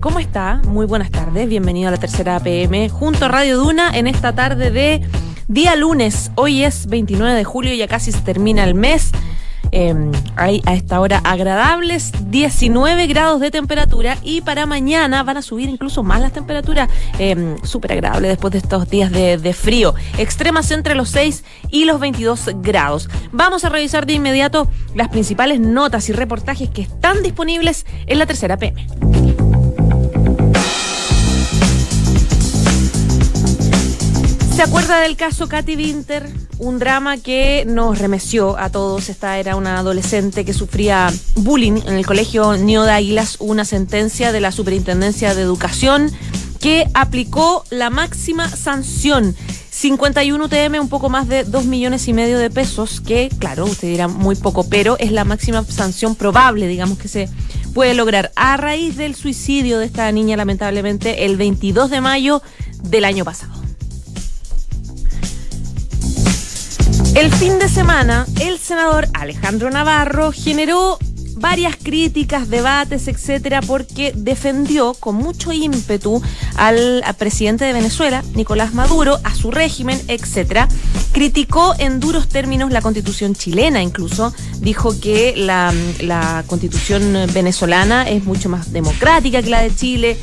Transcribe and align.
¿Cómo 0.00 0.18
está? 0.18 0.62
Muy 0.66 0.86
buenas 0.86 1.10
tardes. 1.10 1.46
Bienvenido 1.46 1.88
a 1.88 1.90
la 1.90 1.98
tercera 1.98 2.36
APM 2.36 2.88
junto 2.88 3.26
a 3.26 3.28
Radio 3.28 3.58
Duna 3.58 3.90
en 3.94 4.06
esta 4.06 4.34
tarde 4.34 4.70
de 4.70 5.02
día 5.46 5.76
lunes. 5.76 6.30
Hoy 6.36 6.64
es 6.64 6.86
29 6.86 7.34
de 7.34 7.44
julio, 7.44 7.74
ya 7.74 7.86
casi 7.86 8.10
se 8.10 8.20
termina 8.22 8.64
el 8.64 8.74
mes. 8.74 9.12
Eh, 9.72 9.94
hay 10.36 10.62
a 10.64 10.74
esta 10.74 11.00
hora 11.00 11.20
agradables 11.22 12.12
19 12.30 13.06
grados 13.08 13.40
de 13.40 13.50
temperatura 13.50 14.16
y 14.22 14.40
para 14.40 14.64
mañana 14.64 15.22
van 15.22 15.36
a 15.36 15.42
subir 15.42 15.68
incluso 15.68 16.02
más 16.02 16.22
las 16.22 16.32
temperaturas. 16.32 16.88
Eh, 17.18 17.56
Súper 17.62 17.92
agradable 17.92 18.28
después 18.28 18.52
de 18.52 18.58
estos 18.58 18.88
días 18.88 19.12
de, 19.12 19.36
de, 19.36 19.52
frío. 19.52 19.94
Extremas 20.16 20.70
entre 20.70 20.94
los 20.94 21.10
6 21.10 21.44
y 21.68 21.84
los 21.84 22.00
22 22.00 22.52
grados. 22.62 23.10
Vamos 23.32 23.66
a 23.66 23.68
revisar 23.68 24.06
de 24.06 24.14
inmediato 24.14 24.66
las 24.94 25.08
principales 25.08 25.60
notas 25.60 26.08
y 26.08 26.14
reportajes 26.14 26.70
que 26.70 26.80
están 26.80 27.22
disponibles 27.22 27.84
en 28.06 28.18
la 28.18 28.24
tercera 28.24 28.56
PM. 28.56 28.86
¿Se 34.60 34.64
acuerda 34.64 35.00
del 35.00 35.16
caso 35.16 35.48
Katy 35.48 35.74
Winter? 35.74 36.28
Un 36.58 36.78
drama 36.78 37.16
que 37.16 37.64
nos 37.66 37.98
remeció 37.98 38.58
a 38.58 38.68
todos. 38.68 39.08
Esta 39.08 39.38
era 39.38 39.56
una 39.56 39.78
adolescente 39.78 40.44
que 40.44 40.52
sufría 40.52 41.10
bullying 41.36 41.80
en 41.86 41.94
el 41.94 42.04
colegio 42.04 42.58
Nio 42.58 42.82
de 42.82 42.92
Águilas, 42.92 43.36
una 43.38 43.64
sentencia 43.64 44.32
de 44.32 44.40
la 44.40 44.52
Superintendencia 44.52 45.34
de 45.34 45.40
Educación 45.40 46.12
que 46.60 46.86
aplicó 46.92 47.64
la 47.70 47.88
máxima 47.88 48.50
sanción. 48.50 49.34
51 49.70 50.44
UTM, 50.44 50.78
un 50.78 50.90
poco 50.90 51.08
más 51.08 51.26
de 51.26 51.44
2 51.44 51.64
millones 51.64 52.06
y 52.06 52.12
medio 52.12 52.38
de 52.38 52.50
pesos, 52.50 53.00
que 53.00 53.30
claro, 53.38 53.64
usted 53.64 53.88
dirá 53.88 54.08
muy 54.08 54.36
poco, 54.36 54.68
pero 54.68 54.98
es 54.98 55.10
la 55.10 55.24
máxima 55.24 55.64
sanción 55.64 56.14
probable, 56.16 56.68
digamos, 56.68 56.98
que 56.98 57.08
se 57.08 57.30
puede 57.72 57.94
lograr 57.94 58.30
a 58.36 58.58
raíz 58.58 58.98
del 58.98 59.14
suicidio 59.14 59.78
de 59.78 59.86
esta 59.86 60.12
niña, 60.12 60.36
lamentablemente, 60.36 61.24
el 61.24 61.38
22 61.38 61.88
de 61.88 62.02
mayo 62.02 62.42
del 62.82 63.06
año 63.06 63.24
pasado. 63.24 63.69
El 67.20 67.30
fin 67.30 67.58
de 67.58 67.68
semana, 67.68 68.26
el 68.40 68.58
senador 68.58 69.06
Alejandro 69.12 69.68
Navarro 69.68 70.32
generó 70.32 70.98
varias 71.36 71.76
críticas, 71.76 72.48
debates, 72.48 73.08
etcétera, 73.08 73.60
porque 73.60 74.14
defendió 74.16 74.94
con 74.94 75.16
mucho 75.16 75.52
ímpetu 75.52 76.22
al, 76.56 77.04
presidente 77.18 77.66
de 77.66 77.74
Venezuela, 77.74 78.24
Nicolás 78.34 78.72
Maduro, 78.72 79.18
a 79.22 79.34
su 79.34 79.50
régimen, 79.50 80.00
etcétera. 80.08 80.66
Criticó 81.12 81.74
en 81.78 82.00
duros 82.00 82.26
términos 82.26 82.70
la 82.70 82.80
constitución 82.80 83.34
chilena, 83.34 83.82
incluso 83.82 84.32
dijo 84.60 84.98
que 84.98 85.34
la, 85.36 85.74
la 86.00 86.44
constitución 86.46 87.12
venezolana 87.34 88.08
es 88.08 88.24
mucho 88.24 88.48
más 88.48 88.72
democrática 88.72 89.42
que 89.42 89.50
la 89.50 89.60
de 89.60 89.76
Chile. 89.76 90.16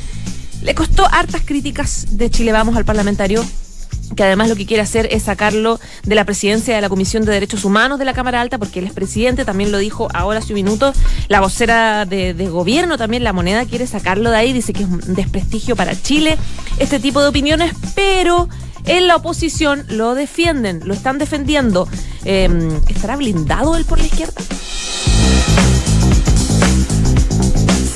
Le 0.62 0.74
costó 0.74 1.06
hartas 1.06 1.42
críticas 1.44 2.18
de 2.18 2.28
Chile 2.28 2.50
Vamos 2.50 2.76
al 2.76 2.84
parlamentario 2.84 3.44
que 4.16 4.24
además 4.24 4.48
lo 4.48 4.56
que 4.56 4.66
quiere 4.66 4.82
hacer 4.82 5.08
es 5.10 5.24
sacarlo 5.24 5.78
de 6.04 6.14
la 6.14 6.24
presidencia 6.24 6.74
de 6.74 6.80
la 6.80 6.88
Comisión 6.88 7.24
de 7.24 7.32
Derechos 7.32 7.64
Humanos 7.64 7.98
de 7.98 8.04
la 8.04 8.14
Cámara 8.14 8.40
Alta, 8.40 8.58
porque 8.58 8.80
él 8.80 8.86
es 8.86 8.92
presidente, 8.92 9.44
también 9.44 9.72
lo 9.72 9.78
dijo 9.78 10.08
ahora 10.14 10.40
hace 10.40 10.52
un 10.52 10.56
minuto, 10.56 10.92
la 11.28 11.40
vocera 11.40 12.04
de, 12.04 12.32
gobierno 12.48 12.96
también, 12.98 13.24
la 13.24 13.32
moneda, 13.32 13.64
quiere 13.66 13.86
sacarlo 13.86 14.30
de 14.30 14.36
ahí, 14.36 14.52
dice 14.52 14.72
que 14.72 14.82
es 14.82 14.88
un 14.88 15.14
desprestigio 15.14 15.76
para 15.76 16.00
Chile, 16.00 16.36
este 16.78 16.98
tipo 16.98 17.20
de 17.20 17.28
opiniones, 17.28 17.72
pero 17.94 18.48
en 18.86 19.06
la 19.06 19.16
oposición 19.16 19.84
lo 19.88 20.14
defienden, 20.14 20.80
lo 20.84 20.94
están 20.94 21.18
defendiendo. 21.18 21.88
Eh, 22.24 22.48
¿Estará 22.88 23.16
blindado 23.16 23.76
él 23.76 23.84
por 23.84 23.98
la 23.98 24.06
izquierda? 24.06 24.40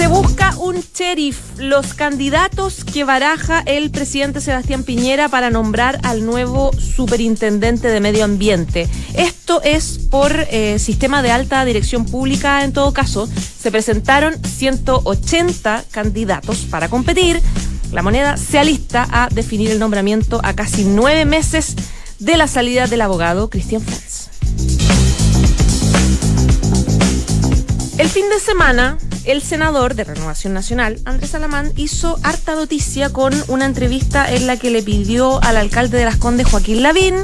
Se 0.03 0.09
busca 0.09 0.53
un 0.59 0.83
sheriff, 0.93 1.39
los 1.59 1.95
candidatos 1.95 2.85
que 2.85 3.05
baraja 3.05 3.63
el 3.67 3.93
presidente 3.93 4.41
Sebastián 4.41 4.83
Piñera 4.83 5.29
para 5.29 5.49
nombrar 5.49 6.01
al 6.03 6.27
nuevo 6.27 6.73
superintendente 6.73 7.87
de 7.87 8.01
medio 8.01 8.25
ambiente. 8.25 8.89
Esto 9.15 9.63
es 9.63 10.01
por 10.11 10.33
eh, 10.51 10.81
sistema 10.81 11.23
de 11.23 11.31
alta 11.31 11.65
dirección 11.65 12.05
pública 12.05 12.65
en 12.65 12.73
todo 12.73 12.93
caso. 12.93 13.29
Se 13.29 13.71
presentaron 13.71 14.35
180 14.43 15.85
candidatos 15.93 16.67
para 16.69 16.89
competir. 16.89 17.41
La 17.93 18.03
moneda 18.03 18.37
se 18.37 18.59
alista 18.59 19.07
a 19.09 19.29
definir 19.29 19.71
el 19.71 19.79
nombramiento 19.79 20.41
a 20.43 20.55
casi 20.55 20.83
nueve 20.85 21.27
meses 21.27 21.77
de 22.19 22.37
la 22.37 22.49
salida 22.49 22.89
del 22.89 23.03
abogado 23.03 23.49
Cristian 23.49 23.83
Franz. 23.83 24.31
El 27.99 28.09
fin 28.09 28.29
de 28.31 28.41
semana, 28.41 28.99
el 29.25 29.43
senador 29.43 29.95
de 29.95 30.05
Renovación 30.05 30.53
Nacional, 30.53 30.99
Andrés 31.05 31.35
Alamán, 31.35 31.73
hizo 31.77 32.19
harta 32.23 32.55
noticia 32.55 33.11
con 33.11 33.33
una 33.49 33.67
entrevista 33.67 34.33
en 34.33 34.47
la 34.47 34.57
que 34.57 34.71
le 34.71 34.83
pidió 34.83 35.43
al 35.43 35.57
alcalde 35.57 35.99
de 35.99 36.05
Las 36.05 36.17
Condes, 36.17 36.49
Joaquín 36.49 36.83
Lavín, 36.83 37.15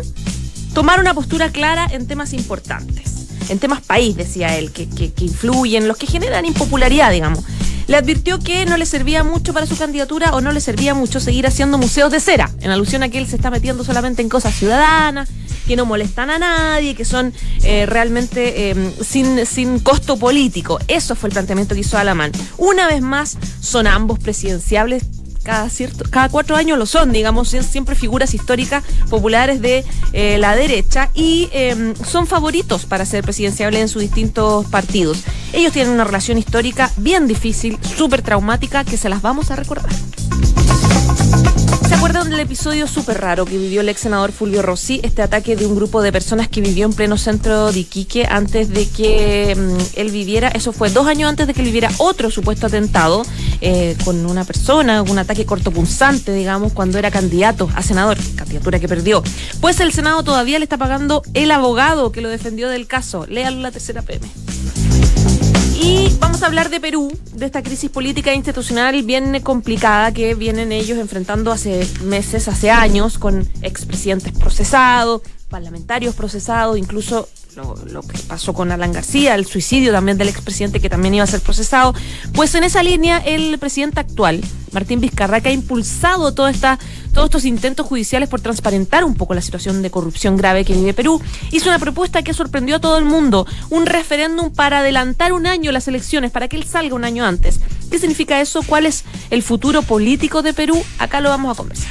tomar 0.75 1.01
una 1.01 1.15
postura 1.15 1.51
clara 1.51 1.89
en 1.91 2.07
temas 2.07 2.33
importantes, 2.33 3.27
en 3.49 3.59
temas 3.59 3.81
país, 3.81 4.17
decía 4.17 4.57
él, 4.57 4.71
que, 4.71 4.89
que, 4.89 5.13
que 5.13 5.25
influyen, 5.25 5.89
los 5.89 5.97
que 5.97 6.07
generan 6.07 6.45
impopularidad, 6.45 7.11
digamos. 7.11 7.45
Le 7.89 7.97
advirtió 7.97 8.39
que 8.39 8.67
no 8.67 8.77
le 8.77 8.85
servía 8.85 9.25
mucho 9.25 9.55
para 9.55 9.67
su 9.67 9.77
candidatura 9.77 10.33
o 10.33 10.41
no 10.41 10.53
le 10.53 10.61
servía 10.61 10.95
mucho 10.95 11.21
seguir 11.21 11.47
haciendo 11.47 11.79
museos 11.79 12.13
de 12.13 12.21
cera, 12.21 12.51
en 12.61 12.71
alusión 12.71 13.03
a 13.03 13.09
que 13.09 13.19
él 13.19 13.27
se 13.27 13.37
está 13.37 13.51
metiendo 13.51 13.83
solamente 13.83 14.21
en 14.23 14.29
cosas 14.29 14.55
ciudadanas, 14.55 15.31
que 15.69 15.77
no 15.77 15.87
molestan 15.87 16.31
a 16.31 16.39
nadie, 16.39 16.95
que 16.95 17.05
son 17.05 17.33
eh, 17.63 17.87
realmente 17.87 18.71
eh, 18.71 18.95
sin, 19.03 19.47
sin 19.47 19.79
costo 19.79 20.17
político. 20.17 20.81
Eso 20.89 21.15
fue 21.15 21.29
el 21.29 21.35
planteamiento 21.35 21.75
que 21.75 21.83
hizo 21.83 21.99
Alamán. 21.99 22.33
Una 22.57 22.89
vez 22.89 23.03
más, 23.03 23.37
son 23.61 23.87
ambos 23.87 24.19
presidenciables 24.19 25.05
cada, 25.49 25.71
cierto, 25.71 26.05
cada 26.11 26.29
cuatro 26.29 26.57
años 26.57 26.79
lo 26.79 26.85
son, 26.85 27.11
digamos, 27.11 27.49
siempre 27.49 27.95
figuras 27.95 28.35
históricas 28.35 28.85
populares 29.09 29.63
de 29.63 29.83
eh, 30.13 30.37
la 30.37 30.55
derecha 30.55 31.11
y 31.15 31.49
eh, 31.53 31.95
son 32.07 32.27
favoritos 32.27 32.85
para 32.85 33.07
ser 33.07 33.25
presidenciables 33.25 33.81
en 33.81 33.89
sus 33.89 34.03
distintos 34.03 34.67
partidos. 34.67 35.23
Ellos 35.55 35.73
tienen 35.73 35.95
una 35.95 36.05
relación 36.05 36.37
histórica 36.37 36.93
bien 36.99 37.27
difícil, 37.27 37.79
súper 37.97 38.21
traumática, 38.21 38.85
que 38.85 38.99
se 38.99 39.09
las 39.09 39.23
vamos 39.23 39.51
a 39.51 39.57
recordar. 39.57 39.93
¿Se 41.89 41.95
acuerdan 41.95 42.29
del 42.29 42.41
episodio 42.41 42.87
súper 42.87 43.19
raro 43.19 43.47
que 43.47 43.57
vivió 43.57 43.81
el 43.81 43.89
ex 43.89 44.03
senador 44.03 44.31
Fulvio 44.31 44.61
Rossi? 44.61 45.01
Este 45.03 45.23
ataque 45.23 45.57
de 45.57 45.65
un 45.65 45.75
grupo 45.75 46.03
de 46.03 46.13
personas 46.13 46.47
que 46.47 46.61
vivió 46.61 46.85
en 46.85 46.93
pleno 46.93 47.17
centro 47.17 47.73
de 47.73 47.81
Iquique 47.81 48.27
antes 48.29 48.69
de 48.69 48.87
que 48.87 49.57
mmm, 49.57 49.99
él 49.99 50.11
viviera, 50.11 50.49
eso 50.49 50.75
fue 50.75 50.91
dos 50.91 51.07
años 51.07 51.31
antes 51.31 51.47
de 51.47 51.55
que 51.55 51.61
él 51.61 51.67
viviera 51.67 51.91
otro 51.97 52.31
supuesto 52.31 52.67
atentado 52.67 53.23
eh, 53.63 53.97
con 54.05 54.27
una 54.27 54.45
persona, 54.45 55.01
un 55.01 55.19
ataque 55.19 55.47
cortopunzante, 55.47 56.35
digamos, 56.35 56.75
cuando 56.75 56.99
era 56.99 57.11
candidato 57.11 57.71
a 57.75 57.83
senador, 57.83 58.19
candidatura 58.37 58.79
que 58.79 58.87
perdió. 58.87 59.23
Pues 59.63 59.81
el 59.81 59.91
Senado 59.91 60.23
todavía 60.23 60.59
le 60.59 60.65
está 60.65 60.77
pagando 60.77 61.23
el 61.33 61.51
abogado 61.51 62.13
que 62.13 62.21
lo 62.21 62.29
defendió 62.29 62.69
del 62.69 62.87
caso. 62.87 63.25
Léalo 63.27 63.61
la 63.61 63.71
tercera 63.71 64.03
PM. 64.03 64.29
Y 65.81 66.13
vamos 66.19 66.43
a 66.43 66.47
hablar 66.47 66.71
de 66.71 66.81
Perú, 66.81 67.17
de 67.35 67.47
esta 67.47 67.63
crisis 67.63 67.89
política 67.89 68.33
e 68.33 68.35
institucional 68.35 69.01
bien 69.05 69.41
complicada 69.43 70.13
que 70.13 70.35
vienen 70.35 70.73
ellos 70.73 70.99
enfrentando 70.99 71.53
hace 71.53 71.89
meses, 72.03 72.49
hace 72.49 72.71
años, 72.73 73.17
con 73.17 73.49
expresidentes 73.63 74.33
procesados, 74.33 75.23
parlamentarios 75.49 76.17
procesados, 76.17 76.77
incluso 76.79 77.29
lo, 77.55 77.77
lo, 77.87 78.03
que 78.03 78.19
pasó 78.27 78.55
con 78.55 78.73
Alan 78.73 78.93
García, 78.93 79.37
el 79.37 79.47
suicidio 79.47 79.93
también 79.93 80.19
del 80.19 80.29
expresidente 80.29 80.81
que 80.81 80.91
también 80.91 81.15
iba 81.15 81.25
a 81.25 81.29
ser 81.29 81.41
procesado. 81.41 81.95
Pues 82.35 82.55
en 82.57 82.65
esa 82.65 82.83
línea 82.83 83.19
el 83.19 83.57
presidente 83.59 84.01
actual, 84.01 84.41
Martín 84.73 85.01
Vizcarra, 85.01 85.41
que 85.41 85.51
ha 85.51 85.53
impulsado 85.53 86.35
toda 86.35 86.51
esta, 86.51 86.79
todos 87.13 87.27
estos 87.27 87.45
intentos 87.45 87.87
judiciales 87.87 88.29
por 88.29 88.41
transparentar 88.41 89.05
un 89.05 89.15
poco 89.15 89.35
la 89.35 89.43
situación 89.43 89.83
de 89.83 89.91
corrupción 89.91 90.37
grave 90.37 90.65
que 90.65 90.75
vive 90.75 90.95
Perú, 90.95 91.21
hizo 91.51 91.69
una 91.69 91.79
propuesta 91.79 92.23
que 92.23 92.35
sorprendió 92.35 92.77
a 92.77 92.81
todo 92.81 92.99
el 92.99 93.05
mundo, 93.05 93.47
un 93.71 93.87
referéndum 93.87 94.53
para 94.53 94.79
adelantar 94.79 95.33
un 95.33 95.47
año 95.47 95.73
las 95.73 95.89
elecciones, 95.89 96.31
para 96.31 96.49
que 96.49 96.57
él 96.57 96.65
salga 96.65 96.95
un 96.95 97.05
año 97.05 97.25
antes. 97.25 97.61
¿Qué 97.91 97.99
significa 97.99 98.41
eso? 98.41 98.63
¿Cuál 98.63 98.87
es 98.87 99.05
el 99.31 99.43
futuro 99.43 99.83
político 99.83 100.43
de 100.43 100.53
Perú? 100.53 100.83
Acá 100.99 101.21
lo 101.21 101.31
vamos 101.31 101.53
a 101.53 101.57
conversar. 101.57 101.91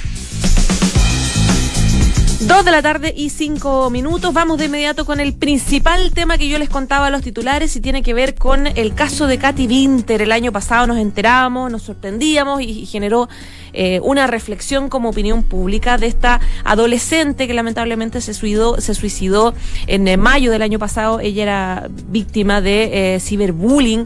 Dos 2.41 2.63
de 2.63 2.69
la 2.69 2.83
tarde 2.83 3.15
y 3.17 3.31
cinco 3.31 3.89
minutos. 3.89 4.31
Vamos 4.31 4.59
de 4.59 4.65
inmediato 4.65 5.05
con 5.05 5.19
el 5.19 5.33
principal 5.33 6.11
tema 6.11 6.37
que 6.37 6.47
yo 6.47 6.59
les 6.59 6.69
contaba 6.69 7.07
a 7.07 7.09
los 7.09 7.23
titulares 7.23 7.75
y 7.75 7.81
tiene 7.81 8.03
que 8.03 8.13
ver 8.13 8.35
con 8.35 8.67
el 8.67 8.93
caso 8.93 9.25
de 9.25 9.39
Katy 9.39 9.65
Winter. 9.65 10.21
El 10.21 10.31
año 10.31 10.51
pasado 10.51 10.85
nos 10.85 10.97
enterábamos, 10.97 11.71
nos 11.71 11.81
sorprendíamos 11.81 12.61
y, 12.61 12.85
generó 12.85 13.27
eh, 13.73 13.99
una 14.03 14.27
reflexión 14.27 14.87
como 14.87 15.09
opinión 15.09 15.41
pública 15.41 15.97
de 15.97 16.05
esta 16.05 16.39
adolescente 16.63 17.47
que 17.47 17.55
lamentablemente 17.55 18.21
se 18.21 18.35
suicidó, 18.35 19.55
en 19.87 20.07
eh, 20.07 20.17
mayo 20.17 20.51
del 20.51 20.61
año 20.61 20.77
pasado. 20.77 21.19
Ella 21.19 21.41
era 21.41 21.87
víctima 21.89 22.61
de 22.61 23.15
eh, 23.15 23.19
ciberbullying 23.19 24.05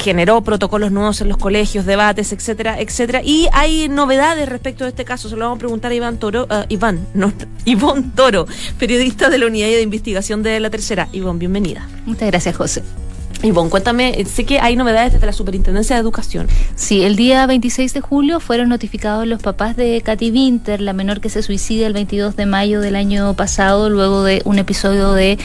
generó 0.00 0.42
protocolos 0.42 0.90
nuevos 0.90 1.20
en 1.20 1.28
los 1.28 1.36
colegios, 1.36 1.86
debates, 1.86 2.32
etcétera, 2.32 2.80
etcétera. 2.80 3.22
Y 3.22 3.48
hay 3.52 3.88
novedades 3.88 4.48
respecto 4.48 4.84
a 4.84 4.88
este 4.88 5.04
caso. 5.04 5.28
Se 5.28 5.36
lo 5.36 5.44
vamos 5.44 5.56
a 5.56 5.60
preguntar 5.60 5.92
a 5.92 5.94
Iván 5.94 6.18
Toro, 6.18 6.44
uh, 6.44 6.64
Iván, 6.68 7.06
no, 7.14 7.32
Ivón 7.64 8.12
Toro, 8.12 8.46
periodista 8.78 9.28
de 9.28 9.38
la 9.38 9.46
Unidad 9.46 9.68
de 9.68 9.82
Investigación 9.82 10.42
de 10.42 10.58
la 10.60 10.70
Tercera. 10.70 11.08
Ivón, 11.12 11.38
bienvenida. 11.38 11.88
Muchas 12.06 12.28
gracias, 12.28 12.56
José. 12.56 12.82
Ivonne, 13.42 13.70
cuéntame, 13.70 14.22
sé 14.26 14.44
que 14.44 14.60
hay 14.60 14.76
novedades 14.76 15.14
desde 15.14 15.24
la 15.24 15.32
Superintendencia 15.32 15.96
de 15.96 16.02
Educación. 16.02 16.46
Sí, 16.74 17.04
el 17.04 17.16
día 17.16 17.46
26 17.46 17.94
de 17.94 18.00
julio 18.02 18.38
fueron 18.38 18.68
notificados 18.68 19.26
los 19.26 19.40
papás 19.40 19.76
de 19.76 20.02
Katy 20.02 20.30
Winter, 20.30 20.80
la 20.82 20.92
menor 20.92 21.22
que 21.22 21.30
se 21.30 21.42
suicida 21.42 21.86
el 21.86 21.94
22 21.94 22.36
de 22.36 22.44
mayo 22.44 22.82
del 22.82 22.96
año 22.96 23.32
pasado, 23.34 23.88
luego 23.88 24.24
de 24.24 24.42
un 24.44 24.58
episodio 24.58 25.12
de 25.12 25.38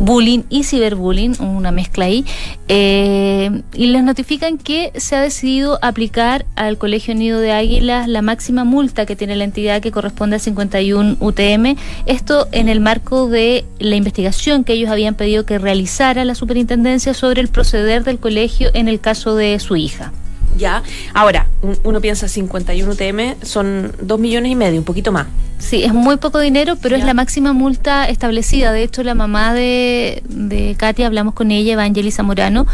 bullying 0.00 0.42
y 0.48 0.64
ciberbullying, 0.64 1.40
una 1.40 1.70
mezcla 1.70 2.06
ahí, 2.06 2.24
eh, 2.66 3.62
y 3.74 3.86
les 3.86 4.02
notifican 4.02 4.58
que 4.58 4.92
se 4.96 5.14
ha 5.14 5.20
decidido 5.20 5.78
aplicar 5.82 6.46
al 6.56 6.78
Colegio 6.78 7.14
Nido 7.14 7.38
de 7.38 7.52
Águilas 7.52 8.08
la 8.08 8.22
máxima 8.22 8.64
multa 8.64 9.06
que 9.06 9.14
tiene 9.14 9.36
la 9.36 9.44
entidad 9.44 9.80
que 9.80 9.92
corresponde 9.92 10.36
a 10.36 10.38
51 10.40 11.16
UTM, 11.20 11.76
esto 12.06 12.48
en 12.50 12.68
el 12.68 12.80
marco 12.80 13.28
de 13.28 13.64
la 13.78 13.94
investigación 13.94 14.64
que 14.64 14.72
ellos 14.72 14.90
habían 14.90 15.14
pedido 15.14 15.46
que 15.46 15.58
realizara 15.58 16.24
la 16.24 16.34
Superintendencia 16.34 17.14
sobre 17.14 17.35
el 17.38 17.48
proceder 17.48 18.04
del 18.04 18.18
colegio 18.18 18.70
en 18.74 18.88
el 18.88 19.00
caso 19.00 19.36
de 19.36 19.58
su 19.58 19.76
hija. 19.76 20.12
Ya, 20.56 20.82
ahora, 21.12 21.48
uno 21.84 22.00
piensa 22.00 22.28
51 22.28 22.90
UTM, 22.90 23.44
son 23.44 23.92
2 24.00 24.18
millones 24.18 24.52
y 24.52 24.54
medio, 24.54 24.78
un 24.78 24.84
poquito 24.84 25.12
más. 25.12 25.26
Sí, 25.58 25.82
es 25.82 25.94
muy 25.94 26.18
poco 26.18 26.38
dinero, 26.38 26.76
pero 26.80 26.96
es 26.96 27.04
la 27.04 27.14
máxima 27.14 27.54
multa 27.54 28.08
establecida. 28.08 28.72
De 28.72 28.82
hecho, 28.82 29.02
la 29.02 29.14
mamá 29.14 29.54
de, 29.54 30.22
de 30.28 30.74
Katia, 30.76 31.06
hablamos 31.06 31.32
con 31.32 31.50
ella, 31.50 31.72
Evangelisa 31.72 32.18
Zamorano, 32.18 32.66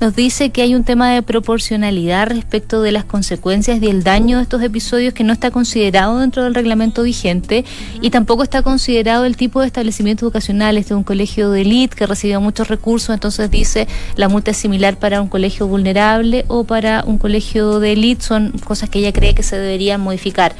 nos 0.00 0.16
dice 0.16 0.50
que 0.50 0.62
hay 0.62 0.74
un 0.74 0.82
tema 0.82 1.10
de 1.10 1.22
proporcionalidad 1.22 2.28
respecto 2.28 2.80
de 2.80 2.92
las 2.92 3.04
consecuencias 3.04 3.82
y 3.82 3.86
el 3.88 4.02
daño 4.04 4.38
de 4.38 4.44
estos 4.44 4.62
episodios 4.62 5.12
que 5.12 5.22
no 5.22 5.34
está 5.34 5.50
considerado 5.50 6.18
dentro 6.18 6.42
del 6.42 6.54
reglamento 6.54 7.02
vigente 7.02 7.64
y 8.00 8.08
tampoco 8.08 8.42
está 8.42 8.62
considerado 8.62 9.26
el 9.26 9.36
tipo 9.36 9.60
de 9.60 9.66
establecimiento 9.66 10.24
educacional. 10.24 10.78
Este 10.78 10.94
es 10.94 10.96
un 10.96 11.04
colegio 11.04 11.50
de 11.50 11.60
élite 11.60 11.94
que 11.94 12.06
recibió 12.06 12.40
muchos 12.40 12.68
recursos, 12.68 13.12
entonces 13.12 13.50
dice 13.50 13.86
la 14.16 14.28
multa 14.28 14.52
es 14.52 14.56
similar 14.56 14.98
para 14.98 15.20
un 15.20 15.28
colegio 15.28 15.66
vulnerable 15.66 16.46
o 16.48 16.64
para 16.64 17.04
un 17.06 17.18
colegio 17.18 17.80
de 17.80 17.92
élite. 17.92 18.24
Son 18.24 18.52
cosas 18.64 18.88
que 18.88 19.00
ella 19.00 19.12
cree 19.12 19.34
que 19.34 19.42
se 19.42 19.58
deberían 19.58 20.00
modificar. 20.00 20.54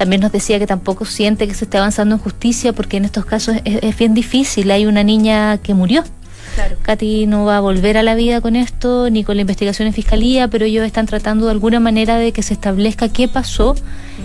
También 0.00 0.22
nos 0.22 0.32
decía 0.32 0.58
que 0.58 0.66
tampoco 0.66 1.04
siente 1.04 1.46
que 1.46 1.52
se 1.52 1.66
esté 1.66 1.76
avanzando 1.76 2.14
en 2.14 2.22
justicia 2.22 2.72
porque 2.72 2.96
en 2.96 3.04
estos 3.04 3.26
casos 3.26 3.56
es, 3.66 3.98
bien 3.98 4.14
difícil. 4.14 4.70
Hay 4.70 4.86
una 4.86 5.04
niña 5.04 5.58
que 5.58 5.74
murió. 5.74 6.04
Claro. 6.54 6.76
Katy 6.80 7.26
no 7.26 7.44
va 7.44 7.58
a 7.58 7.60
volver 7.60 7.98
a 7.98 8.02
la 8.02 8.14
vida 8.14 8.40
con 8.40 8.56
esto, 8.56 9.10
ni 9.10 9.24
con 9.24 9.36
la 9.36 9.42
investigación 9.42 9.88
en 9.88 9.92
fiscalía, 9.92 10.48
pero 10.48 10.64
ellos 10.64 10.86
están 10.86 11.04
tratando 11.04 11.44
de 11.44 11.52
alguna 11.52 11.80
manera 11.80 12.16
de 12.16 12.32
que 12.32 12.42
se 12.42 12.54
establezca 12.54 13.10
qué 13.10 13.28
pasó, 13.28 13.74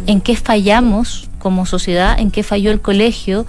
en 0.08 0.22
qué 0.22 0.38
fallamos 0.38 1.28
como 1.40 1.66
sociedad, 1.66 2.18
en 2.18 2.32
qué 2.32 2.42
falló 2.42 2.72
el 2.72 2.80
colegio, 2.80 3.46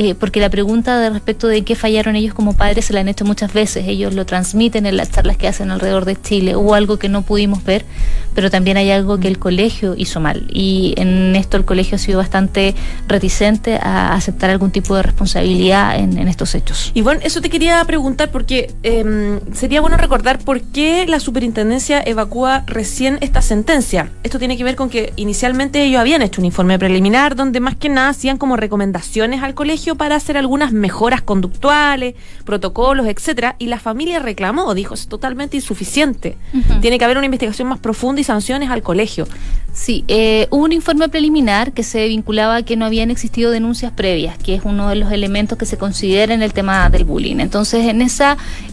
eh, 0.00 0.14
porque 0.14 0.38
la 0.38 0.48
pregunta 0.48 1.00
de 1.00 1.10
respecto 1.10 1.48
de 1.48 1.64
qué 1.64 1.74
fallaron 1.74 2.14
ellos 2.14 2.32
como 2.32 2.52
padres 2.52 2.84
se 2.84 2.92
la 2.92 3.00
han 3.00 3.08
hecho 3.08 3.24
muchas 3.24 3.52
veces, 3.52 3.88
ellos 3.88 4.14
lo 4.14 4.24
transmiten 4.26 4.86
en 4.86 4.96
las 4.96 5.10
charlas 5.10 5.36
que 5.36 5.48
hacen 5.48 5.72
alrededor 5.72 6.04
de 6.04 6.14
Chile, 6.14 6.54
hubo 6.54 6.74
algo 6.74 7.00
que 7.00 7.08
no 7.08 7.22
pudimos 7.22 7.64
ver, 7.64 7.84
pero 8.32 8.48
también 8.48 8.76
hay 8.76 8.92
algo 8.92 9.18
que 9.18 9.26
el 9.26 9.40
colegio 9.40 9.96
hizo 9.96 10.20
mal 10.20 10.46
y 10.52 10.94
en 10.98 11.34
esto 11.34 11.56
el 11.56 11.64
colegio 11.64 11.96
ha 11.96 11.98
sido 11.98 12.18
bastante 12.18 12.76
reticente 13.08 13.74
a 13.74 14.14
aceptar 14.14 14.50
algún 14.50 14.70
tipo 14.70 14.94
de 14.94 15.02
responsabilidad 15.02 15.98
en, 15.98 16.28
estos 16.28 16.54
hechos. 16.54 16.92
Y 16.94 17.00
bueno, 17.00 17.20
eso 17.24 17.40
te 17.40 17.50
quería 17.50 17.84
preguntar 17.84 18.30
porque 18.30 18.72
em, 18.84 19.40
sería 19.52 19.80
bueno 19.80 19.96
recordar 19.96 20.38
por 20.38 20.60
qué 20.60 21.06
la 21.08 21.18
superintendencia 21.18 22.00
evacúa 22.06 22.62
recién 22.68 23.18
esta 23.20 23.42
sentencia. 23.42 24.12
Esto 24.22 24.38
tiene 24.38 24.56
que 24.56 24.62
ver 24.62 24.76
con 24.76 24.90
que 24.90 25.12
inicialmente 25.16 25.82
ellos 25.82 26.00
habían 26.00 26.22
hecho 26.22 26.40
un 26.40 26.44
informe 26.44 26.78
preliminar 26.78 27.34
donde 27.34 27.58
más 27.58 27.74
que 27.74 27.88
nada 27.88 28.10
hacían 28.10 28.38
como 28.38 28.56
recomendaciones 28.56 29.42
al 29.42 29.54
colegio 29.54 29.87
para 29.96 30.16
hacer 30.16 30.36
algunas 30.36 30.72
mejoras 30.72 31.22
conductuales, 31.22 32.14
protocolos, 32.44 33.06
etcétera, 33.06 33.56
y 33.58 33.66
la 33.66 33.78
familia 33.78 34.18
reclamó, 34.18 34.74
dijo, 34.74 34.94
es 34.94 35.08
totalmente 35.08 35.56
insuficiente. 35.56 36.36
Tiene 36.80 36.98
que 36.98 37.04
haber 37.04 37.16
una 37.16 37.26
investigación 37.26 37.68
más 37.68 37.78
profunda 37.78 38.20
y 38.20 38.24
sanciones 38.24 38.70
al 38.70 38.82
colegio. 38.82 39.26
Sí, 39.72 40.04
eh, 40.08 40.48
hubo 40.50 40.64
un 40.64 40.72
informe 40.72 41.08
preliminar 41.08 41.72
que 41.72 41.84
se 41.84 42.08
vinculaba 42.08 42.56
a 42.56 42.62
que 42.62 42.76
no 42.76 42.84
habían 42.84 43.12
existido 43.12 43.52
denuncias 43.52 43.92
previas, 43.92 44.36
que 44.36 44.54
es 44.54 44.62
uno 44.64 44.88
de 44.88 44.96
los 44.96 45.12
elementos 45.12 45.56
que 45.56 45.66
se 45.66 45.76
considera 45.76 46.34
en 46.34 46.42
el 46.42 46.52
tema 46.52 46.90
del 46.90 47.04
bullying. 47.04 47.36
Entonces, 47.38 47.86
en 47.86 48.02
ese 48.02 48.24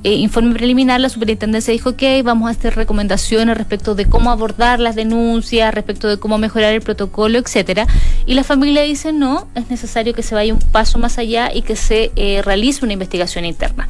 eh, 0.04 0.14
informe 0.14 0.56
preliminar, 0.56 1.00
la 1.00 1.10
superintendencia 1.10 1.72
dijo, 1.74 1.92
ok, 1.92 2.04
vamos 2.24 2.48
a 2.48 2.52
hacer 2.52 2.76
recomendaciones 2.76 3.56
respecto 3.56 3.94
de 3.94 4.06
cómo 4.08 4.32
abordar 4.32 4.80
las 4.80 4.96
denuncias, 4.96 5.74
respecto 5.74 6.08
de 6.08 6.18
cómo 6.18 6.40
mejorar 6.40 6.74
el 6.74 6.82
protocolo, 6.82 7.38
etcétera. 7.38 7.86
Y 8.26 8.34
la 8.34 8.44
familia 8.44 8.82
dice, 8.82 9.14
no, 9.14 9.48
es 9.54 9.70
necesario 9.70 10.14
que 10.14 10.24
se 10.24 10.34
vaya 10.34 10.54
un 10.54 10.60
paso 10.60 10.95
más 10.98 11.18
allá 11.18 11.52
y 11.54 11.62
que 11.62 11.76
se 11.76 12.12
eh, 12.16 12.42
realice 12.44 12.84
una 12.84 12.94
investigación 12.94 13.46
interna, 13.46 13.88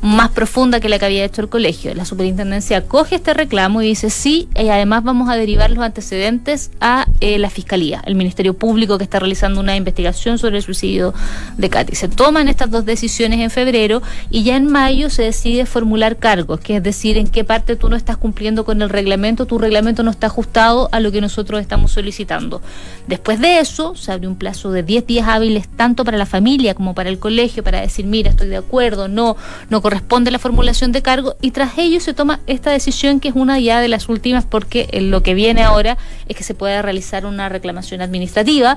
más 0.00 0.30
profunda 0.30 0.80
que 0.80 0.88
la 0.88 0.98
que 0.98 1.06
había 1.06 1.24
hecho 1.24 1.42
el 1.42 1.48
colegio. 1.48 1.94
La 1.94 2.04
superintendencia 2.04 2.82
coge 2.82 3.16
este 3.16 3.34
reclamo 3.34 3.82
y 3.82 3.88
dice, 3.88 4.10
sí, 4.10 4.48
y 4.54 4.68
además 4.68 5.04
vamos 5.04 5.28
a 5.28 5.36
derivar 5.36 5.70
los 5.70 5.84
antecedentes 5.84 6.70
a 6.80 7.06
eh, 7.20 7.38
la 7.38 7.50
Fiscalía, 7.50 8.02
el 8.06 8.14
Ministerio 8.14 8.54
Público 8.54 8.98
que 8.98 9.04
está 9.04 9.18
realizando 9.18 9.60
una 9.60 9.76
investigación 9.76 10.38
sobre 10.38 10.58
el 10.58 10.62
suicidio 10.62 11.14
de 11.56 11.70
Katy. 11.70 11.94
Se 11.94 12.08
toman 12.08 12.48
estas 12.48 12.70
dos 12.70 12.84
decisiones 12.84 13.40
en 13.40 13.50
febrero 13.50 14.02
y 14.30 14.42
ya 14.42 14.56
en 14.56 14.66
mayo 14.66 15.10
se 15.10 15.22
decide 15.22 15.66
formular 15.66 16.16
cargos, 16.16 16.60
que 16.60 16.76
es 16.76 16.82
decir, 16.82 17.18
en 17.18 17.26
qué 17.26 17.44
parte 17.44 17.76
tú 17.76 17.88
no 17.88 17.96
estás 17.96 18.16
cumpliendo 18.16 18.64
con 18.64 18.82
el 18.82 18.90
reglamento, 18.90 19.46
tu 19.46 19.58
reglamento 19.58 20.02
no 20.02 20.10
está 20.10 20.26
ajustado 20.26 20.88
a 20.92 21.00
lo 21.00 21.12
que 21.12 21.20
nosotros 21.20 21.60
estamos 21.60 21.92
solicitando. 21.92 22.60
Después 23.06 23.40
de 23.40 23.58
eso, 23.58 23.94
se 23.96 24.12
abre 24.12 24.28
un 24.28 24.36
plazo 24.36 24.72
de 24.72 24.82
10 24.82 25.06
días 25.06 25.28
hábiles 25.28 25.68
tanto 25.68 26.04
para 26.04 26.18
la 26.18 26.26
familia 26.26 26.43
como 26.74 26.94
para 26.94 27.08
el 27.08 27.18
colegio 27.18 27.64
para 27.64 27.80
decir, 27.80 28.06
mira, 28.06 28.30
estoy 28.30 28.48
de 28.48 28.56
acuerdo, 28.56 29.08
no, 29.08 29.36
no 29.70 29.80
corresponde 29.80 30.30
la 30.30 30.38
formulación 30.38 30.92
de 30.92 31.02
cargo 31.02 31.36
y 31.40 31.52
tras 31.52 31.78
ello 31.78 32.00
se 32.00 32.14
toma 32.14 32.40
esta 32.46 32.70
decisión 32.70 33.18
que 33.18 33.28
es 33.28 33.34
una 33.34 33.58
ya 33.58 33.80
de 33.80 33.88
las 33.88 34.08
últimas 34.08 34.44
porque 34.44 34.88
lo 35.00 35.22
que 35.22 35.34
viene 35.34 35.62
ahora 35.62 35.96
es 36.28 36.36
que 36.36 36.44
se 36.44 36.54
pueda 36.54 36.82
realizar 36.82 37.26
una 37.26 37.48
reclamación 37.48 38.02
administrativa, 38.02 38.76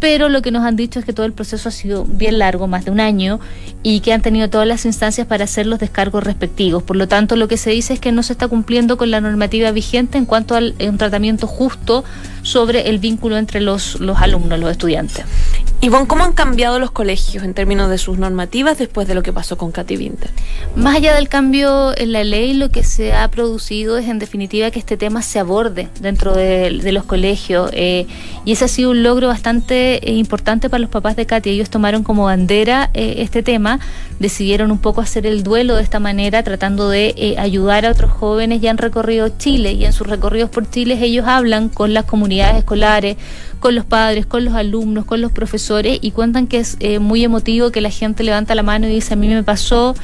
pero 0.00 0.28
lo 0.28 0.42
que 0.42 0.50
nos 0.50 0.64
han 0.64 0.76
dicho 0.76 0.98
es 0.98 1.04
que 1.04 1.12
todo 1.12 1.24
el 1.24 1.32
proceso 1.32 1.68
ha 1.68 1.72
sido 1.72 2.04
bien 2.04 2.38
largo, 2.38 2.66
más 2.66 2.84
de 2.84 2.90
un 2.90 3.00
año, 3.00 3.40
y 3.82 4.00
que 4.00 4.12
han 4.12 4.20
tenido 4.20 4.50
todas 4.50 4.66
las 4.66 4.84
instancias 4.84 5.26
para 5.26 5.44
hacer 5.44 5.66
los 5.66 5.78
descargos 5.78 6.22
respectivos. 6.24 6.82
Por 6.82 6.96
lo 6.96 7.08
tanto, 7.08 7.36
lo 7.36 7.48
que 7.48 7.56
se 7.56 7.70
dice 7.70 7.94
es 7.94 8.00
que 8.00 8.12
no 8.12 8.22
se 8.22 8.34
está 8.34 8.48
cumpliendo 8.48 8.98
con 8.98 9.10
la 9.10 9.20
normativa 9.20 9.70
vigente 9.70 10.18
en 10.18 10.26
cuanto 10.26 10.56
a 10.56 10.58
un 10.58 10.98
tratamiento 10.98 11.46
justo 11.46 12.04
sobre 12.44 12.88
el 12.88 13.00
vínculo 13.00 13.36
entre 13.36 13.60
los, 13.60 13.98
los 14.00 14.18
alumnos, 14.18 14.60
los 14.60 14.70
estudiantes. 14.70 15.24
Ivonne, 15.80 16.06
¿cómo 16.06 16.24
han 16.24 16.32
cambiado 16.32 16.78
los 16.78 16.90
colegios 16.90 17.44
en 17.44 17.52
términos 17.52 17.90
de 17.90 17.98
sus 17.98 18.16
normativas 18.16 18.78
después 18.78 19.06
de 19.06 19.14
lo 19.14 19.22
que 19.22 19.34
pasó 19.34 19.58
con 19.58 19.70
Katy 19.70 19.98
Winter? 19.98 20.30
Más 20.76 20.96
allá 20.96 21.14
del 21.14 21.28
cambio 21.28 21.92
en 21.98 22.12
la 22.12 22.24
ley, 22.24 22.54
lo 22.54 22.70
que 22.70 22.82
se 22.82 23.12
ha 23.12 23.30
producido 23.30 23.98
es 23.98 24.08
en 24.08 24.18
definitiva 24.18 24.70
que 24.70 24.78
este 24.78 24.96
tema 24.96 25.20
se 25.20 25.40
aborde 25.40 25.90
dentro 26.00 26.34
de, 26.34 26.70
los 26.90 27.04
colegios 27.04 27.70
eh, 27.74 28.06
y 28.46 28.52
ese 28.52 28.64
ha 28.64 28.68
sido 28.68 28.92
un 28.92 29.02
logro 29.02 29.28
bastante 29.28 30.08
eh, 30.08 30.14
importante 30.14 30.70
para 30.70 30.80
los 30.80 30.88
papás 30.88 31.16
de 31.16 31.26
Katy. 31.26 31.50
Ellos 31.50 31.68
tomaron 31.68 32.02
como 32.02 32.24
bandera 32.24 32.90
eh, 32.94 33.16
este 33.18 33.42
tema, 33.42 33.78
decidieron 34.18 34.70
un 34.70 34.78
poco 34.78 35.02
hacer 35.02 35.26
el 35.26 35.42
duelo 35.42 35.76
de 35.76 35.82
esta 35.82 35.98
manera, 35.98 36.42
tratando 36.42 36.88
de 36.88 37.36
ayudar 37.38 37.84
a 37.84 37.90
otros 37.90 38.10
jóvenes 38.10 38.62
ya 38.62 38.70
han 38.70 38.78
recorrido 38.78 39.28
Chile 39.36 39.72
y 39.72 39.84
en 39.84 39.92
sus 39.92 40.06
recorridos 40.06 40.48
por 40.48 40.70
Chile 40.70 40.98
ellos 41.02 41.26
hablan 41.26 41.68
con 41.68 41.92
las 41.92 42.04
comunidades 42.04 42.33
escolares, 42.40 43.16
con 43.60 43.74
los 43.74 43.84
padres, 43.84 44.26
con 44.26 44.44
los 44.44 44.54
alumnos, 44.54 45.04
con 45.04 45.20
los 45.20 45.32
profesores 45.32 45.98
y 46.02 46.10
cuentan 46.10 46.46
que 46.46 46.58
es 46.58 46.76
eh, 46.80 46.98
muy 46.98 47.24
emotivo 47.24 47.70
que 47.70 47.80
la 47.80 47.90
gente 47.90 48.22
levanta 48.22 48.54
la 48.54 48.62
mano 48.62 48.86
y 48.86 48.90
dice 48.90 49.14
a 49.14 49.16
mí 49.16 49.28
me 49.28 49.42
pasó, 49.42 49.94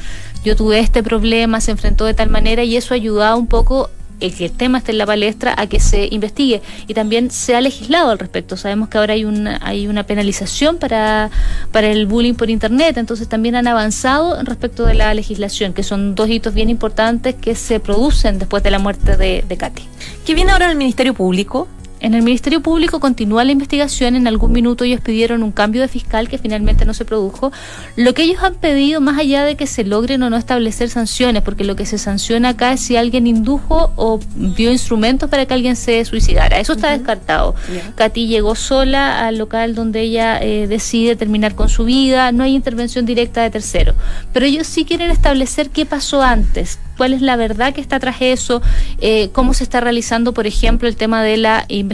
yo 0.43 0.55
tuve 0.55 0.79
este 0.79 1.03
problema, 1.03 1.61
se 1.61 1.71
enfrentó 1.71 2.05
de 2.05 2.13
tal 2.13 2.29
manera 2.29 2.63
y 2.63 2.75
eso 2.75 2.93
ha 2.93 2.95
ayudado 2.95 3.37
un 3.37 3.47
poco 3.47 3.89
el 4.21 4.33
que 4.35 4.45
el 4.45 4.51
tema 4.51 4.77
esté 4.77 4.91
en 4.91 4.99
la 4.99 5.05
palestra 5.05 5.53
a 5.57 5.67
que 5.67 5.79
se 5.79 6.07
investigue 6.09 6.61
y 6.87 6.93
también 6.93 7.31
se 7.31 7.55
ha 7.55 7.61
legislado 7.61 8.11
al 8.11 8.19
respecto. 8.19 8.55
Sabemos 8.55 8.87
que 8.87 8.97
ahora 8.97 9.13
hay 9.13 9.25
una, 9.25 9.59
hay 9.61 9.87
una 9.87 10.03
penalización 10.03 10.77
para, 10.77 11.29
para 11.71 11.87
el 11.87 12.05
bullying 12.05 12.35
por 12.35 12.49
internet, 12.49 12.97
entonces 12.97 13.27
también 13.27 13.55
han 13.55 13.67
avanzado 13.67 14.41
respecto 14.43 14.85
de 14.85 14.93
la 14.93 15.13
legislación, 15.13 15.73
que 15.73 15.83
son 15.83 16.15
dos 16.15 16.29
hitos 16.29 16.53
bien 16.53 16.69
importantes 16.69 17.35
que 17.35 17.55
se 17.55 17.79
producen 17.79 18.39
después 18.39 18.63
de 18.63 18.71
la 18.71 18.79
muerte 18.79 19.17
de, 19.17 19.43
de 19.47 19.57
Katy. 19.57 19.83
¿Qué 20.25 20.35
viene 20.35 20.51
ahora 20.51 20.69
el 20.69 20.77
Ministerio 20.77 21.13
Público? 21.13 21.67
En 22.01 22.15
el 22.15 22.23
Ministerio 22.23 22.61
Público 22.61 22.99
continúa 22.99 23.43
la 23.43 23.51
investigación. 23.51 24.15
En 24.15 24.27
algún 24.27 24.51
minuto 24.51 24.83
ellos 24.83 25.01
pidieron 25.01 25.43
un 25.43 25.51
cambio 25.51 25.81
de 25.81 25.87
fiscal 25.87 26.27
que 26.27 26.39
finalmente 26.39 26.83
no 26.83 26.95
se 26.95 27.05
produjo. 27.05 27.51
Lo 27.95 28.15
que 28.15 28.23
ellos 28.23 28.41
han 28.41 28.55
pedido, 28.55 28.99
más 29.01 29.19
allá 29.19 29.45
de 29.45 29.55
que 29.55 29.67
se 29.67 29.83
logren 29.83 30.23
o 30.23 30.29
no 30.31 30.35
establecer 30.35 30.89
sanciones, 30.89 31.43
porque 31.43 31.63
lo 31.63 31.75
que 31.75 31.85
se 31.85 31.99
sanciona 31.99 32.49
acá 32.49 32.73
es 32.73 32.81
si 32.81 32.97
alguien 32.97 33.27
indujo 33.27 33.93
o 33.95 34.19
dio 34.35 34.71
instrumentos 34.71 35.29
para 35.29 35.45
que 35.45 35.53
alguien 35.53 35.75
se 35.75 36.03
suicidara. 36.03 36.59
Eso 36.59 36.73
está 36.73 36.89
descartado. 36.89 37.53
Katy 37.95 38.25
llegó 38.25 38.55
sola 38.55 39.27
al 39.27 39.37
local 39.37 39.75
donde 39.75 40.01
ella 40.01 40.41
eh, 40.41 40.65
decide 40.67 41.15
terminar 41.15 41.53
con 41.53 41.69
su 41.69 41.85
vida. 41.85 42.31
No 42.31 42.43
hay 42.43 42.55
intervención 42.55 43.05
directa 43.05 43.43
de 43.43 43.51
tercero. 43.51 43.93
Pero 44.33 44.47
ellos 44.47 44.65
sí 44.65 44.85
quieren 44.85 45.11
establecer 45.11 45.69
qué 45.69 45.85
pasó 45.85 46.23
antes 46.23 46.79
cuál 47.01 47.13
es 47.13 47.23
la 47.23 47.35
verdad 47.35 47.73
que 47.73 47.81
está 47.81 47.99
tras 47.99 48.17
eso, 48.21 48.61
eh, 48.99 49.29
cómo 49.33 49.55
se 49.55 49.63
está 49.63 49.81
realizando, 49.81 50.35
por 50.35 50.45
ejemplo, 50.45 50.87
el 50.87 50.95
tema 50.95 51.23
de 51.23 51.35
la 51.35 51.65
investigación 51.67 51.90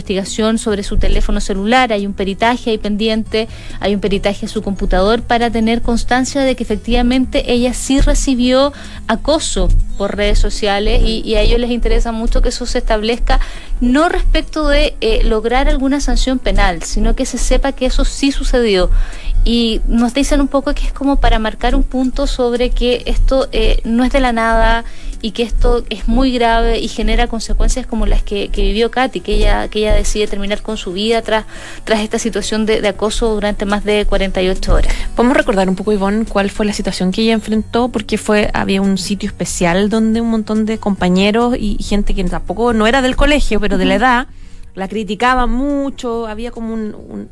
sobre 0.57 0.83
su 0.83 0.97
teléfono 0.97 1.39
celular, 1.39 1.91
hay 1.91 2.05
un 2.05 2.13
peritaje 2.13 2.71
ahí 2.71 2.77
pendiente, 2.77 3.47
hay 3.79 3.93
un 3.93 4.01
peritaje 4.01 4.45
en 4.45 4.49
su 4.49 4.61
computador 4.61 5.21
para 5.21 5.49
tener 5.49 5.81
constancia 5.81 6.41
de 6.41 6.55
que 6.55 6.63
efectivamente 6.63 7.51
ella 7.51 7.73
sí 7.73 7.99
recibió 8.01 8.73
acoso 9.07 9.69
por 9.97 10.15
redes 10.15 10.39
sociales 10.39 11.01
y, 11.03 11.35
a 11.35 11.41
ellos 11.41 11.59
les 11.59 11.71
interesa 11.71 12.11
mucho 12.11 12.41
que 12.41 12.49
eso 12.49 12.65
se 12.65 12.77
establezca 12.77 13.39
no 13.81 14.09
respecto 14.09 14.67
de 14.67 14.95
eh, 15.01 15.23
lograr 15.23 15.67
alguna 15.67 15.99
sanción 15.99 16.39
penal, 16.39 16.83
sino 16.83 17.15
que 17.15 17.25
se 17.25 17.37
sepa 17.37 17.71
que 17.71 17.85
eso 17.85 18.05
sí 18.05 18.31
sucedió. 18.31 18.89
Y 19.43 19.81
nos 19.87 20.13
dicen 20.13 20.41
un 20.41 20.47
poco 20.47 20.73
que 20.73 20.85
es 20.85 20.93
como 20.93 21.17
para 21.17 21.39
marcar 21.39 21.73
un 21.73 21.83
punto 21.83 22.27
sobre 22.27 22.69
que 22.69 23.03
esto 23.05 23.47
eh, 23.51 23.81
no 23.85 24.03
es 24.03 24.11
de 24.11 24.19
la 24.19 24.33
nada 24.33 24.83
y 25.27 25.31
que 25.31 25.43
esto 25.43 25.84
es 25.89 26.07
muy 26.07 26.31
grave 26.31 26.79
y 26.79 26.88
genera 26.88 27.27
consecuencias 27.27 27.86
como 27.86 28.05
las 28.05 28.24
que, 28.24 28.50
vivió 28.55 28.89
Katy, 28.89 29.19
que 29.19 29.34
ella, 29.34 29.67
que 29.67 29.79
ella 29.79 29.93
decide 29.93 30.25
terminar 30.25 30.62
con 30.62 30.77
su 30.77 30.93
vida 30.93 31.22
tras, 31.22 31.43
tras 31.84 32.00
esta 32.00 32.17
situación 32.17 32.65
de, 32.65 32.88
acoso 32.88 33.34
durante 33.34 33.65
más 33.65 33.84
de 33.84 34.05
48 34.05 34.74
horas. 34.74 34.93
¿Podemos 35.17 35.36
recordar 35.36 35.67
un 35.67 35.75
poco, 35.75 35.91
Ivonne, 35.91 36.24
cuál 36.24 36.50
fue 36.50 36.65
la 36.65 36.72
situación 36.72 37.12
que 37.12 37.24
ella 37.24 37.34
enfrentó? 37.34 37.89
Porque 37.89 38.17
fue, 38.17 38.50
había 38.53 38.81
un 38.81 38.98
sitio 38.98 39.27
especial 39.27 39.89
donde 39.89 40.22
un 40.22 40.29
montón 40.29 40.65
de 40.65 40.77
compañeros 40.77 41.57
y 41.60 41.75
gente 41.84 42.15
que 42.15 42.24
tampoco 42.24 42.72
no 42.72 42.88
era 42.88 43.01
del 43.01 43.17
colegio, 43.17 43.60
pero 43.60 43.77
de 43.77 43.84
la 43.84 43.96
edad, 43.96 44.27
la 44.77 44.88
criticaban 44.88 45.50
mucho, 45.50 46.27
había 46.27 46.51
como 46.51 46.75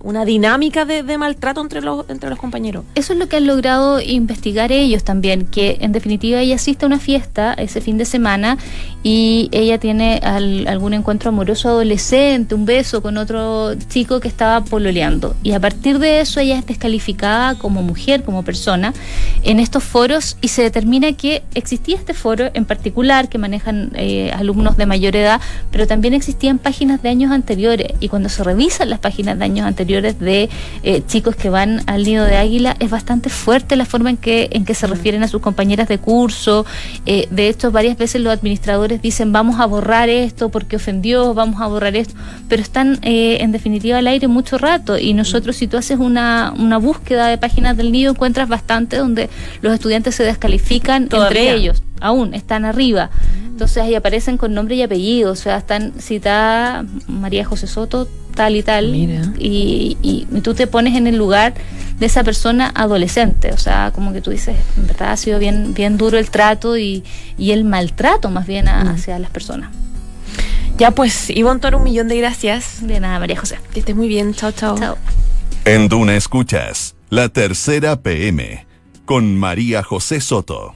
una 0.02 0.25
dinámica 0.25 0.84
de, 0.84 1.04
maltrato 1.16 1.62
entre 1.62 1.80
los, 1.82 2.10
entre 2.10 2.28
los 2.32 2.40
compañeros. 2.40 2.84
Eso 2.96 3.14
es 3.14 3.20
lo 3.20 3.30
que 3.30 3.36
han 3.36 3.46
logrado 3.46 4.02
investigar 4.02 4.72
ellos 4.72 5.04
también, 5.04 5.46
que 5.46 5.78
en 5.82 5.92
definitiva 5.92 6.40
ella 6.40 6.56
asiste 6.56 6.86
a 6.86 6.88
una 6.88 6.98
fiesta 6.98 7.54
ese 7.54 7.82
fin 7.82 8.00
de 8.00 8.06
semana 8.06 8.58
y 9.04 9.50
ella 9.52 9.78
tiene 9.78 10.22
algún 10.24 10.96
encuentro 10.96 11.30
amoroso 11.30 11.70
adolescente, 11.70 12.56
un 12.56 12.66
beso 12.66 13.04
con 13.04 13.16
otro 13.16 13.75
chico 13.90 14.20
que 14.20 14.28
estaba 14.28 14.62
pololeando. 14.62 15.36
Y 15.44 15.52
a 15.52 15.60
partir 15.60 16.00
de 16.00 16.22
eso 16.22 16.40
ella 16.40 16.58
es 16.58 16.66
descalificada 16.66 17.60
como 17.60 17.84
mujer, 17.84 18.24
como 18.24 18.42
persona, 18.42 18.92
en 19.44 19.60
estos 19.60 19.84
foros 19.84 20.38
y 20.42 20.48
se 20.48 20.64
determina 20.64 21.14
que 21.14 21.44
existía 21.54 21.96
este 21.96 22.16
foro 22.16 22.50
en 22.56 22.66
particular 22.66 23.30
que 23.30 23.38
manejan 23.38 23.92
eh, 23.94 24.32
alumnos 24.32 24.78
de 24.78 24.88
mayor 24.88 25.16
edad, 25.16 25.40
pero 25.70 25.86
también 25.86 26.16
existían 26.16 26.58
páginas 26.58 27.04
de 27.04 27.10
años 27.10 27.35
anteriores 27.36 27.94
y 28.00 28.10
cuando 28.10 28.30
se 28.30 28.44
revisan 28.44 28.89
las 28.89 29.00
páginas 29.00 29.38
de 29.38 29.46
años 29.46 29.68
anteriores 29.68 30.20
de 30.20 30.50
eh, 30.84 31.04
chicos 31.06 31.36
que 31.36 31.50
van 31.50 31.82
al 31.88 32.04
nido 32.04 32.25
de 32.25 32.38
águila 32.38 32.75
es 32.80 32.89
bastante 32.89 33.30
fuerte 33.30 33.75
la 33.75 33.86
forma 33.86 34.10
en 34.10 34.18
que 34.18 34.50
en 34.51 34.65
que 34.65 34.74
se 34.74 34.88
refieren 34.88 35.24
a 35.24 35.27
sus 35.27 35.42
compañeras 35.42 35.88
de 35.88 35.98
curso. 35.98 36.65
Eh, 37.06 37.27
de 37.30 37.50
hecho 37.50 37.72
varias 37.72 37.98
veces 37.98 38.22
los 38.22 38.34
administradores 38.34 39.01
dicen 39.01 39.32
vamos 39.32 39.60
a 39.60 39.65
borrar 39.65 40.10
esto 40.10 40.50
porque 40.50 40.77
ofendió 40.77 41.34
vamos 41.34 41.62
a 41.62 41.68
borrar 41.68 41.96
esto 41.96 42.15
pero 42.50 42.62
están 42.62 43.00
eh, 43.01 43.38
en 43.42 43.51
definitiva 43.51 43.98
al 43.98 44.08
aire 44.08 44.27
mucho 44.27 44.58
rato. 44.58 44.98
Y 44.98 45.13
nosotros 45.13 45.56
si 45.56 45.68
tú 45.68 45.77
haces 45.77 46.00
una, 46.00 46.54
una 46.58 46.77
búsqueda 46.77 47.27
de 47.27 47.38
páginas 47.38 47.77
del 47.77 47.92
nido 47.92 48.12
encuentras 48.12 48.48
bastante 48.48 48.98
donde 48.98 49.30
los 49.62 49.74
estudiantes 49.74 50.15
se 50.15 50.24
descalifican 50.24 51.04
entre 51.04 51.54
ellos 51.54 51.82
aún 52.01 52.34
están 52.34 52.65
arriba. 52.65 53.10
Entonces 53.56 53.78
ahí 53.78 53.96
aparecen 53.96 54.36
con 54.36 54.54
nombre 54.54 54.76
y 54.76 54.82
apellido, 54.82 55.32
o 55.32 55.36
sea, 55.36 55.56
están 55.56 55.94
citada 55.98 56.84
María 57.08 57.46
José 57.46 57.68
Soto, 57.68 58.06
tal 58.36 58.58
y 58.58 58.64
tal. 58.64 58.94
Y, 58.94 59.98
y, 60.02 60.26
tú 60.42 60.54
te 60.54 60.68
pones 60.68 60.94
en 60.98 61.08
el 61.08 61.16
lugar 61.16 61.54
de 61.98 62.06
esa 62.06 62.26
persona 62.26 62.70
adolescente, 62.76 63.54
o 63.54 63.58
sea, 63.58 63.94
como 63.96 64.12
que 64.12 64.20
tú 64.20 64.32
dices, 64.32 64.58
en 64.76 64.88
verdad 64.88 65.14
ha 65.14 65.16
sido 65.16 65.40
bien, 65.40 65.74
bien 65.74 65.96
duro 65.96 66.18
el 66.18 66.30
trato 66.32 66.78
y, 66.78 67.06
el 67.38 67.64
maltrato 67.64 68.30
más 68.30 68.46
bien 68.46 68.66
mm. 68.66 68.90
hacia 68.90 69.18
las 69.20 69.30
personas. 69.30 69.72
Ya 70.78 70.92
pues, 70.92 71.30
Ivonne 71.30 71.62
Toro, 71.62 71.78
un 71.78 71.86
millón 71.86 72.10
de 72.10 72.18
gracias. 72.18 72.86
De 72.86 73.00
nada, 73.00 73.20
María 73.20 73.40
José. 73.40 73.58
Que 73.72 73.80
estés 73.80 73.96
muy 73.96 74.10
bien, 74.10 74.34
chao, 74.34 74.52
chao. 74.52 74.78
Chao. 74.78 74.98
En 75.64 75.88
Duna 75.88 76.18
Escuchas, 76.18 76.96
la 77.10 77.30
tercera 77.30 78.02
PM, 78.02 78.66
con 79.06 79.38
María 79.38 79.82
José 79.82 80.20
Soto. 80.20 80.76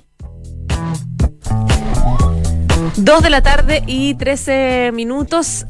Dos 2.95 3.23
de 3.23 3.29
la 3.29 3.41
tarde 3.41 3.83
y 3.87 4.15
13 4.15 4.91
minutos. 4.93 5.65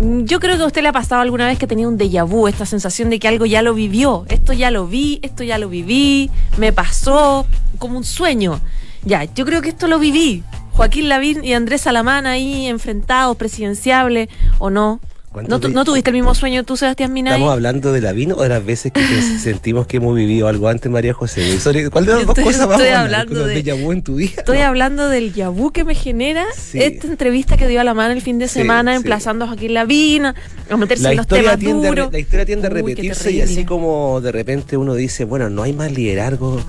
Yo 0.00 0.40
creo 0.40 0.56
que 0.56 0.62
a 0.62 0.66
usted 0.66 0.82
le 0.82 0.88
ha 0.88 0.92
pasado 0.92 1.20
alguna 1.20 1.46
vez 1.46 1.58
que 1.58 1.66
tenía 1.66 1.86
un 1.86 1.98
déjà 1.98 2.26
vu, 2.26 2.48
esta 2.48 2.66
sensación 2.66 3.10
de 3.10 3.18
que 3.18 3.28
algo 3.28 3.46
ya 3.46 3.62
lo 3.62 3.74
vivió. 3.74 4.24
Esto 4.28 4.52
ya 4.52 4.70
lo 4.70 4.86
vi, 4.86 5.20
esto 5.22 5.44
ya 5.44 5.58
lo 5.58 5.68
viví, 5.68 6.30
me 6.56 6.72
pasó 6.72 7.46
como 7.78 7.98
un 7.98 8.04
sueño. 8.04 8.60
Ya, 9.04 9.24
yo 9.24 9.44
creo 9.44 9.62
que 9.62 9.68
esto 9.68 9.86
lo 9.86 9.98
viví. 9.98 10.42
Joaquín 10.72 11.08
Lavín 11.08 11.44
y 11.44 11.52
Andrés 11.52 11.82
Salamán 11.82 12.26
ahí 12.26 12.66
enfrentados, 12.66 13.36
presidenciables 13.36 14.28
o 14.58 14.70
no. 14.70 15.00
¿No, 15.48 15.58
¿No, 15.58 15.84
tuviste 15.84 16.10
el 16.10 16.16
mismo 16.16 16.34
sueño 16.34 16.62
tú, 16.62 16.76
Sebastián 16.76 17.12
Minay? 17.12 17.34
¿Estamos 17.34 17.52
hablando 17.52 17.92
de 17.92 18.00
la 18.02 18.12
vino 18.12 18.34
o 18.36 18.42
de 18.42 18.50
las 18.50 18.64
veces 18.64 18.92
que 18.92 19.00
sentimos 19.42 19.86
que 19.86 19.96
hemos 19.96 20.14
vivido 20.14 20.46
algo 20.48 20.68
antes, 20.68 20.90
María 20.90 21.14
José? 21.14 21.58
¿Cuál 21.90 22.06
de 22.06 22.14
las 22.14 22.26
dos 22.26 22.38
cosas 22.38 22.68
vamos 22.68 22.86
a 22.86 23.00
hablar? 23.00 23.28
de, 23.28 23.62
yabú 23.62 23.92
en 23.92 24.02
tu 24.02 24.16
día? 24.16 24.30
Estoy 24.36 24.58
hablando 24.58 25.08
del 25.08 25.32
yabú 25.32 25.70
que 25.70 25.84
me 25.84 25.94
genera 25.94 26.44
esta 26.74 27.06
entrevista 27.06 27.56
que 27.56 27.66
dio 27.66 27.80
a 27.80 27.84
la 27.84 27.94
mano 27.94 28.12
el 28.12 28.20
fin 28.20 28.38
de 28.38 28.48
semana, 28.48 28.94
emplazando 28.94 29.44
a 29.46 29.48
Joaquín 29.48 29.74
Lavín, 29.74 30.26
a 30.26 30.34
meterse 30.76 31.10
en 31.10 31.16
los 31.16 31.26
temas 31.26 31.58
duros. 31.58 32.12
la 32.12 32.18
historia 32.18 32.44
tiende 32.44 32.66
a 32.66 32.70
repetirse 32.70 33.30
y 33.32 33.40
así 33.40 33.64
como 33.64 34.20
de 34.20 34.32
repente 34.32 34.76
uno 34.76 34.94
dice, 34.94 35.24
bueno, 35.24 35.48
no 35.48 35.62
hay 35.62 35.72
más 35.72 35.92
liderazgo 35.92 36.60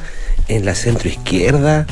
en 0.47 0.65
la 0.65 0.75
centroizquierda 0.75 1.85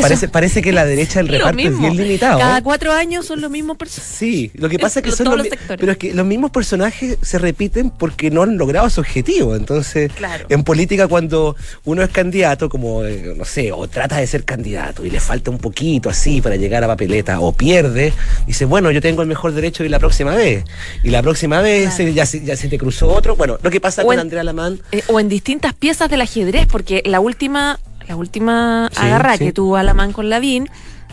parece, 0.00 0.28
parece 0.28 0.62
que 0.62 0.72
la 0.72 0.84
derecha 0.84 1.20
del 1.20 1.28
reparto 1.28 1.60
es 1.60 1.78
bien 1.78 1.96
limitado. 1.96 2.38
Cada 2.38 2.62
cuatro 2.62 2.92
años 2.92 3.26
son 3.26 3.40
los 3.40 3.50
mismos 3.50 3.76
personajes. 3.76 4.16
Sí, 4.16 4.50
lo 4.54 4.68
que 4.68 4.78
pasa 4.78 5.00
es 5.00 5.04
que 5.04 5.12
son 5.12 5.36
los, 5.36 5.46
Pero 5.68 5.92
es 5.92 5.98
que 5.98 6.14
los 6.14 6.26
mismos 6.26 6.50
personajes 6.50 7.18
se 7.22 7.38
repiten 7.38 7.90
porque 7.90 8.30
no 8.30 8.42
han 8.42 8.56
logrado 8.56 8.88
su 8.90 9.00
objetivo. 9.00 9.56
Entonces, 9.56 10.10
en 10.48 10.64
política, 10.64 11.08
cuando 11.08 11.56
uno 11.84 12.02
es 12.02 12.10
candidato, 12.10 12.68
como, 12.68 13.04
eh, 13.04 13.34
no 13.36 13.44
sé, 13.44 13.72
o 13.72 13.88
trata 13.88 14.16
de 14.16 14.26
ser 14.26 14.44
candidato 14.44 15.04
y 15.04 15.10
le 15.10 15.20
falta 15.20 15.50
un 15.50 15.58
poquito 15.58 16.08
así 16.08 16.40
para 16.40 16.56
llegar 16.56 16.84
a 16.84 16.86
papeleta, 16.86 17.40
o 17.40 17.52
pierde, 17.52 18.12
dice, 18.46 18.64
bueno, 18.64 18.90
yo 18.90 19.00
tengo 19.00 19.22
el 19.22 19.28
mejor 19.28 19.52
derecho 19.52 19.84
y 19.84 19.88
la 19.88 19.98
próxima 19.98 20.34
vez. 20.34 20.64
Y 21.02 21.10
la 21.10 21.22
próxima 21.22 21.60
vez 21.60 21.96
ya, 22.14 22.26
se, 22.26 22.44
ya 22.44 22.56
se 22.56 22.68
te 22.68 22.78
cruzó 22.78 23.08
otro. 23.08 23.36
Bueno, 23.36 23.58
lo 23.62 23.70
que 23.70 23.80
pasa 23.80 24.04
con 24.04 24.18
Andrea 24.18 24.44
Lamán. 24.44 24.80
Eh, 24.92 25.02
o 25.08 25.20
en 25.20 25.28
distintas 25.28 25.74
piezas 25.74 26.10
del 26.10 26.20
ajedrez, 26.20 26.66
porque 26.66 27.02
la 27.04 27.20
última 27.20 27.78
la 28.08 28.16
última 28.16 28.86
agarra 28.96 29.38
que 29.38 29.52
tuvo 29.52 29.76
Alamán 29.76 30.12
con 30.12 30.28
Lavín, 30.28 30.68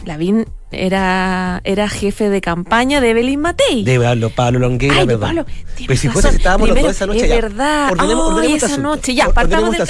Lavín 0.06 0.46
era, 0.72 1.60
era 1.66 1.90
jefe 1.90 2.30
de 2.30 2.40
campaña 2.40 3.02
de 3.02 3.10
Evelyn 3.10 3.42
Matei. 3.42 3.84
De 3.84 4.00
Pablo, 4.00 4.30
Pablo 4.30 4.60
Longueira, 4.60 5.00
Ay, 5.00 5.06
perdón. 5.06 5.22
Pablo, 5.22 5.46
Pero 5.76 6.00
si 6.00 6.08
fuese 6.08 6.30
estábamos 6.30 6.70
los 6.70 6.82
dos 6.82 6.92
esa 6.92 7.06
noche. 7.06 7.24
Es 7.24 7.30
ya. 7.30 7.36
verdad. 7.36 7.92
Ordenemos, 7.92 8.34
oh, 8.34 8.42
esa 8.42 8.78
noche, 8.78 9.14
ya, 9.14 9.30
partamos 9.30 9.78
del, 9.78 9.88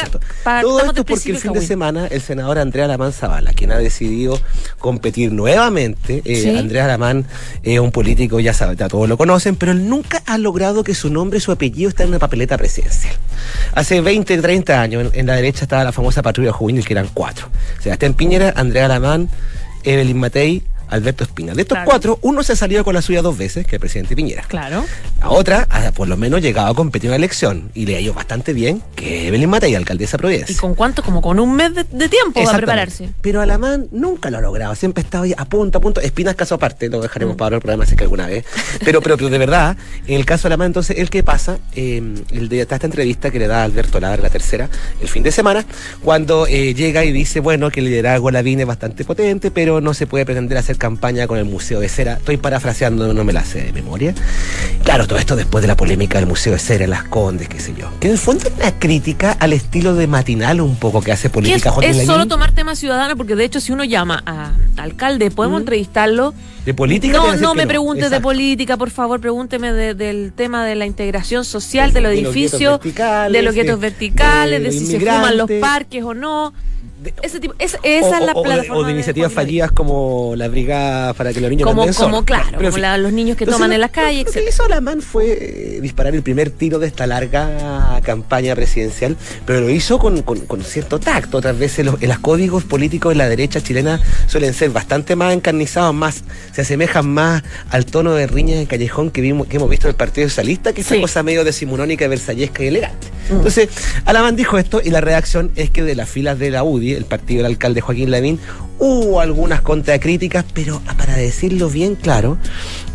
Todo 0.62 0.80
esto 0.80 1.06
porque 1.06 1.32
el 1.32 1.38
fin 1.38 1.54
de 1.54 1.62
semana 1.62 2.08
el 2.08 2.22
senador 2.22 2.58
Andrea 2.58 2.86
Alamán 2.86 3.14
Zavala, 3.14 3.54
quien 3.54 3.72
ha 3.72 3.78
decidido 3.78 4.40
competir 4.80 5.32
nuevamente, 5.32 6.24
eh, 6.26 6.58
Andrea 6.58 6.86
Alamán 6.86 7.26
es 7.62 7.80
un 7.80 7.92
político, 7.92 8.40
ya, 8.40 8.54
sabe, 8.54 8.76
ya 8.76 8.88
todos 8.88 9.08
lo 9.08 9.18
conocen, 9.18 9.56
pero 9.56 9.74
él 9.74 9.88
nunca 9.88 10.24
ha 10.26 10.38
logrado 10.40 10.84
que 10.84 10.96
su 10.96 11.12
nombre 11.12 11.38
y 11.38 11.42
su 11.42 11.52
apellido 11.52 11.90
estén 11.90 12.06
en 12.06 12.10
una 12.10 12.20
papeleta 12.20 12.58
presidencial. 12.58 13.16
Hace 13.74 14.02
20, 14.02 14.42
30 14.42 14.82
años, 14.82 15.12
en, 15.14 15.28
la 15.28 15.36
derecha 15.36 15.64
estaba 15.64 15.84
la 15.84 15.92
famosa 15.92 16.22
patrulla 16.24 16.52
juvenil, 16.52 16.86
que 16.86 16.94
eran 16.94 17.10
cuatro. 17.14 17.48
Sebastián 17.80 18.14
Piñera, 18.16 18.54
Andrea 18.56 18.86
Alamán, 18.86 19.30
Evelyn 19.84 20.18
Matei, 20.18 20.64
Alberto 20.92 21.24
Espina. 21.24 21.54
De 21.54 21.64
estos 21.64 21.80
cuatro, 21.86 22.20
uno 22.22 22.44
se 22.44 22.54
ha 22.54 22.56
salido 22.56 22.84
con 22.84 22.94
la 22.94 23.02
suya 23.02 23.22
dos 23.22 23.38
veces, 23.38 23.66
que 23.66 23.72
es 23.72 23.74
el 23.74 23.80
presidente 23.80 24.16
Piñera. 24.16 24.44
Claro. 24.48 24.86
La 25.20 25.30
otra, 25.30 25.68
por 25.96 26.08
lo 26.08 26.18
menos, 26.18 26.42
llegado 26.42 26.68
a 26.68 26.76
competir 26.76 27.08
en 27.08 27.12
una 27.12 27.16
elección 27.18 27.72
y 27.74 27.86
le 27.86 27.96
ha 27.96 28.00
ido 28.00 28.14
bastante 28.14 28.54
bien, 28.54 28.82
que 28.96 29.28
Evelyn 29.28 29.50
Matei, 29.50 29.74
alcaldesa 29.74 30.18
Providencia. 30.18 30.54
¿Y 30.54 30.58
con 30.58 30.76
cuánto? 30.76 31.02
Como 31.02 31.22
con 31.22 31.40
un 31.40 31.56
mes 31.56 31.74
de, 31.74 32.10
tiempo 32.10 32.44
para 32.44 32.58
prepararse. 32.58 33.10
Pero 33.22 33.42
Alamán 33.42 33.88
nunca 33.92 34.30
lo 34.30 34.38
ha 34.38 34.42
logrado, 34.42 34.76
siempre 34.76 35.04
estado 35.04 35.24
ahí 35.24 35.34
a 35.36 35.46
punto, 35.46 35.78
a 35.78 35.82
punto. 35.82 36.02
Espinas 36.02 36.36
caso 36.36 36.56
aparte, 36.56 36.90
lo 36.90 37.02
dejaremos 37.02 37.36
mm. 37.36 37.38
para 37.38 37.56
el 37.56 37.62
programa, 37.62 37.86
sé 37.86 37.96
que 37.96 38.04
alguna 38.04 38.28
vez. 38.28 38.46
Pero, 38.84 39.02
pero, 39.02 39.16
de 39.18 39.38
verdad, 39.38 39.78
en 40.08 40.16
el 40.16 40.26
caso 40.26 40.44
de 40.44 40.54
Alamán, 40.54 40.68
entonces, 40.68 40.98
el 40.98 41.10
que 41.10 41.24
pasa, 41.24 41.58
eh, 41.76 42.02
el 42.32 42.50
de 42.50 42.62
esta 42.62 42.78
entrevista 42.82 43.32
que 43.32 43.40
le 43.40 43.48
da 43.48 43.64
Alberto 43.64 44.00
Lar, 44.00 44.20
la 44.20 44.30
tercera, 44.30 44.70
el 45.02 45.08
fin 45.08 45.24
de 45.24 45.32
semana, 45.32 45.66
cuando 46.04 46.48
eh, 46.48 46.74
llega 46.74 47.06
y 47.06 47.12
dice, 47.12 47.40
bueno, 47.40 47.70
que 47.72 47.80
el 47.80 47.86
liderazgo 47.86 48.30
la 48.32 48.42
es 48.42 48.66
bastante 48.66 49.06
potente, 49.06 49.52
pero 49.52 49.82
no 49.82 49.94
se 49.94 50.08
puede 50.08 50.26
pretender 50.26 50.58
hacer 50.58 50.78
campaña 50.82 51.28
con 51.28 51.38
el 51.38 51.46
Museo 51.46 51.80
de 51.80 51.88
Cera. 51.88 52.14
Estoy 52.14 52.38
parafraseando, 52.38 53.14
no 53.14 53.24
me 53.24 53.34
la 53.34 53.46
sé 53.46 53.62
de 53.62 53.72
memoria. 53.72 54.16
Claro, 54.84 55.06
todo 55.06 55.20
esto 55.20 55.36
después 55.36 55.62
de 55.62 55.68
la 55.68 55.78
polémica 55.78 56.18
del 56.18 56.28
Museo 56.28 56.54
de 56.54 56.60
Cera, 56.60 56.88
Las 56.88 57.04
Condes, 57.04 57.48
qué 57.48 57.60
sé 57.60 57.76
yo. 57.78 57.92
Que 58.00 58.08
en 58.08 58.14
el 58.14 58.20
fondo 58.20 58.48
es 58.48 58.54
una 58.58 58.72
crítica 58.80 59.32
al 59.34 59.54
estilo 59.54 59.94
de 59.94 60.08
matinal 60.08 60.60
un 60.60 60.76
poco 60.76 61.02
que 61.02 61.12
hace 61.12 61.30
política 61.30 61.72
Es, 61.84 61.98
es 61.98 62.08
solo 62.08 62.26
tomar 62.26 62.52
temas 62.52 62.80
ciudadanos, 62.80 63.16
porque 63.16 63.36
de 63.36 63.46
hecho 63.46 63.62
si 63.62 63.72
uno 63.72 63.84
llama 63.84 64.24
a 64.26 64.54
alcalde, 64.76 65.30
podemos 65.30 65.60
mm. 65.60 65.62
entrevistarlo. 65.62 66.34
¿De 66.66 66.74
política? 66.74 67.16
No, 67.16 67.36
no 67.36 67.54
me 67.54 67.68
preguntes 67.68 68.10
de 68.10 68.20
política, 68.20 68.76
por 68.76 68.90
favor, 68.90 69.22
pregúnteme 69.22 69.74
del 69.74 70.34
tema 70.34 70.66
de 70.66 70.74
la 70.74 70.88
integración 70.88 71.46
social, 71.46 71.94
de, 71.94 72.02
los 72.02 72.12
edificios, 72.12 72.80
de 72.82 73.42
los 73.44 73.54
guetos 73.54 73.80
verticales, 73.80 74.64
de, 74.64 74.72
si 74.72 74.88
se 74.88 75.00
fuman 75.00 75.38
los 75.38 75.50
parques 75.60 76.04
o 76.04 76.16
no 76.16 76.54
ese 77.22 77.40
tipo, 77.40 77.54
esa 77.60 77.78
es 77.84 78.10
la 78.10 78.34
plataforma. 78.34 78.76
O 78.76 78.84
de, 78.84 78.92
iniciativas 78.92 79.32
fallidas 79.32 79.72
como 79.72 80.34
la 80.36 80.48
brigada 80.48 81.14
para 81.14 81.34
que 81.34 81.42
los 81.42 81.50
niños 81.50 81.68
como, 81.68 81.88
como 81.94 82.26
claro, 82.26 82.58
como 82.58 82.78
los 82.98 83.14
niños 83.14 83.38
que 83.38 83.46
toman 83.46 83.74
en 83.74 83.82
las 83.82 83.92
calles. 83.92 84.26
Lo 84.26 84.32
que 84.32 84.50
hizo 84.50 84.64
Alamán 84.66 85.02
fue 85.02 85.32
eh, 85.32 85.80
disparar 85.82 86.14
el 86.14 86.22
primer 86.22 86.52
tiro 86.52 86.80
de 86.80 86.88
esta 86.88 87.08
larga 87.08 88.00
campaña 88.04 88.56
presidencial, 88.56 89.18
pero 89.46 89.62
lo 89.62 89.70
hizo 89.70 90.00
con, 90.00 90.24
cierto 90.64 91.00
tacto. 91.00 91.38
Otras 91.38 91.58
veces 91.58 91.86
los, 91.86 92.02
los, 92.02 92.20
códigos 92.20 92.64
políticos 92.64 93.12
de 93.12 93.16
la 93.16 93.30
derecha 93.30 93.62
chilena 93.62 94.00
suelen 94.28 94.54
ser 94.54 94.70
bastante 94.70 95.16
más 95.16 95.34
encarnizados, 95.34 95.94
más 95.94 96.24
se 96.52 96.62
asemejan 96.62 97.10
más 97.10 97.44
al 97.70 97.86
tono 97.86 98.14
de 98.14 98.28
riñas 98.28 98.58
en 98.58 98.66
callejón 98.66 99.12
que, 99.12 99.22
vimos, 99.22 99.48
que 99.48 99.58
hemos 99.58 99.70
visto 99.70 99.88
en 99.88 99.92
el 99.92 99.96
Partido 99.96 100.30
Socialista, 100.30 100.74
que 100.74 100.82
es 100.82 100.92
esa 100.92 101.02
cosa 101.02 101.24
medio 101.24 101.44
decimonónica, 101.44 102.08
versallesca 102.08 102.64
y 102.64 102.68
elegante. 102.68 103.08
Mm. 103.30 103.36
Entonces, 103.38 103.70
Alamán 104.06 104.36
dijo 104.36 104.58
esto 104.58 104.82
y 104.84 104.90
la 104.90 105.02
reacción 105.02 105.52
es 105.56 105.70
que 105.70 105.84
de 105.84 105.96
las 105.96 106.10
filas 106.10 106.38
de 106.40 106.52
la 106.52 106.64
UDI, 106.64 106.91
el 106.98 107.06
partido 107.06 107.44
del 107.44 107.54
alcalde 107.54 107.82
Joaquín 107.82 108.12
Lavín, 108.12 108.40
hubo 108.80 109.22
algunas 109.22 109.62
contracríticas, 109.62 110.46
pero 110.54 110.82
para 110.98 111.16
decirlo 111.16 111.70
bien 111.70 111.96
claro, 111.96 112.38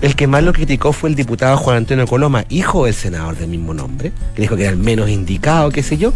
el 0.01 0.17
que 0.17 0.27
más 0.27 0.43
lo 0.43 0.53
criticó 0.53 0.93
fue 0.93 1.11
el 1.11 1.15
diputado 1.15 1.57
Juan 1.57 1.79
Antonio 1.79 2.07
Coloma, 2.07 2.45
hijo 2.49 2.87
del 2.87 2.95
senador 2.95 3.37
del 3.37 3.49
mismo 3.49 3.75
nombre, 3.75 4.13
que 4.35 4.43
dijo 4.43 4.57
que 4.57 4.63
era 4.63 4.73
el 4.73 4.79
menos 4.79 5.09
indicado, 5.09 5.71
qué 5.71 5.83
sé 5.83 5.97
yo. 5.97 6.13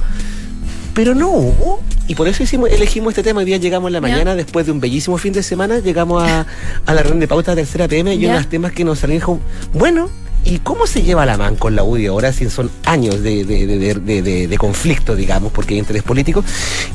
Pero 0.94 1.14
no 1.14 1.30
hubo, 1.30 1.80
y 2.08 2.16
por 2.16 2.26
eso 2.26 2.42
hicimos, 2.42 2.68
elegimos 2.70 3.12
este 3.12 3.22
tema. 3.22 3.38
Hoy 3.38 3.46
día 3.46 3.58
llegamos 3.58 3.88
en 3.88 3.92
la 3.92 4.00
mañana, 4.00 4.34
después 4.34 4.66
de 4.66 4.72
un 4.72 4.80
bellísimo 4.80 5.16
fin 5.16 5.32
de 5.32 5.44
semana, 5.44 5.78
llegamos 5.78 6.24
a, 6.24 6.44
la 6.86 7.02
reunión 7.02 7.20
de 7.20 7.28
pauta 7.28 7.54
de 7.54 7.62
tercera 7.62 7.86
PM 7.86 8.12
y 8.14 8.24
uno 8.24 8.34
de 8.34 8.40
los 8.40 8.48
temas 8.48 8.72
que 8.72 8.84
nos 8.84 8.98
salieron 8.98 9.40
bueno, 9.72 10.10
¿Y 10.44 10.58
cómo 10.60 10.86
se 10.86 11.02
lleva 11.02 11.26
la 11.26 11.36
man 11.36 11.56
con 11.56 11.76
la 11.76 11.84
UDI 11.84 12.06
ahora 12.06 12.32
si 12.32 12.48
son 12.48 12.70
años 12.84 13.22
de, 13.22 14.56
conflicto, 14.58 15.14
digamos, 15.14 15.52
porque 15.52 15.74
hay 15.74 15.80
interés 15.80 16.02
político? 16.02 16.42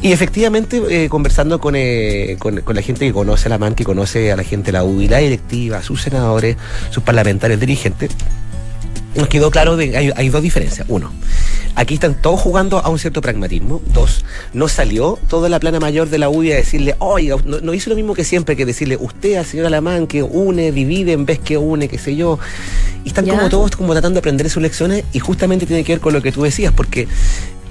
Y 0.02 0.12
efectivamente, 0.12 0.82
eh, 0.90 1.10
conversando 1.10 1.62
eh, 1.74 2.38
con, 2.40 2.62
con, 2.62 2.76
la 2.76 2.82
gente 2.82 3.06
que 3.06 3.14
conoce 3.14 3.48
a 3.48 3.50
la 3.50 3.58
man, 3.58 3.76
que 3.76 3.84
conoce 3.84 4.32
a 4.32 4.36
la 4.36 4.44
gente 4.44 4.68
de 4.68 4.72
la 4.74 4.84
UDI, 4.84 5.08
la 5.08 5.18
directiva, 5.20 5.84
sus 5.84 6.02
senadores, 6.02 6.58
sus 6.90 7.04
parlamentarios 7.04 7.60
dirigentes, 7.60 8.12
nos 9.16 9.28
quedó 9.28 9.52
claro 9.52 9.78
que 9.78 9.96
hay, 9.96 10.12
hay 10.16 10.30
dos 10.30 10.42
diferencias. 10.42 10.86
Uno, 10.90 11.12
Aquí 11.78 11.96
están 11.96 12.16
todos 12.22 12.40
jugando 12.40 12.80
a 12.80 12.88
un 12.88 12.98
cierto 12.98 13.22
pragmatismo. 13.22 13.82
Dos, 13.94 14.24
no 14.54 14.70
salió 14.70 15.20
toda 15.28 15.50
la 15.50 15.60
plana 15.60 15.82
mayor 15.82 16.10
de 16.10 16.18
la 16.18 16.30
UDI 16.30 16.54
a 16.54 16.56
decirle, 16.56 16.96
oiga, 17.00 17.36
no, 17.46 17.74
hizo 17.74 17.90
lo 17.90 17.98
mismo 17.98 18.14
que 18.14 18.24
siempre, 18.24 18.56
que 18.56 18.66
decirle, 18.66 18.96
usted 18.98 19.36
al 19.36 19.46
señor 19.46 19.66
Alamán, 19.66 20.08
que 20.08 20.24
une, 20.24 20.72
divide 20.72 21.12
en 21.12 21.26
vez 21.26 21.38
que 21.40 21.58
une, 21.58 21.90
qué 21.90 21.98
sé 21.98 22.16
yo. 22.16 22.40
Y 23.04 23.10
están 23.10 23.28
como 23.28 23.50
todos 23.50 23.72
como 23.72 23.92
tratando 23.92 24.16
de 24.16 24.20
aprender 24.20 24.50
sus 24.50 24.64
lecciones 24.64 25.04
y 25.12 25.20
justamente 25.20 25.66
tiene 25.66 25.84
que 25.84 25.94
ver 25.94 26.00
con 26.00 26.14
lo 26.14 26.22
que 26.22 26.32
tú 26.32 26.44
decías, 26.44 26.72
porque 26.74 27.10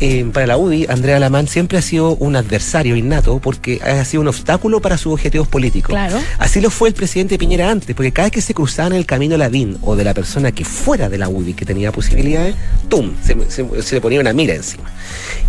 eh, 0.01 0.29
para 0.33 0.47
la 0.47 0.59
UDI, 0.59 0.87
Andrea 0.89 1.17
Alamán 1.17 1.47
siempre 1.47 1.79
ha 1.79 1.83
sido 1.83 2.17
un 2.17 2.37
adversario 2.37 2.97
innato 2.97 3.39
porque 3.39 3.81
ha 3.83 4.05
sido 4.05 4.23
un 4.23 4.29
obstáculo 4.29 4.81
para 4.81 4.99
sus 4.99 5.13
objetivos 5.13 5.49
políticos. 5.49 5.91
Claro. 5.91 6.19
Así 6.39 6.61
lo 6.61 6.71
fue 6.71 6.89
el 6.89 6.95
presidente 6.95 7.39
Piñera 7.39 7.71
antes, 7.71 7.95
porque 7.95 8.13
cada 8.13 8.27
vez 8.27 8.33
que 8.33 8.41
se 8.41 8.55
cruzaba 8.55 8.89
en 8.89 8.95
el 8.95 9.07
camino 9.07 9.37
Lavín 9.37 9.79
o 9.83 9.97
de 9.97 10.05
la 10.05 10.15
persona 10.15 10.53
que 10.53 10.65
fuera 10.65 11.09
de 11.09 11.19
la 11.19 11.29
UDI 11.29 11.55
que 11.55 11.65
tenía 11.65 11.93
posibilidades, 11.93 12.57
¡tum! 12.89 13.13
Se, 13.49 13.95
le 13.95 14.01
ponía 14.01 14.21
una 14.21 14.33
mira 14.33 14.55
encima. 14.55 14.91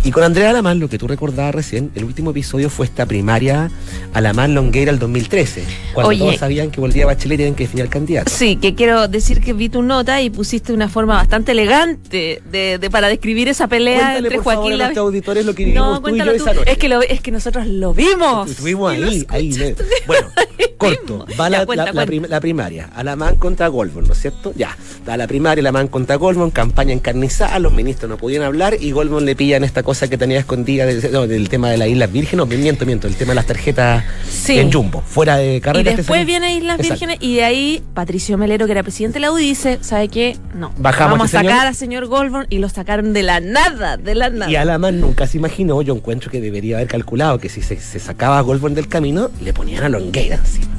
Y 0.04 0.10
con 0.10 0.22
Andrea 0.22 0.50
Alamán, 0.50 0.78
lo 0.78 0.88
que 0.88 0.98
tú 0.98 1.08
recordabas 1.08 1.54
recién, 1.54 1.90
el 1.94 2.04
último 2.04 2.30
episodio 2.30 2.70
fue 2.70 2.86
esta 2.86 3.06
primaria 3.06 3.70
Alamán 4.12 4.54
Longueira 4.54 4.92
el 4.92 4.98
2013, 4.98 5.64
cuando 5.92 6.16
todos 6.16 6.36
sabían 6.36 6.70
que 6.70 6.80
volvía 6.80 7.06
Bachelet 7.06 7.34
y 7.34 7.38
tenían 7.38 7.54
que 7.54 7.64
definir 7.64 7.84
al 7.84 7.90
candidato. 7.90 8.30
Sí, 8.30 8.56
que 8.56 8.74
quiero 8.74 9.08
decir 9.08 9.40
que 9.40 9.52
vi 9.52 9.68
tu 9.68 9.82
nota 9.82 10.22
y 10.22 10.30
pusiste 10.30 10.72
una 10.72 10.88
forma 10.88 11.14
bastante 11.14 11.52
elegante 11.52 12.42
de, 12.50 12.88
para 12.90 13.08
describir 13.08 13.48
esa 13.48 13.66
pelea 13.66 14.20
entre 14.36 14.54
Joaquín 14.54 14.78
Lavín. 14.78 14.98
auditores 14.98 15.44
lo 15.44 15.54
que 15.54 15.64
vivimos 15.64 16.02
tú 16.02 16.14
y 16.14 16.18
yo 16.18 16.30
esa 16.32 16.54
noche. 16.54 16.70
Es 16.70 16.78
que, 16.78 17.06
es 17.08 17.20
que 17.20 17.30
nosotros 17.30 17.66
lo 17.66 17.94
vimos. 17.94 18.50
Estuvimos 18.50 18.92
ahí, 18.92 19.26
ahí. 19.28 19.74
Bueno, 20.06 20.28
corto. 20.76 21.26
Va 21.38 21.50
la, 21.50 21.64
la, 22.28 22.40
primaria. 22.40 22.90
Alamán 22.94 23.36
contra 23.36 23.68
Goldman, 23.68 24.04
¿no 24.04 24.12
es 24.12 24.20
cierto? 24.20 24.52
Ya. 24.54 24.76
Da 25.04 25.16
la 25.16 25.26
primaria, 25.26 25.60
Alamán 25.60 25.88
contra 25.88 26.16
Goldman, 26.16 26.50
campaña 26.50 26.92
encarnizada, 26.92 27.58
los 27.58 27.72
ministros 27.72 28.08
no 28.08 28.16
podían 28.16 28.42
hablar 28.42 28.76
y 28.78 28.92
Goldman 28.92 29.24
le 29.24 29.34
pillan 29.36 29.64
esta 29.64 29.82
cosa 29.82 30.08
que 30.08 30.18
tenía 30.18 30.38
escondida 30.38 30.86
del, 30.86 31.48
tema 31.48 31.70
de 31.70 31.76
las 31.76 31.88
Islas 31.88 32.12
Vírgenes. 32.12 32.36
No, 32.36 32.46
miento, 32.46 32.86
miento, 32.86 33.06
el 33.06 33.16
tema 33.16 33.30
de 33.30 33.36
las 33.36 33.46
tarjetas 33.46 34.04
en 34.48 34.72
Jumbo, 34.72 35.02
fuera 35.02 35.36
de 35.36 35.60
carrera. 35.60 35.90
Y 35.90 35.92
este 35.92 36.02
después 36.02 36.26
viene 36.26 36.56
Islas 36.56 36.78
Vírgenes 36.78 37.18
y 37.20 37.36
de 37.36 37.44
ahí 37.44 37.82
Patricio 37.94 38.38
Melero, 38.38 38.66
que 38.66 38.72
era 38.72 38.82
presidente 38.82 39.14
de 39.14 39.20
la 39.20 39.32
UDI, 39.32 39.48
dice, 39.48 39.78
¿sabe 39.80 40.08
qué? 40.08 40.36
No. 40.54 40.72
Bajamos 40.78 41.18
Vamos 41.18 41.34
a 41.34 41.42
sacar 41.42 41.66
al 41.66 41.74
señor 41.74 42.06
Goldman 42.06 42.46
y 42.50 42.58
lo 42.58 42.68
sacaron 42.68 43.12
de 43.12 43.22
la 43.22 43.40
nada, 43.40 43.96
de 43.96 44.14
la 44.14 44.25
nada. 44.32 44.50
Y 44.50 44.56
Alamán 44.56 45.00
nunca 45.00 45.26
se 45.26 45.38
imaginó, 45.38 45.82
yo 45.82 45.94
encuentro 45.94 46.30
que 46.30 46.40
debería 46.40 46.76
haber 46.76 46.88
calculado 46.88 47.38
que 47.38 47.48
si 47.48 47.62
se, 47.62 47.76
sacaba 47.98 48.38
a 48.38 48.42
Goldman 48.42 48.74
del 48.74 48.88
camino, 48.88 49.30
le 49.42 49.52
ponían 49.52 49.84
a 49.84 49.88
Longueira 49.88 50.36
encima. 50.36 50.76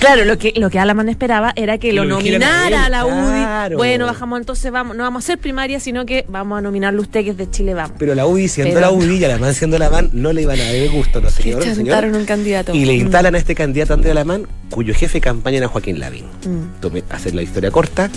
Claro, 0.00 0.24
lo 0.24 0.38
que, 0.38 0.54
lo 0.56 0.70
que 0.70 0.78
Alaman 0.78 1.08
esperaba 1.08 1.52
era 1.54 1.78
que, 1.78 1.92
lo, 1.92 2.04
nominara 2.04 2.86
a, 2.86 2.88
la 2.88 3.04
UDI. 3.04 3.76
Bueno, 3.76 4.06
bajamos, 4.06 4.40
entonces 4.40 4.72
vamos, 4.72 4.96
no 4.96 5.02
vamos 5.02 5.22
a 5.22 5.24
hacer 5.24 5.38
primaria, 5.38 5.80
sino 5.80 6.06
que 6.06 6.24
vamos 6.28 6.58
a 6.58 6.62
nominarlo 6.62 7.02
usted, 7.02 7.24
que 7.24 7.30
es 7.30 7.36
de 7.36 7.50
Chile 7.50 7.74
Vamos. 7.74 7.96
Pero 7.98 8.14
la 8.14 8.26
UDI, 8.26 8.48
siendo 8.48 8.80
la 8.80 8.90
UDI 8.90 9.18
y 9.18 9.24
Alamán 9.24 9.54
siendo 9.54 9.76
Alamán, 9.76 10.10
no 10.12 10.32
le 10.32 10.42
iban 10.42 10.58
a 10.58 10.64
dar 10.64 10.88
gusto, 10.88 11.20
¿no, 11.20 11.30
señor? 11.30 11.62
señor? 11.62 12.04
un 12.06 12.24
candidato. 12.24 12.74
Y 12.74 12.84
le 12.84 12.94
instalan 12.94 13.34
a 13.34 13.38
este 13.38 13.54
candidato 13.54 13.94
Andrés 13.94 14.12
Alamán, 14.12 14.46
cuyo 14.72 14.94
jefe 14.94 15.18
de 15.18 15.20
campaña 15.20 15.58
era 15.58 15.68
Joaquín 15.68 16.00
Lavín. 16.00 16.24
Mm. 16.44 16.98
hacer 17.10 17.34
la 17.34 17.42
historia 17.42 17.70
corta, 17.70 18.10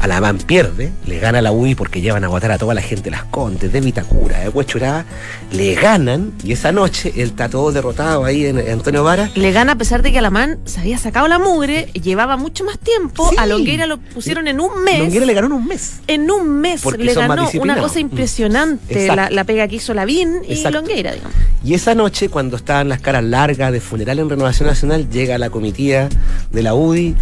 Alamán 0.00 0.38
pierde, 0.38 0.92
le 1.06 1.18
gana 1.18 1.38
a 1.38 1.42
la 1.42 1.52
UDI 1.52 1.74
porque 1.74 2.00
llevan 2.00 2.22
a 2.22 2.28
votar 2.28 2.52
a 2.52 2.58
toda 2.58 2.74
la 2.74 2.82
gente 2.82 3.04
de 3.04 3.10
Las 3.12 3.24
Contes, 3.24 3.72
de 3.72 3.80
Vitacura, 3.80 4.40
de 4.40 4.48
Huechurá, 4.50 5.04
le 5.52 5.74
ganan, 5.74 6.32
y 6.44 6.52
esa 6.52 6.70
noche 6.70 7.12
él 7.16 7.30
está 7.30 7.48
todo 7.48 7.72
derrotado 7.72 8.24
ahí 8.24 8.46
en, 8.46 8.58
Antonio 8.58 9.02
Vara. 9.02 9.30
Le 9.34 9.52
gana 9.52 9.72
a 9.72 9.76
pesar 9.76 10.02
de 10.02 10.12
que 10.12 10.18
Alamán 10.18 10.58
se 10.66 10.80
había 10.80 10.98
sacado 10.98 11.26
la 11.28 11.38
mugre, 11.38 11.86
llevaba 11.94 12.36
mucho 12.36 12.64
más 12.64 12.78
tiempo. 12.78 13.30
A 13.38 13.46
Longueira 13.46 13.86
lo 13.86 13.98
pusieron 13.98 14.46
en 14.48 14.60
un 14.60 14.84
mes. 14.84 14.98
Longueira 14.98 15.26
le 15.26 15.34
ganó 15.34 15.46
en 15.46 15.52
un 15.54 15.66
mes. 15.66 16.00
En 16.06 16.30
un 16.30 16.60
mes 16.60 16.84
le 16.98 17.14
ganó 17.14 17.48
una 17.58 17.78
cosa 17.78 17.98
impresionante 17.98 19.08
la, 19.30 19.44
pega 19.44 19.66
que 19.66 19.76
hizo 19.76 19.94
Lavín 19.94 20.42
y 20.46 20.62
Longueira, 20.68 21.12
digamos. 21.12 21.36
Y 21.64 21.74
esa 21.74 21.94
noche, 21.94 22.28
cuando 22.28 22.56
estaban 22.56 22.88
las 22.88 23.00
caras 23.00 23.24
largas 23.24 23.72
de 23.72 23.80
funeral 23.80 24.18
en 24.18 24.28
Renovación 24.28 24.68
Nacional, 24.68 25.08
llega 25.10 25.38
la 25.38 25.50
comitiva 25.50 26.01
de 26.50 26.62
la 26.62 26.74
UDI 26.74 27.16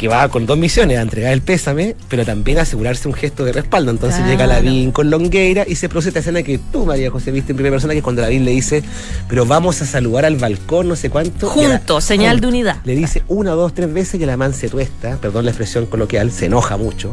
que 0.00 0.08
va 0.08 0.26
con 0.30 0.46
dos 0.46 0.56
misiones, 0.56 0.96
a 0.96 1.02
entregar 1.02 1.30
el 1.30 1.42
pésame, 1.42 1.94
pero 2.08 2.24
también 2.24 2.58
a 2.58 2.62
asegurarse 2.62 3.06
un 3.06 3.12
gesto 3.12 3.44
de 3.44 3.52
respaldo. 3.52 3.90
Entonces 3.90 4.24
llega 4.24 4.46
Lavín 4.46 4.92
con 4.92 5.10
Longueira 5.10 5.66
y 5.68 5.74
se 5.74 5.90
produce 5.90 6.08
esta 6.08 6.20
escena 6.20 6.42
que 6.42 6.56
tú, 6.56 6.86
María 6.86 7.10
José, 7.10 7.30
viste 7.32 7.52
en 7.52 7.56
primera 7.56 7.74
persona, 7.74 7.92
que 7.92 7.98
es 7.98 8.02
cuando 8.02 8.22
Lavín 8.22 8.46
le 8.46 8.52
dice, 8.52 8.82
pero 9.28 9.44
vamos 9.44 9.82
a 9.82 9.84
saludar 9.84 10.24
al 10.24 10.36
balcón, 10.36 10.88
no 10.88 10.96
sé 10.96 11.10
cuánto. 11.10 11.50
Juntos, 11.50 12.02
señal 12.02 12.40
de 12.40 12.46
unidad. 12.46 12.78
Le 12.86 12.96
dice 12.96 13.24
una, 13.28 13.50
dos, 13.50 13.74
tres 13.74 13.92
veces 13.92 14.18
que 14.18 14.24
la 14.24 14.38
man 14.38 14.54
se 14.54 14.70
tuesta, 14.70 15.18
perdón 15.18 15.44
la 15.44 15.50
expresión 15.50 15.84
coloquial, 15.84 16.32
se 16.32 16.46
enoja 16.46 16.78
mucho, 16.78 17.12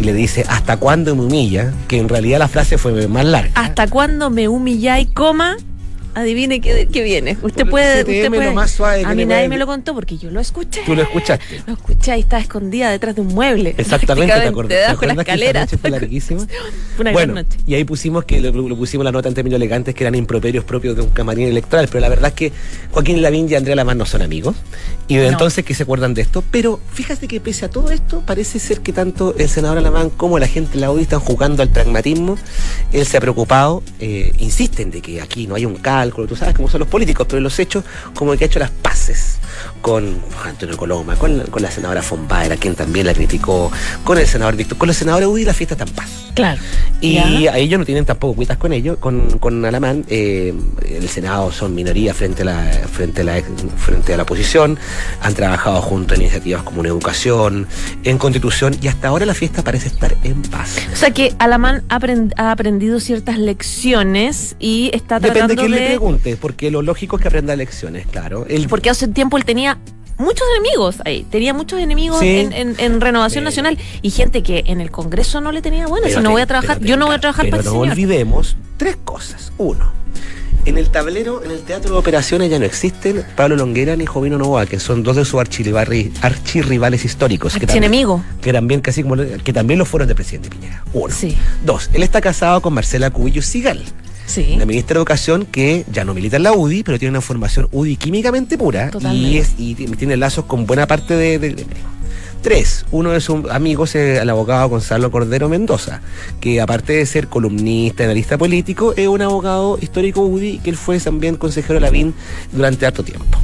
y 0.00 0.02
le 0.02 0.12
dice, 0.12 0.44
¿hasta 0.48 0.76
cuándo 0.76 1.14
me 1.14 1.22
humilla? 1.22 1.72
Que 1.86 1.98
en 1.98 2.08
realidad 2.08 2.40
la 2.40 2.48
frase 2.48 2.78
fue 2.78 3.06
más 3.06 3.24
larga. 3.24 3.52
¿Hasta 3.54 3.86
cuándo 3.86 4.30
me 4.30 4.48
humilla 4.48 4.98
y 4.98 5.06
coma? 5.06 5.56
Adivine 6.14 6.60
qué, 6.60 6.88
qué 6.90 7.02
viene. 7.02 7.36
Usted 7.42 7.66
puede. 7.66 8.00
Usted 8.00 8.28
puede 8.28 8.52
más 8.52 8.70
suave 8.70 9.04
a 9.04 9.14
mí 9.14 9.24
nadie 9.24 9.48
me 9.48 9.58
lo 9.58 9.66
contó 9.66 9.94
porque 9.94 10.16
yo 10.16 10.30
lo 10.30 10.40
escuché. 10.40 10.82
Tú 10.84 10.94
lo 10.94 11.02
escuchaste. 11.02 11.62
Lo 11.66 11.74
escuché 11.74 12.16
y 12.16 12.20
estaba 12.20 12.42
escondida 12.42 12.90
detrás 12.90 13.14
de 13.14 13.20
un 13.20 13.28
mueble. 13.28 13.74
Exactamente, 13.76 14.34
te 14.34 14.48
acordás. 14.48 14.68
Debajo 14.68 15.00
de 15.00 15.06
la 15.14 15.22
escalera. 15.22 15.66
Fue 15.66 15.90
larguísima. 15.90 16.46
Una 16.98 17.12
bueno, 17.12 17.34
noche. 17.34 17.58
Y 17.66 17.74
ahí 17.74 17.84
pusimos 17.84 18.24
que 18.24 18.40
lo, 18.40 18.76
pusimos 18.76 19.04
la 19.04 19.12
nota 19.12 19.28
en 19.28 19.34
términos 19.34 19.56
elegantes 19.56 19.94
que 19.94 20.04
eran 20.04 20.14
improperios 20.14 20.64
propios 20.64 20.96
de 20.96 21.02
un 21.02 21.10
camarín 21.10 21.48
electoral. 21.48 21.88
Pero 21.88 22.00
la 22.00 22.08
verdad 22.08 22.28
es 22.28 22.34
que 22.34 22.52
Joaquín 22.92 23.22
Lavín 23.22 23.48
y 23.50 23.54
Andrea 23.54 23.76
Lamar 23.76 23.96
no 23.96 24.06
son 24.06 24.22
amigos. 24.22 24.56
Y 25.08 25.16
desde 25.16 25.28
entonces 25.28 25.64
que 25.64 25.74
se 25.74 25.82
acuerdan 25.82 26.14
de 26.14 26.22
esto. 26.22 26.42
Pero 26.50 26.80
fíjate 26.92 27.28
que 27.28 27.40
pese 27.40 27.66
a 27.66 27.70
todo 27.70 27.90
esto, 27.90 28.22
parece 28.24 28.58
ser 28.58 28.80
que 28.80 28.92
tanto 28.92 29.34
el 29.36 29.48
senador 29.48 29.78
Alamán 29.78 30.10
como 30.10 30.38
la 30.38 30.46
gente 30.46 30.74
de 30.74 30.80
la 30.80 30.90
UDI 30.90 31.02
están 31.02 31.20
jugando 31.20 31.62
al 31.62 31.68
pragmatismo. 31.68 32.38
Él 32.92 33.06
se 33.06 33.16
ha 33.16 33.20
preocupado, 33.20 33.82
eh, 34.00 34.32
insisten 34.38 34.90
de 34.90 35.02
que 35.02 35.20
aquí 35.20 35.46
no 35.46 35.54
hay 35.54 35.66
un 35.66 35.76
cálculo. 36.04 36.26
Tú 36.26 36.36
sabes 36.36 36.54
cómo 36.54 36.68
son 36.68 36.80
políticos, 36.88 37.26
pero 37.28 37.40
los 37.40 37.58
hechos 37.58 37.84
como 38.14 38.36
que 38.36 38.44
ha 38.44 38.46
hecho 38.46 38.58
las 38.58 38.70
paces 38.70 39.38
con 39.80 40.20
Antonio 40.44 40.76
Coloma, 40.76 41.16
con, 41.16 41.40
con 41.50 41.62
la 41.62 41.70
senadora 41.70 42.02
Fonbaera, 42.02 42.56
quien 42.56 42.74
también 42.74 43.06
la 43.06 43.14
criticó, 43.14 43.70
con 44.02 44.18
el 44.18 44.26
senador 44.26 44.56
Víctor, 44.56 44.78
con 44.78 44.88
los 44.88 44.96
senadores 44.96 45.28
UDI 45.28 45.44
la 45.44 45.54
fiesta 45.54 45.74
está 45.74 45.84
en 45.84 45.90
paz. 45.90 46.24
Claro. 46.34 46.60
Y 47.00 47.46
a 47.46 47.58
ellos 47.58 47.78
no 47.78 47.84
tienen 47.84 48.06
tampoco 48.06 48.34
cuitas 48.34 48.56
con 48.56 48.72
ellos, 48.72 48.96
con, 48.98 49.38
con 49.38 49.62
Alamán. 49.64 50.06
Eh, 50.08 50.54
el 50.88 51.06
Senado 51.08 51.52
son 51.52 51.74
minoría 51.74 52.14
frente 52.14 52.42
a, 52.42 52.44
la, 52.46 52.64
frente, 52.90 53.20
a 53.20 53.24
la, 53.24 53.42
frente 53.76 54.14
a 54.14 54.16
la 54.16 54.22
oposición. 54.22 54.78
Han 55.20 55.34
trabajado 55.34 55.82
junto 55.82 56.14
en 56.14 56.22
iniciativas 56.22 56.62
como 56.62 56.80
en 56.80 56.86
educación, 56.86 57.66
en 58.04 58.16
constitución, 58.16 58.74
y 58.80 58.88
hasta 58.88 59.08
ahora 59.08 59.26
la 59.26 59.34
fiesta 59.34 59.62
parece 59.62 59.88
estar 59.88 60.16
en 60.24 60.40
paz. 60.42 60.78
O 60.92 60.96
sea 60.96 61.10
que 61.10 61.34
Alamán 61.38 61.82
ha, 61.90 62.50
aprendido 62.50 63.00
ciertas 63.00 63.38
lecciones 63.38 64.56
y 64.58 64.90
está 64.94 65.20
tratando 65.20 65.48
Depende 65.48 65.54
de 65.54 65.68
quién 65.68 65.70
le 65.72 65.86
pregunte, 65.88 66.36
porque 66.38 66.70
lo 66.70 66.80
lógico 66.80 67.16
es 67.16 67.22
que 67.22 67.28
aprenda 67.28 67.54
lecciones, 67.54 68.06
claro. 68.06 68.46
Porque 68.70 68.88
hace 68.88 69.08
tiempo 69.08 69.36
él 69.36 69.43
tenía 69.44 69.78
muchos 70.18 70.46
enemigos 70.56 70.96
ahí. 71.04 71.26
Tenía 71.30 71.54
muchos 71.54 71.80
enemigos 71.80 72.22
en, 72.22 73.00
Renovación 73.00 73.44
Nacional 73.44 73.78
y 74.02 74.10
gente 74.10 74.42
que 74.42 74.64
en 74.66 74.80
el 74.80 74.90
Congreso 74.90 75.40
no 75.40 75.52
le 75.52 75.62
tenía 75.62 75.86
bueno. 75.86 76.08
Si 76.08 76.20
no 76.20 76.30
voy 76.30 76.42
a 76.42 76.46
trabajar, 76.46 76.80
yo 76.80 76.96
no 76.96 77.06
voy 77.06 77.16
a 77.16 77.20
trabajar 77.20 77.50
para 77.50 77.62
no 77.62 77.74
olvidemos 77.74 78.56
tres 78.76 78.96
cosas. 79.04 79.52
Uno, 79.58 79.90
en 80.64 80.78
el 80.78 80.88
tablero, 80.90 81.44
en 81.44 81.50
el 81.50 81.60
teatro 81.60 81.92
de 81.92 81.98
operaciones 81.98 82.50
ya 82.50 82.58
no 82.58 82.64
existen 82.64 83.24
Pablo 83.36 83.56
Longuera 83.56 83.96
ni 83.96 84.06
Jovino 84.06 84.38
Novoa, 84.38 84.66
que 84.66 84.80
son 84.80 85.02
dos 85.02 85.16
de 85.16 85.24
sus 85.24 85.38
archirrivales 85.40 87.04
históricos. 87.04 87.54
Que 87.54 87.66
también, 87.66 88.08
que 88.40 88.52
también 88.52 88.80
casi 88.80 89.02
como 89.02 89.16
que 89.16 89.52
también 89.52 89.78
lo 89.78 89.84
fueron 89.84 90.08
de 90.08 90.14
presidente 90.14 90.48
Piñera. 90.48 90.82
Uno. 90.92 91.14
Dos, 91.64 91.90
él 91.92 92.02
está 92.02 92.20
casado 92.20 92.62
con 92.62 92.72
Marcela 92.72 93.10
Cubillo 93.10 93.42
Sigal 93.42 93.82
la 94.36 94.66
ministra 94.66 94.94
de 94.94 94.98
Educación 94.98 95.46
que 95.46 95.84
ya 95.92 96.04
no 96.04 96.14
milita 96.14 96.36
en 96.36 96.44
la 96.44 96.52
UDI, 96.52 96.82
pero 96.82 96.98
tiene 96.98 97.10
una 97.10 97.20
formación 97.20 97.68
UDI 97.72 97.96
químicamente 97.96 98.58
pura 98.58 98.90
y, 99.12 99.38
es, 99.38 99.54
y 99.58 99.74
tiene 99.74 100.16
lazos 100.16 100.44
con 100.46 100.66
buena 100.66 100.86
parte 100.86 101.14
de, 101.14 101.38
de, 101.38 101.66
Tres, 102.44 102.84
uno 102.90 103.12
de 103.12 103.22
sus 103.22 103.50
amigos 103.50 103.94
es 103.94 104.20
el 104.20 104.28
abogado 104.28 104.68
Gonzalo 104.68 105.10
Cordero 105.10 105.48
Mendoza, 105.48 106.02
que 106.40 106.60
aparte 106.60 106.92
de 106.92 107.06
ser 107.06 107.28
columnista, 107.28 108.04
analista 108.04 108.36
político, 108.36 108.92
es 108.98 109.08
un 109.08 109.22
abogado 109.22 109.78
histórico 109.80 110.20
UDI 110.20 110.58
que 110.58 110.68
él 110.68 110.76
fue 110.76 111.00
también 111.00 111.36
consejero 111.36 111.76
de 111.76 111.80
la 111.80 111.88
BIN 111.88 112.12
durante 112.52 112.84
harto 112.84 113.02
tiempo. 113.02 113.38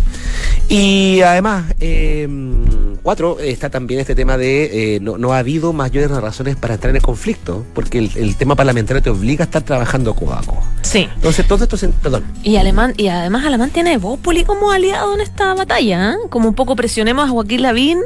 Y 0.69 1.23
además, 1.23 1.75
em, 1.81 2.63
cuatro, 3.03 3.39
está 3.41 3.71
también 3.71 4.01
este 4.01 4.15
tema 4.15 4.37
de 4.37 4.97
eh, 4.97 5.01
no, 5.01 5.33
ha 5.33 5.39
habido 5.39 5.73
mayores 5.73 6.11
razones 6.11 6.57
para 6.57 6.75
entrar 6.75 6.91
en 6.91 6.97
el 6.97 7.03
conflicto, 7.03 7.65
porque 7.73 7.97
el, 7.97 8.37
tema 8.37 8.55
parlamentario 8.55 9.03
te 9.03 9.09
obliga 9.09 9.45
a 9.45 9.47
estar 9.47 9.63
trabajando 9.63 10.15
codo 10.15 10.35
a 10.35 10.43
codo. 10.43 10.61
Sí. 10.83 11.09
Entonces, 11.15 11.49
todo 11.49 11.65
esto, 11.65 11.79
perdón. 12.03 12.25
Y, 12.43 12.57
Alemán, 12.57 12.93
y 12.99 13.09
además 13.09 13.47
Alemán 13.47 13.71
tiene 13.71 13.97
Bópoli 13.97 14.45
como 14.45 14.73
aliado 14.73 15.15
en 15.15 15.23
esta 15.23 15.55
batalla, 15.55 16.13
¿eh? 16.13 16.17
como 16.29 16.51
un 16.51 16.55
poco 16.55 16.77
presionemos 16.77 17.27
a 17.27 17.33
Joaquín 17.33 17.63
Lavín 17.63 18.01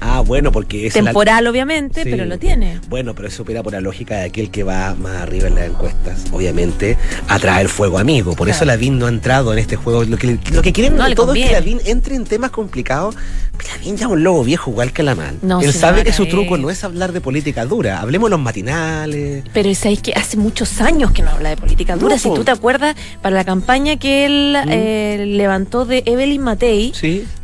Ah, 0.00 0.20
bueno, 0.20 0.52
porque 0.52 0.86
es. 0.86 0.94
Temporal, 0.94 1.46
obviamente, 1.46 2.02
pero 2.04 2.24
lo 2.24 2.38
tiene. 2.38 2.80
Bueno, 2.88 3.14
pero 3.14 3.28
eso 3.28 3.42
opera 3.42 3.62
por 3.62 3.72
la 3.72 3.80
lógica 3.80 4.16
de 4.16 4.24
aquel 4.24 4.50
que 4.50 4.62
va 4.62 4.94
más 4.94 5.22
arriba 5.22 5.48
en 5.48 5.54
las 5.54 5.66
encuestas. 5.66 6.24
Obviamente, 6.32 6.96
atrae 7.28 7.62
el 7.62 7.68
fuego 7.68 7.98
amigo. 7.98 8.34
Por 8.34 8.48
eso 8.48 8.64
Lavín 8.64 8.98
no 8.98 9.06
ha 9.06 9.08
entrado 9.08 9.52
en 9.52 9.58
este 9.58 9.76
juego. 9.76 10.04
Lo 10.04 10.16
que, 10.16 10.38
lo 10.52 10.62
que 10.62 10.72
quieren 10.72 10.96
no, 10.96 11.14
todo 11.14 11.34
es 11.34 11.46
que 11.46 11.52
Lavín 11.52 11.80
entre 11.84 12.14
en 12.14 12.24
temas 12.24 12.50
complicados. 12.50 13.16
Lavín 13.64 13.96
ya 13.96 14.08
un 14.08 14.22
lobo 14.22 14.44
viejo 14.44 14.70
igual 14.70 14.92
que 14.92 15.02
la 15.02 15.14
man. 15.14 15.38
Él 15.62 15.72
sabe 15.72 16.04
que 16.04 16.12
su 16.12 16.26
truco 16.26 16.58
no 16.58 16.70
es 16.70 16.84
hablar 16.84 17.12
de 17.12 17.20
política 17.20 17.64
dura. 17.64 18.00
Hablemos 18.00 18.28
de 18.28 18.30
los 18.30 18.40
matinales. 18.40 19.44
Pero 19.52 19.74
sabéis 19.74 20.02
que 20.02 20.12
hace 20.12 20.36
muchos 20.36 20.80
años 20.80 21.12
que 21.12 21.22
no 21.22 21.30
habla 21.30 21.50
de 21.50 21.56
política 21.56 21.96
dura. 21.96 22.18
si 22.18 22.32
tú 22.32 22.44
te 22.44 22.50
acuerdas, 22.50 22.96
para 23.22 23.34
la 23.34 23.44
campaña 23.44 23.96
que 23.96 24.26
él 24.26 24.56
mm. 24.64 24.68
eh, 24.70 25.24
levantó 25.26 25.84
de 25.84 26.02
Evelyn 26.06 26.42
Matei, 26.42 26.92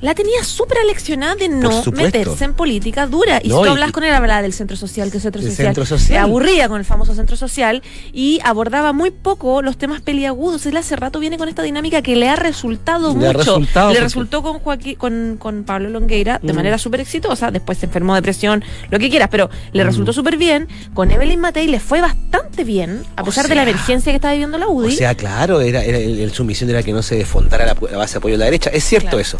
la 0.00 0.14
tenía 0.14 0.44
súper 0.44 0.78
aleccionada 0.78 1.34
de 1.36 1.48
no 1.48 1.82
meterse 1.92 2.44
en 2.44 2.54
política 2.54 3.06
dura. 3.06 3.38
Y 3.42 3.50
si 3.50 3.54
tú 3.54 3.64
hablas 3.64 3.92
con 3.92 4.04
él, 4.04 4.12
hablaba 4.12 4.42
del 4.42 4.52
centro 4.52 4.76
social, 4.76 5.10
que 5.10 5.18
el 5.18 5.22
centro 5.22 5.42
social. 5.42 5.66
Centro 5.66 5.86
social. 5.86 6.24
aburría 6.24 6.68
con 6.68 6.78
el 6.78 6.84
famoso 6.84 7.14
centro 7.14 7.36
social 7.36 7.82
y 8.12 8.40
abordaba 8.44 8.92
muy 8.92 9.10
poco 9.10 9.62
los 9.62 9.76
temas 9.76 10.00
peliagudos. 10.00 10.66
Él 10.66 10.76
hace 10.76 10.96
rato 10.96 11.18
viene 11.18 11.38
con 11.38 11.48
esta 11.48 11.62
dinámica 11.62 12.02
que 12.02 12.16
le 12.16 12.28
ha 12.28 12.36
resultado 12.36 13.14
mucho. 13.14 13.60
le 13.60 14.00
resultó 14.00 14.42
con 14.42 14.58
Joaquín, 14.58 14.96
con, 14.96 15.36
con 15.38 15.64
Pablo 15.64 15.90
Longueira 16.02 16.38
de 16.42 16.52
mm. 16.52 16.56
manera 16.56 16.78
súper 16.78 17.00
exitosa. 17.00 17.50
Después 17.50 17.78
se 17.78 17.86
enfermó 17.86 18.14
de 18.14 18.20
depresión, 18.20 18.64
lo 18.90 18.98
que 18.98 19.08
quieras, 19.08 19.28
pero 19.30 19.50
le 19.72 19.84
mm. 19.84 19.86
resultó 19.86 20.12
súper 20.12 20.36
bien. 20.36 20.68
Con 20.94 21.10
Evelyn 21.10 21.40
Matei 21.40 21.68
le 21.68 21.80
fue 21.80 22.00
bastante 22.00 22.64
bien, 22.64 23.02
a 23.16 23.24
pesar 23.24 23.48
de 23.48 23.54
la 23.54 23.62
emergencia 23.62 24.12
que 24.12 24.16
estaba 24.16 24.32
viviendo 24.32 24.58
la 24.58 24.68
UDI. 24.68 24.88
O 24.88 24.96
sea, 24.96 25.14
claro, 25.14 25.60
era, 25.60 25.82
era, 25.82 26.32
su 26.34 26.44
misión 26.44 26.70
era 26.70 26.82
que 26.82 26.92
no 26.92 27.02
se 27.02 27.16
desfontara 27.16 27.66
la, 27.66 27.74
base 27.74 28.14
de 28.14 28.18
apoyo 28.18 28.34
de 28.34 28.38
la 28.38 28.44
derecha. 28.46 28.70
Es 28.70 28.84
cierto 28.84 29.18
eso. 29.18 29.38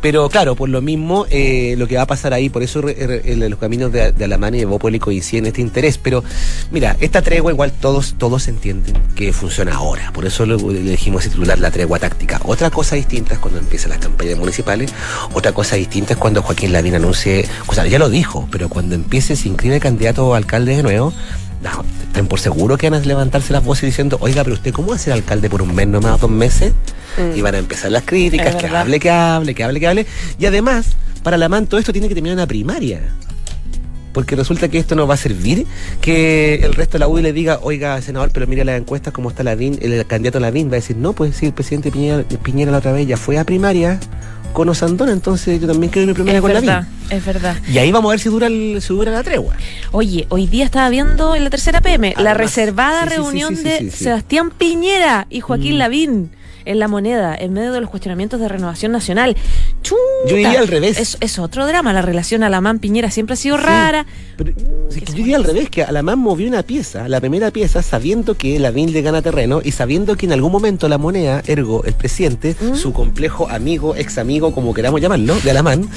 Pero 0.00 0.28
claro, 0.28 0.54
por 0.54 0.68
lo 0.68 0.80
mismo, 0.80 1.26
eh, 1.30 1.74
lo 1.76 1.86
que 1.86 1.96
va 1.96 2.02
a 2.02 2.06
pasar 2.06 2.32
ahí, 2.32 2.48
por 2.48 2.62
eso 2.62 2.82
los 2.82 3.58
caminos 3.58 3.92
de, 3.92 4.12
de 4.12 4.24
Alemania 4.24 4.58
y 4.58 4.60
de 4.60 4.66
Bópoli 4.66 4.98
coinciden 4.98 5.46
este 5.46 5.60
interés. 5.60 5.98
Pero 5.98 6.22
mira, 6.70 6.96
esta 7.00 7.22
tregua 7.22 7.52
igual 7.52 7.72
todos, 7.72 8.14
todos 8.18 8.48
entienden 8.48 8.94
que 9.14 9.32
funciona 9.32 9.74
ahora. 9.74 10.12
Por 10.12 10.24
eso 10.26 10.46
le, 10.46 10.56
dijimos 10.56 11.24
titular 11.24 11.58
la 11.58 11.70
tregua 11.70 11.98
táctica. 11.98 12.40
Otra 12.44 12.70
cosa 12.70 12.96
distinta 12.96 13.34
es 13.34 13.40
cuando 13.40 13.58
empiezan 13.58 13.90
las 13.90 13.98
campañas 13.98 14.38
municipales. 14.38 14.92
Otra 15.32 15.52
cosa 15.52 15.76
distinta 15.76 16.14
es 16.14 16.18
cuando 16.18 16.42
Joaquín 16.42 16.72
Lavín 16.72 16.94
anuncie, 16.94 17.46
o 17.66 17.74
sea, 17.74 17.86
ya 17.86 17.98
lo 17.98 18.08
dijo, 18.08 18.48
pero 18.50 18.68
cuando 18.68 18.94
empiece, 18.94 19.36
se 19.36 19.48
inscribe 19.48 19.80
candidato 19.80 20.34
a 20.34 20.36
alcalde 20.36 20.76
de 20.76 20.82
nuevo, 20.82 21.12
no, 21.62 21.84
estén 22.02 22.26
por 22.26 22.40
seguro 22.40 22.76
que 22.78 22.88
van 22.90 23.02
a 23.02 23.04
levantarse 23.04 23.52
las 23.52 23.64
voces 23.64 23.84
diciendo, 23.84 24.16
oiga, 24.20 24.44
pero 24.44 24.54
usted, 24.54 24.72
¿cómo 24.72 24.88
va 24.88 24.96
a 24.96 24.98
ser 24.98 25.12
alcalde 25.12 25.50
por 25.50 25.62
un 25.62 25.74
mes, 25.74 25.88
no 25.88 26.00
más 26.00 26.20
dos 26.20 26.30
meses? 26.30 26.72
Mm. 27.16 27.36
Y 27.36 27.42
van 27.42 27.54
a 27.54 27.58
empezar 27.58 27.90
las 27.90 28.04
críticas, 28.04 28.54
que 28.56 28.66
hable, 28.66 29.00
que 29.00 29.10
hable, 29.10 29.54
que 29.54 29.64
hable, 29.64 29.80
que 29.80 29.86
hable. 29.86 30.06
Y 30.38 30.46
además, 30.46 30.96
para 31.22 31.36
la 31.36 31.48
MAN 31.48 31.66
todo 31.66 31.80
esto 31.80 31.92
tiene 31.92 32.08
que 32.08 32.14
terminar 32.14 32.34
en 32.34 32.40
la 32.40 32.46
primaria. 32.46 33.00
Porque 34.12 34.34
resulta 34.34 34.68
que 34.68 34.78
esto 34.78 34.94
no 34.94 35.06
va 35.06 35.14
a 35.14 35.18
servir 35.18 35.66
que 36.00 36.56
el 36.56 36.74
resto 36.74 36.92
de 36.92 37.00
la 37.00 37.08
UDI 37.08 37.22
le 37.22 37.32
diga, 37.32 37.60
oiga, 37.62 38.00
senador, 38.02 38.30
pero 38.32 38.46
mire 38.46 38.64
las 38.64 38.80
encuestas, 38.80 39.12
cómo 39.12 39.30
está 39.30 39.44
la 39.44 39.52
el 39.52 40.06
candidato 40.06 40.40
Lavín, 40.40 40.68
va 40.68 40.72
a 40.72 40.76
decir, 40.76 40.96
no, 40.96 41.12
pues 41.12 41.36
sí, 41.36 41.46
el 41.46 41.52
presidente 41.52 41.90
Piñera, 41.90 42.24
Piñera 42.42 42.72
la 42.72 42.78
otra 42.78 42.92
vez 42.92 43.06
ya 43.06 43.16
fue 43.16 43.38
a 43.38 43.44
primaria 43.44 44.00
con 44.52 44.68
Osandón, 44.68 45.08
entonces 45.08 45.60
yo 45.60 45.66
también 45.66 45.90
quiero 45.90 46.10
ir 46.10 46.14
primaria 46.14 46.40
con 46.40 46.52
verdad, 46.52 46.86
Es 47.10 47.24
verdad. 47.24 47.56
Y 47.70 47.78
ahí 47.78 47.92
vamos 47.92 48.10
a 48.10 48.12
ver 48.12 48.20
si 48.20 48.28
dura, 48.28 48.46
el, 48.46 48.78
si 48.80 48.88
dura 48.88 49.12
la 49.12 49.22
tregua. 49.22 49.54
Oye, 49.92 50.26
hoy 50.30 50.46
día 50.46 50.64
estaba 50.64 50.88
viendo 50.88 51.34
en 51.34 51.44
la 51.44 51.50
tercera 51.50 51.80
PM 51.80 52.14
la 52.18 52.34
reservada 52.34 53.04
reunión 53.04 53.54
de 53.62 53.90
Sebastián 53.90 54.50
Piñera 54.50 55.26
y 55.30 55.40
Joaquín 55.40 55.74
mm. 55.74 55.78
Lavín 55.78 56.30
en 56.68 56.78
la 56.78 56.86
moneda, 56.86 57.34
en 57.34 57.54
medio 57.54 57.72
de 57.72 57.80
los 57.80 57.88
cuestionamientos 57.88 58.38
de 58.40 58.46
renovación 58.46 58.92
nacional. 58.92 59.36
Yo 59.82 59.96
diría 60.26 60.60
al 60.60 60.68
revés. 60.68 61.16
Es, 61.20 61.38
otro 61.38 61.66
drama. 61.66 61.94
La 61.94 62.02
relación 62.02 62.42
Alamán-Piñera 62.42 63.10
siempre 63.10 63.34
ha 63.34 63.36
sido 63.36 63.56
rara. 63.56 64.04
Pero, 64.36 64.52
yo 64.54 65.14
diría 65.14 65.36
al 65.36 65.44
revés, 65.44 65.70
que 65.70 65.82
Alamán 65.82 66.18
movió 66.18 66.46
una 66.46 66.62
pieza, 66.62 67.08
la 67.08 67.20
primera 67.20 67.50
pieza, 67.50 67.82
sabiendo 67.82 68.36
que 68.36 68.58
la 68.58 68.70
BIN 68.70 68.92
le 68.92 69.00
gana 69.00 69.22
terreno 69.22 69.60
y 69.64 69.72
sabiendo 69.72 70.16
que 70.16 70.26
en 70.26 70.32
algún 70.32 70.52
momento 70.52 70.88
la 70.88 70.98
moneda, 70.98 71.42
ergo 71.46 71.84
el 71.84 71.94
presidente, 71.94 72.54
¿Mm? 72.60 72.74
su 72.74 72.92
complejo 72.92 73.48
amigo, 73.48 73.96
ex 73.96 74.18
amigo, 74.18 74.52
como 74.52 74.74
queramos 74.74 75.00
llamarlo, 75.00 75.36
de 75.40 75.50
Alamán, 75.50 75.88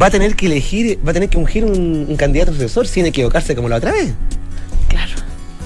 va 0.00 0.06
a 0.06 0.10
tener 0.10 0.36
que 0.36 0.46
elegir, 0.46 0.98
va 1.06 1.12
a 1.12 1.14
tener 1.14 1.30
que 1.30 1.38
ungir 1.38 1.64
un, 1.64 2.06
un 2.08 2.16
candidato 2.16 2.52
sucesor 2.52 2.86
sin 2.86 3.06
equivocarse 3.06 3.56
como 3.56 3.70
la 3.70 3.76
otra 3.76 3.92
vez. 3.92 4.12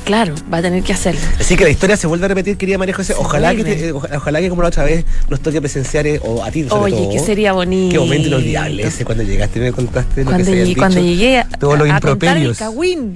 Claro. 0.07 0.37
Va 0.53 0.59
a 0.59 0.63
tener 0.63 0.85
que 0.85 0.93
hacerlo. 0.93 1.21
Así 1.41 1.57
que 1.57 1.65
la 1.65 1.71
historia 1.71 1.97
se 1.97 2.07
vuelve 2.07 2.27
a 2.27 2.29
repetir, 2.29 2.57
querida 2.57 2.79
María 2.79 2.95
José. 2.95 3.15
Ojalá 3.19 3.57
que, 3.57 3.93
ojalá 3.93 4.41
que 4.41 4.49
como 4.49 4.63
la 4.63 4.69
otra 4.69 4.85
vez 4.85 5.05
nos 5.29 5.41
toque 5.41 5.61
presenciar, 5.61 6.07
eh, 6.07 6.21
o 6.23 6.45
a 6.45 6.51
ti 6.53 6.63
sobre 6.69 6.95
Oye, 6.95 7.09
que 7.11 7.19
sería 7.19 7.53
bonito. 7.53 7.93
Qué 7.93 7.99
momento 7.99 8.29
inolvidable 8.29 8.85
ese 8.85 9.05
cuando 9.05 9.25
llegaste 9.25 9.59
y 9.59 9.63
me 9.63 9.73
contaste 9.73 10.23
lo 10.23 10.37
que 10.37 10.45
se 10.45 10.77
Cuando 10.77 11.01
llegué 11.01 11.41
a, 11.41 11.49
todos 11.49 11.77
los 11.77 11.91
a, 11.91 12.01
contar 12.01 12.37
el 12.37 12.55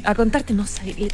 a 0.05 0.15
contarte, 0.17 0.53
no 0.53 0.65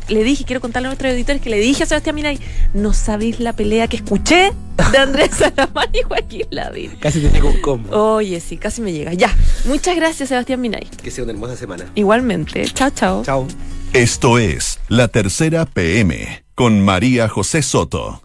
le, 0.08 0.24
dije, 0.24 0.44
quiero 0.44 0.62
contarle 0.62 0.86
a 0.86 0.90
nuestros 0.90 1.12
editores 1.12 1.42
que 1.42 1.50
le 1.50 1.60
dije 1.60 1.82
a 1.82 1.86
Sebastián 1.86 2.14
Miray, 2.14 2.40
no 2.72 2.94
sabéis 2.94 3.38
la 3.38 3.52
pelea 3.52 3.86
que 3.86 3.98
escuché 3.98 4.52
de 4.92 4.98
Andrés 4.98 5.30
Salamán 5.38 5.88
y 5.92 6.02
Joaquín 6.04 6.46
Lavín. 6.48 6.92
Casi 7.00 7.20
te 7.20 7.28
digo 7.28 7.50
un 7.50 7.60
combo. 7.60 8.14
Oye, 8.14 8.40
sí, 8.40 8.56
casi 8.56 8.80
me 8.80 8.94
llega. 8.94 9.12
Ya. 9.12 9.30
Muchas 9.66 9.94
gracias, 9.94 10.30
Sebastián 10.30 10.58
Minay. 10.58 10.86
Que 11.02 11.10
sea 11.10 11.24
una 11.24 11.34
hermosa 11.34 11.54
semana. 11.54 11.84
Igualmente. 11.94 12.64
Chao, 12.64 12.88
chao. 12.88 13.22
Chao. 13.22 13.46
Esto 13.96 14.36
es 14.36 14.78
La 14.88 15.08
Tercera 15.08 15.64
PM 15.64 16.44
con 16.54 16.84
María 16.84 17.30
José 17.30 17.62
Soto. 17.62 18.20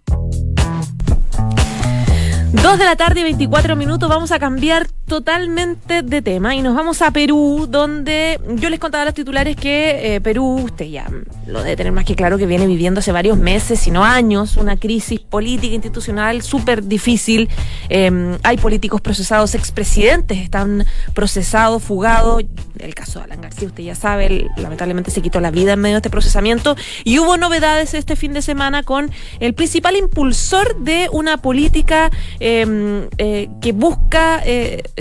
Dos 2.51 2.77
de 2.77 2.83
la 2.83 2.97
tarde 2.97 3.21
y 3.21 3.23
24 3.23 3.77
minutos. 3.77 4.09
Vamos 4.09 4.33
a 4.33 4.39
cambiar 4.39 4.87
totalmente 5.11 6.03
de 6.03 6.21
tema 6.21 6.55
y 6.55 6.61
nos 6.61 6.73
vamos 6.73 7.01
a 7.01 7.11
Perú, 7.11 7.67
donde 7.69 8.39
yo 8.55 8.69
les 8.69 8.79
contaba 8.79 9.01
a 9.01 9.05
los 9.05 9.13
titulares 9.13 9.57
que 9.57 10.15
eh, 10.15 10.21
Perú, 10.21 10.61
usted 10.63 10.85
ya 10.85 11.05
lo 11.47 11.63
debe 11.63 11.75
tener 11.75 11.91
más 11.91 12.05
que 12.05 12.15
claro, 12.15 12.37
que 12.37 12.45
viene 12.45 12.65
viviendo 12.65 13.01
hace 13.01 13.11
varios 13.11 13.37
meses, 13.37 13.77
sino 13.77 14.05
años, 14.05 14.55
una 14.55 14.77
crisis 14.77 15.19
política 15.19 15.75
institucional 15.75 16.41
súper 16.43 16.85
difícil. 16.85 17.49
Em, 17.89 18.37
hay 18.43 18.55
políticos 18.55 19.01
procesados, 19.01 19.53
expresidentes 19.53 20.37
están 20.37 20.85
procesados, 21.13 21.83
fugados. 21.83 22.45
El 22.79 22.95
caso 22.95 23.19
de 23.19 23.25
Alan 23.25 23.41
García, 23.41 23.67
usted 23.67 23.83
ya 23.83 23.95
sabe, 23.95 24.47
lamentablemente 24.55 25.11
se 25.11 25.21
quitó 25.21 25.41
la 25.41 25.51
vida 25.51 25.73
en 25.73 25.81
medio 25.81 25.95
de 25.95 25.99
este 25.99 26.09
procesamiento. 26.09 26.77
Y 27.03 27.19
hubo 27.19 27.35
novedades 27.35 27.93
este 27.95 28.15
fin 28.15 28.31
de 28.31 28.41
semana 28.41 28.83
con 28.83 29.11
el 29.41 29.53
principal 29.53 29.97
impulsor 29.97 30.79
de 30.79 31.09
una 31.11 31.35
política 31.35 32.09
em, 32.39 33.09
eh, 33.17 33.49
que 33.61 33.73
busca. 33.73 34.41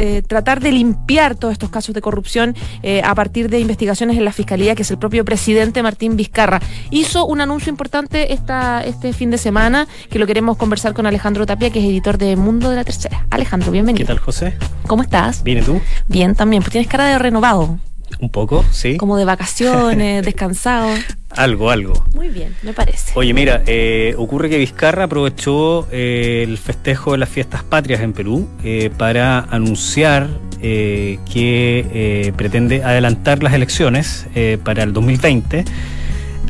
Eh, 0.03 0.23
tratar 0.23 0.61
de 0.61 0.73
limpiar 0.73 1.35
todos 1.35 1.53
estos 1.53 1.69
casos 1.69 1.95
de 1.95 2.01
corrupción 2.01 2.57
eh, 2.83 3.03
a 3.05 3.15
partir 3.15 3.51
de 3.51 3.61
investigaciones 3.61 4.17
en 4.17 4.25
la 4.25 4.33
Fiscalía, 4.33 4.75
que 4.75 4.81
es 4.81 4.91
el 4.91 4.97
propio 4.97 5.27
presidente 5.27 5.83
Martín 5.83 6.17
Vizcarra. 6.17 6.59
Hizo 6.89 7.27
un 7.27 7.43
anuncio 7.43 7.69
importante 7.69 8.33
esta, 8.33 8.83
este 8.83 9.13
fin 9.13 9.31
de 9.31 9.37
semana 9.37 9.87
que 10.09 10.19
lo 10.19 10.27
queremos 10.27 10.57
conversar 10.57 10.95
con 10.95 11.05
Alejandro 11.05 11.45
Tapia, 11.45 11.69
que 11.69 11.81
es 11.81 11.85
editor 11.85 12.17
de 12.17 12.35
Mundo 12.37 12.71
de 12.71 12.77
la 12.77 12.85
Tercera. 12.85 13.27
Alejandro, 13.29 13.73
bienvenido. 13.73 14.07
¿Qué 14.07 14.07
tal, 14.07 14.21
José? 14.21 14.57
¿Cómo 14.87 15.03
estás? 15.03 15.43
Bien, 15.43 15.59
¿y 15.59 15.63
tú? 15.63 15.83
Bien, 16.09 16.35
también. 16.35 16.63
Pues 16.63 16.73
tienes 16.73 16.89
cara 16.89 17.05
de 17.05 17.19
renovado. 17.19 17.79
Un 18.19 18.31
poco, 18.31 18.65
sí. 18.71 18.97
Como 18.97 19.17
de 19.17 19.25
vacaciones, 19.25 20.25
descansado. 20.25 20.91
Algo, 21.37 21.71
algo. 21.71 22.05
Muy 22.15 22.29
bien, 22.29 22.55
me 22.63 22.73
parece. 22.73 23.13
Oye, 23.15 23.33
mira, 23.33 23.63
eh, 23.67 24.15
ocurre 24.19 24.51
que 24.51 24.59
Vizcarra 24.59 25.05
aprovechó 25.05 25.87
eh, 25.93 26.45
el 26.47 26.59
festejo 26.59 27.13
de 27.13 27.19
las 27.19 27.29
fiestas 27.29 27.63
patrias 27.63 28.01
en 28.01 28.13
Perú 28.13 28.49
eh, 28.65 28.91
para 28.97 29.41
anunciar 29.41 30.29
que 30.61 32.35
pretende 32.37 32.85
adelantar 32.85 33.43
las 33.43 33.55
elecciones 33.55 34.27
para 34.63 34.83
el 34.83 34.93
2020. 34.93 35.65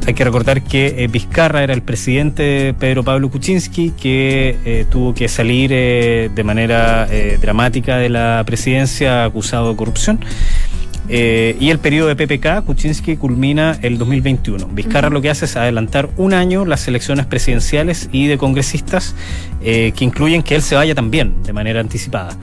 Hay 0.05 0.15
que 0.15 0.25
recordar 0.25 0.63
que 0.63 1.09
Vizcarra 1.09 1.63
era 1.63 1.75
el 1.75 1.83
presidente 1.83 2.43
de 2.43 2.75
Pedro 2.75 3.05
Pablo 3.05 3.31
Kuczynski, 3.31 3.91
que 3.93 4.85
tuvo 4.91 5.15
que 5.15 5.29
salir 5.29 5.71
de 5.71 6.43
manera 6.45 7.07
dramática 7.41 7.99
de 7.99 8.09
la 8.09 8.43
presidencia 8.45 9.25
acusado 9.25 9.71
de 9.71 9.77
corrupción. 9.77 10.19
Eh, 11.13 11.57
y 11.59 11.71
el 11.71 11.81
periodo 11.81 12.07
de 12.07 12.15
PPK, 12.15 12.65
Kuczynski, 12.65 13.17
culmina 13.17 13.77
el 13.83 13.99
2021. 13.99 14.69
Vizcarra 14.69 15.11
lo 15.11 15.21
que 15.21 15.29
hace 15.29 15.47
es 15.47 15.57
adelantar 15.57 16.09
un 16.17 16.33
año 16.33 16.65
las 16.65 16.87
elecciones 16.87 17.27
presidenciales 17.27 18.09
y 18.13 18.29
de 18.29 18.39
congresistas, 18.39 19.17
eh, 19.61 19.93
que 19.97 20.05
incluyen 20.05 20.45
que 20.45 20.55
él 20.55 20.63
se 20.63 20.77
vaya 20.77 20.95
también 20.95 21.43
de 21.43 21.53
manera 21.53 21.81
anticipada. 21.81 22.37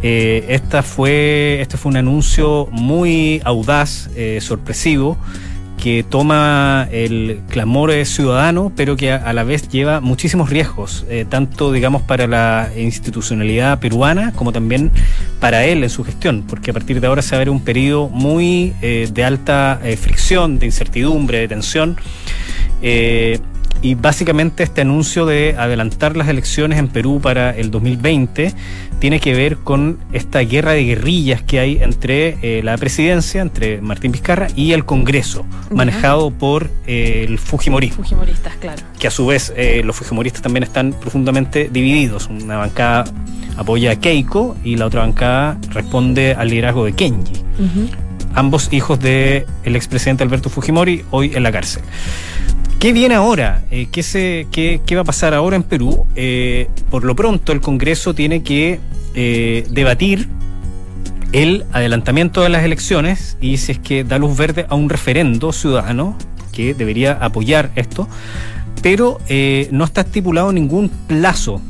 Eh, 0.00 0.44
esta 0.48 0.84
fue, 0.84 1.60
este 1.60 1.76
fue 1.76 1.90
un 1.90 1.96
anuncio 1.96 2.68
muy 2.70 3.40
audaz, 3.44 4.08
sorpresivo 4.38 5.18
que 5.84 6.02
toma 6.02 6.88
el 6.92 7.40
clamor 7.50 7.92
ciudadano, 8.06 8.72
pero 8.74 8.96
que 8.96 9.12
a, 9.12 9.30
la 9.34 9.44
vez 9.44 9.68
lleva 9.68 10.00
muchísimos 10.00 10.48
riesgos, 10.48 11.04
eh, 11.10 11.26
tanto 11.28 11.72
digamos 11.72 12.00
para 12.00 12.26
la 12.26 12.70
institucionalidad 12.74 13.78
peruana 13.80 14.32
como 14.32 14.50
también 14.50 14.90
para 15.40 15.66
él 15.66 15.84
en 15.84 15.90
su 15.90 16.02
gestión, 16.02 16.42
porque 16.48 16.70
a 16.70 16.72
partir 16.72 17.02
de 17.02 17.06
ahora 17.06 17.20
se 17.20 17.32
va 17.32 17.36
a 17.36 17.38
ver 17.40 17.50
un 17.50 17.60
periodo 17.60 18.08
muy 18.08 18.72
eh, 18.80 19.10
de 19.12 19.24
alta 19.24 19.78
eh, 19.84 19.98
fricción, 19.98 20.58
de 20.58 20.64
incertidumbre, 20.64 21.40
de 21.40 21.48
tensión. 21.48 21.98
Y 23.84 23.96
básicamente 23.96 24.62
este 24.62 24.80
anuncio 24.80 25.26
de 25.26 25.56
adelantar 25.58 26.16
las 26.16 26.28
elecciones 26.28 26.78
en 26.78 26.88
Perú 26.88 27.20
para 27.22 27.50
el 27.50 27.70
2020 27.70 28.54
tiene 28.98 29.20
que 29.20 29.34
ver 29.34 29.58
con 29.58 29.98
esta 30.14 30.40
guerra 30.40 30.72
de 30.72 30.84
guerrillas 30.84 31.42
que 31.42 31.60
hay 31.60 31.76
entre 31.82 32.38
eh, 32.40 32.62
la 32.62 32.78
presidencia, 32.78 33.42
entre 33.42 33.82
Martín 33.82 34.10
Vizcarra 34.10 34.46
y 34.56 34.72
el 34.72 34.86
Congreso, 34.86 35.44
manejado 35.70 36.30
por 36.30 36.70
eh, 36.86 37.26
el 37.28 37.38
Fujimori. 37.38 37.90
Fujimoristas, 37.90 38.54
claro. 38.56 38.82
Que 38.98 39.08
a 39.08 39.10
su 39.10 39.26
vez 39.26 39.52
eh, 39.54 39.82
los 39.84 39.94
Fujimoristas 39.96 40.40
también 40.40 40.62
están 40.62 40.94
profundamente 40.94 41.68
divididos. 41.70 42.28
Una 42.28 42.56
bancada 42.56 43.04
apoya 43.58 43.90
a 43.90 43.96
Keiko 43.96 44.56
y 44.64 44.76
la 44.76 44.86
otra 44.86 45.02
bancada 45.02 45.58
responde 45.68 46.32
al 46.32 46.48
liderazgo 46.48 46.86
de 46.86 46.94
Kenji. 46.94 47.34
Ambos 48.34 48.72
hijos 48.72 48.98
del 48.98 49.44
expresidente 49.62 50.24
Alberto 50.24 50.48
Fujimori, 50.48 51.04
hoy 51.10 51.32
en 51.34 51.42
la 51.42 51.52
cárcel. 51.52 51.82
¿Qué 52.84 52.92
viene 52.92 53.14
ahora? 53.14 53.64
Eh, 53.70 53.88
¿qué, 53.90 54.02
se, 54.02 54.46
qué, 54.52 54.78
va 54.94 55.00
a 55.00 55.04
pasar 55.04 55.32
ahora 55.32 55.56
en 55.56 55.62
Perú? 55.62 56.06
Eh, 56.16 56.68
por 56.90 57.02
lo 57.04 57.16
pronto, 57.16 57.52
el 57.52 57.62
Congreso 57.62 58.14
tiene 58.14 58.42
que 58.42 58.78
eh, 59.14 59.66
debatir 59.70 60.28
el 61.32 61.64
adelantamiento 61.72 62.42
de 62.42 62.50
las 62.50 62.62
elecciones 62.62 63.38
y 63.40 63.56
si 63.56 63.72
es 63.72 63.78
que 63.78 64.04
da 64.04 64.18
luz 64.18 64.36
verde 64.36 64.66
a 64.68 64.74
un 64.74 64.90
referendo 64.90 65.50
ciudadano 65.54 66.18
que 66.52 66.74
debería 66.74 67.12
apoyar 67.12 67.70
esto, 67.74 68.06
pero 68.82 69.18
no 69.70 69.84
está 69.86 70.02
estipulado 70.02 70.52
ningún 70.52 70.90
plazo. 70.90 71.62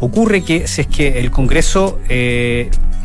Ocurre 0.00 0.42
que 0.42 0.66
si 0.66 0.80
es 0.80 0.86
que 0.88 1.20
el 1.20 1.30
Congreso 1.30 2.00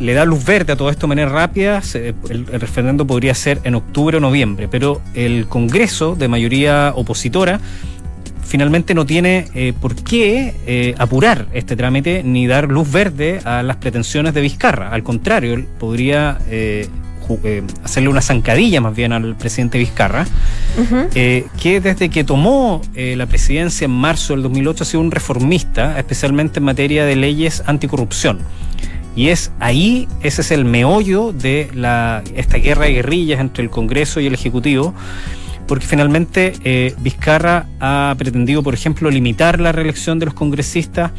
le 0.00 0.14
da 0.14 0.24
luz 0.24 0.44
verde 0.44 0.72
a 0.72 0.76
todo 0.76 0.90
esto 0.90 1.02
de 1.02 1.08
manera 1.08 1.28
rápida, 1.28 1.82
el, 1.94 2.46
referendo 2.46 3.06
podría 3.06 3.34
ser 3.34 3.60
en 3.64 3.74
octubre 3.74 4.16
o 4.16 4.20
noviembre, 4.20 4.66
pero 4.68 5.00
el 5.14 5.46
Congreso 5.46 6.16
de 6.16 6.26
mayoría 6.26 6.92
opositora 6.96 7.60
finalmente 8.50 8.94
no 8.94 9.06
tiene 9.06 9.46
eh, 9.54 9.72
por 9.80 9.94
qué 9.94 10.54
eh, 10.66 10.94
apurar 10.98 11.46
este 11.52 11.76
trámite 11.76 12.22
ni 12.24 12.48
dar 12.48 12.68
luz 12.68 12.90
verde 12.90 13.40
a 13.44 13.62
las 13.62 13.76
pretensiones 13.76 14.34
de 14.34 14.40
Vizcarra. 14.40 14.90
Al 14.90 15.04
contrario, 15.04 15.54
él 15.54 15.68
podría 15.78 16.38
eh, 16.48 16.88
hacerle 17.84 18.08
una 18.08 18.22
zancadilla 18.22 18.80
más 18.80 18.96
bien 18.96 19.12
al 19.12 19.36
presidente 19.36 19.78
Vizcarra, 19.78 20.26
que 21.14 21.80
desde 21.80 22.08
que 22.08 22.24
tomó 22.24 22.82
la 22.96 23.26
presidencia 23.26 23.84
en 23.84 23.92
marzo 23.92 24.32
del 24.32 24.42
2008 24.42 24.82
ha 24.82 24.86
sido 24.86 25.00
un 25.00 25.12
reformista, 25.12 25.96
especialmente 25.96 26.58
en 26.58 26.64
materia 26.64 27.04
de 27.04 27.14
leyes 27.14 27.62
anticorrupción. 27.66 28.40
Y 29.20 29.28
es 29.28 29.52
ahí, 29.60 30.08
ese 30.22 30.40
es 30.40 30.50
el 30.50 30.64
meollo 30.64 31.34
de 31.34 31.68
la, 31.74 32.22
esta 32.34 32.56
guerra 32.56 32.86
de 32.86 32.94
guerrillas 32.94 33.38
entre 33.38 33.62
el 33.62 33.68
Congreso 33.68 34.18
y 34.18 34.26
el 34.26 34.32
Ejecutivo, 34.32 34.94
porque 35.68 35.84
finalmente 35.84 36.54
eh, 36.64 36.94
Vizcarra 37.00 37.66
ha 37.80 38.14
pretendido, 38.16 38.62
por 38.62 38.72
ejemplo, 38.72 39.10
limitar 39.10 39.60
la 39.60 39.72
reelección 39.72 40.18
de 40.18 40.24
los 40.24 40.32
congresistas, 40.32 41.12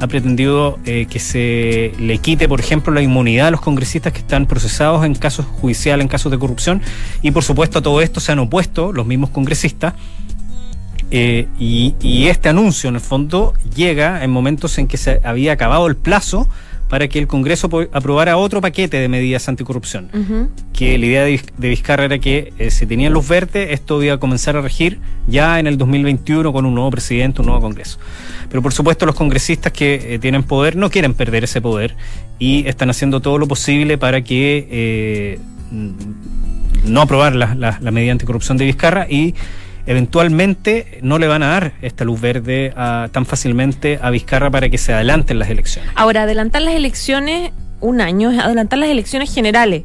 ha 0.00 0.06
pretendido 0.06 0.78
eh, 0.86 1.06
que 1.10 1.18
se 1.18 1.92
le 1.98 2.16
quite, 2.16 2.48
por 2.48 2.58
ejemplo, 2.58 2.90
la 2.90 3.02
inmunidad 3.02 3.48
a 3.48 3.50
los 3.50 3.60
congresistas 3.60 4.14
que 4.14 4.20
están 4.20 4.46
procesados 4.46 5.04
en 5.04 5.14
casos 5.14 5.44
judiciales, 5.44 6.04
en 6.04 6.08
casos 6.08 6.32
de 6.32 6.38
corrupción, 6.38 6.80
y 7.20 7.32
por 7.32 7.42
supuesto 7.42 7.80
a 7.80 7.82
todo 7.82 8.00
esto 8.00 8.18
se 8.18 8.32
han 8.32 8.38
opuesto 8.38 8.94
los 8.94 9.04
mismos 9.04 9.28
congresistas. 9.28 9.92
Eh, 11.10 11.48
y, 11.58 11.96
y 12.00 12.28
este 12.28 12.48
anuncio, 12.48 12.88
en 12.88 12.94
el 12.94 13.02
fondo, 13.02 13.52
llega 13.76 14.24
en 14.24 14.30
momentos 14.30 14.78
en 14.78 14.86
que 14.86 14.96
se 14.96 15.20
había 15.22 15.52
acabado 15.52 15.86
el 15.86 15.96
plazo 15.96 16.48
para 16.92 17.08
que 17.08 17.18
el 17.18 17.26
Congreso 17.26 17.70
aprobara 17.90 18.36
otro 18.36 18.60
paquete 18.60 18.98
de 18.98 19.08
medidas 19.08 19.48
anticorrupción. 19.48 20.10
Que 20.74 20.98
la 20.98 21.06
idea 21.06 21.24
de, 21.24 21.40
Vizcarra 21.56 22.04
era 22.04 22.18
que 22.18 22.52
eh, 22.58 22.70
si 22.70 22.84
tenían 22.84 23.14
luz 23.14 23.26
verde, 23.26 23.72
esto 23.72 24.02
iba 24.02 24.12
a 24.12 24.18
comenzar 24.18 24.58
a 24.58 24.60
regir 24.60 24.98
ya 25.26 25.58
en 25.58 25.66
el 25.66 25.78
2021 25.78 26.52
con 26.52 26.66
un 26.66 26.74
nuevo 26.74 26.90
presidente, 26.90 27.40
un 27.40 27.46
nuevo 27.46 27.62
Congreso. 27.62 27.98
Pero 28.50 28.60
por 28.60 28.74
supuesto 28.74 29.06
los 29.06 29.14
congresistas 29.14 29.72
que 29.72 30.16
eh, 30.16 30.18
tienen 30.18 30.42
poder 30.42 30.76
no 30.76 30.90
quieren 30.90 31.14
perder 31.14 31.44
ese 31.44 31.62
poder 31.62 31.96
y 32.38 32.68
están 32.68 32.90
haciendo 32.90 33.20
todo 33.20 33.38
lo 33.38 33.48
posible 33.48 33.96
para 33.96 34.20
que 34.20 34.68
eh, 34.70 35.38
no 36.84 37.00
aprobar 37.00 37.34
la, 37.34 37.54
la, 37.54 37.78
la 37.80 37.90
medida 37.90 38.12
anticorrupción 38.12 38.58
de 38.58 38.66
Vizcarra 38.66 39.06
y 39.08 39.34
eventualmente 39.86 40.98
no 41.02 41.18
le 41.18 41.26
van 41.26 41.42
a 41.42 41.48
dar 41.48 41.72
esta 41.82 42.04
luz 42.04 42.20
verde 42.20 42.72
tan 43.12 43.26
fácilmente 43.26 43.98
a 44.00 44.10
Vizcarra 44.10 44.50
para 44.50 44.68
que 44.68 44.78
se 44.78 44.92
adelanten 44.92 45.38
las 45.38 45.50
elecciones. 45.50 45.90
Ahora, 45.94 46.22
adelantar 46.22 46.62
las 46.62 46.74
elecciones 46.74 47.52
un 47.80 48.00
año 48.00 48.30
es 48.30 48.38
adelantar 48.38 48.78
las 48.78 48.88
elecciones 48.90 49.32
generales. 49.34 49.84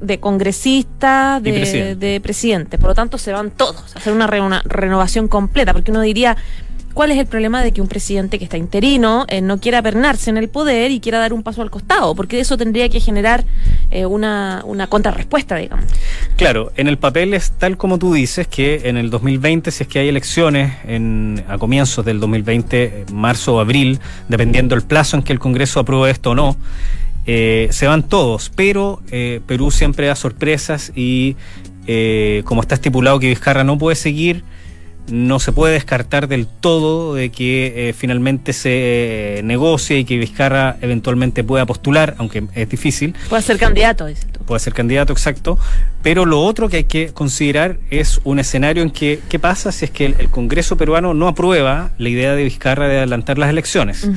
de 0.00 0.20
congresistas, 0.20 1.42
de, 1.42 1.96
de 1.96 2.20
presidente. 2.20 2.78
Por 2.78 2.90
lo 2.90 2.94
tanto, 2.94 3.18
se 3.18 3.32
van 3.32 3.50
todos 3.50 3.94
a 3.94 3.98
hacer 3.98 4.12
una 4.12 4.62
renovación 4.64 5.26
completa, 5.26 5.72
porque 5.72 5.90
uno 5.90 6.00
diría, 6.00 6.36
¿Cuál 6.98 7.12
es 7.12 7.18
el 7.18 7.26
problema 7.26 7.62
de 7.62 7.70
que 7.70 7.80
un 7.80 7.86
presidente 7.86 8.40
que 8.40 8.44
está 8.44 8.56
interino 8.56 9.24
eh, 9.28 9.40
no 9.40 9.60
quiera 9.60 9.80
pernarse 9.82 10.30
en 10.30 10.36
el 10.36 10.48
poder 10.48 10.90
y 10.90 10.98
quiera 10.98 11.20
dar 11.20 11.32
un 11.32 11.44
paso 11.44 11.62
al 11.62 11.70
costado? 11.70 12.16
Porque 12.16 12.40
eso 12.40 12.56
tendría 12.56 12.88
que 12.88 12.98
generar 12.98 13.44
eh, 13.92 14.04
una, 14.04 14.62
una 14.64 14.88
contrarrespuesta, 14.88 15.54
digamos. 15.54 15.84
Claro, 16.36 16.72
en 16.74 16.88
el 16.88 16.98
papel 16.98 17.34
es 17.34 17.52
tal 17.52 17.76
como 17.76 18.00
tú 18.00 18.14
dices 18.14 18.48
que 18.48 18.88
en 18.88 18.96
el 18.96 19.10
2020, 19.10 19.70
si 19.70 19.84
es 19.84 19.88
que 19.88 20.00
hay 20.00 20.08
elecciones 20.08 20.72
en, 20.88 21.44
a 21.46 21.56
comienzos 21.56 22.04
del 22.04 22.18
2020, 22.18 23.04
marzo 23.12 23.54
o 23.54 23.60
abril, 23.60 24.00
dependiendo 24.28 24.74
el 24.74 24.82
plazo 24.82 25.16
en 25.16 25.22
que 25.22 25.32
el 25.32 25.38
Congreso 25.38 25.78
apruebe 25.78 26.10
esto 26.10 26.30
o 26.30 26.34
no, 26.34 26.56
eh, 27.26 27.68
se 27.70 27.86
van 27.86 28.02
todos, 28.02 28.50
pero 28.56 29.02
Perú 29.46 29.70
siempre 29.70 30.08
da 30.08 30.16
sorpresas 30.16 30.90
y 30.96 31.36
como 32.42 32.60
está 32.60 32.74
estipulado 32.74 33.20
que 33.20 33.28
Vizcarra 33.28 33.62
no 33.62 33.78
puede 33.78 33.94
seguir, 33.94 34.42
no 35.10 35.38
se 35.38 35.52
puede 35.52 35.74
descartar 35.74 36.28
del 36.28 36.46
todo 36.46 37.14
de 37.14 37.30
que 37.30 37.88
eh, 37.88 37.92
finalmente 37.92 38.52
se 38.52 39.40
negocie 39.44 39.98
y 39.98 40.04
que 40.04 40.18
Vizcarra 40.18 40.76
eventualmente 40.80 41.44
pueda 41.44 41.66
postular, 41.66 42.14
aunque 42.18 42.44
es 42.54 42.68
difícil. 42.68 43.14
Puede 43.28 43.42
ser 43.42 43.58
candidato, 43.58 44.06
dices 44.06 44.26
tú. 44.30 44.40
Puede 44.44 44.60
ser 44.60 44.74
candidato, 44.74 45.12
exacto. 45.12 45.58
Pero 46.02 46.24
lo 46.24 46.42
otro 46.42 46.68
que 46.68 46.78
hay 46.78 46.84
que 46.84 47.12
considerar 47.12 47.78
es 47.90 48.20
un 48.24 48.38
escenario 48.38 48.82
en 48.82 48.90
que, 48.90 49.20
¿qué 49.28 49.38
pasa 49.38 49.72
si 49.72 49.84
es 49.84 49.90
que 49.90 50.06
el, 50.06 50.28
Congreso 50.30 50.76
peruano 50.76 51.14
no 51.14 51.28
aprueba 51.28 51.90
la 51.98 52.08
idea 52.08 52.34
de 52.34 52.44
Vizcarra 52.44 52.88
de 52.88 52.98
adelantar 52.98 53.38
las 53.38 53.50
elecciones? 53.50 54.08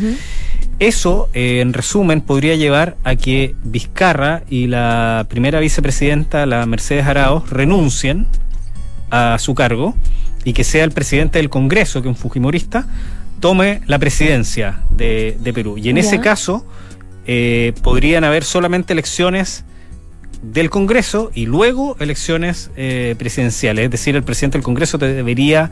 Eso, 0.80 1.30
eh, 1.34 1.62
en 1.62 1.74
resumen, 1.74 2.22
podría 2.22 2.56
llevar 2.56 2.98
a 3.04 3.16
que 3.16 3.56
Vizcarra 3.64 4.44
y 4.50 4.68
la 4.68 5.26
primera 5.30 5.60
vicepresidenta, 5.60 6.46
la 6.46 6.66
Mercedes 6.66 7.06
Arauz, 7.06 7.50
renuncien 7.50 8.28
a 9.10 9.38
su 9.40 9.54
cargo 9.54 9.96
y 10.44 10.54
que 10.54 10.64
sea 10.64 10.84
el 10.84 10.92
presidente 10.92 11.40
del 11.40 11.50
Congreso, 11.50 12.02
que 12.02 12.10
es 12.10 12.16
un 12.16 12.22
fujimorista, 12.22 12.88
tome 13.40 13.82
la 13.88 14.00
presidencia 14.00 14.80
de, 14.90 15.52
Perú. 15.54 15.78
Y 15.78 15.90
en 15.90 15.98
ese 15.98 16.20
caso, 16.20 16.66
eh, 17.26 17.74
podrían 17.82 18.24
haber 18.24 18.44
solamente 18.44 18.94
elecciones 18.94 19.66
del 20.42 20.70
Congreso 20.70 21.32
y 21.34 21.46
luego 21.46 21.98
elecciones 22.00 22.72
eh, 22.76 23.16
presidenciales. 23.18 23.86
Es 23.86 23.92
decir, 23.92 24.16
el 24.16 24.24
presidente 24.24 24.58
del 24.58 24.64
Congreso 24.64 24.98
debería 24.98 25.72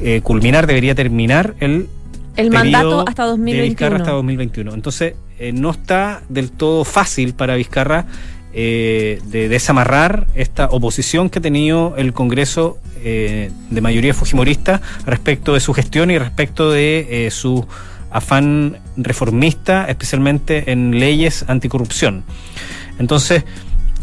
eh, 0.00 0.20
culminar, 0.22 0.66
debería 0.66 0.94
terminar 0.94 1.54
el 1.60 1.88
el 2.36 2.50
mandato 2.50 3.06
hasta 3.06 3.26
2021. 3.26 3.68
Vizcarra 3.68 3.96
hasta 3.98 4.10
2021. 4.10 4.74
Entonces, 4.74 5.14
no 5.52 5.70
está 5.70 6.22
del 6.28 6.50
todo 6.50 6.84
fácil 6.84 7.32
para 7.34 7.54
Vizcarra 7.54 8.06
de 8.54 9.48
desamarrar 9.50 10.26
esta 10.34 10.66
oposición 10.66 11.28
que 11.28 11.40
ha 11.40 11.42
tenido 11.42 11.94
el 11.96 12.12
Congreso 12.12 12.78
de 13.02 13.80
mayoría 13.82 14.14
fujimorista 14.14 14.80
respecto 15.04 15.54
de 15.54 15.60
su 15.60 15.74
gestión 15.74 16.10
y 16.10 16.18
respecto 16.18 16.70
de 16.70 17.28
su 17.32 17.66
afán 18.14 18.78
reformista, 18.96 19.86
especialmente 19.86 20.70
en 20.70 21.00
leyes 21.00 21.44
anticorrupción. 21.48 22.22
Entonces, 22.98 23.44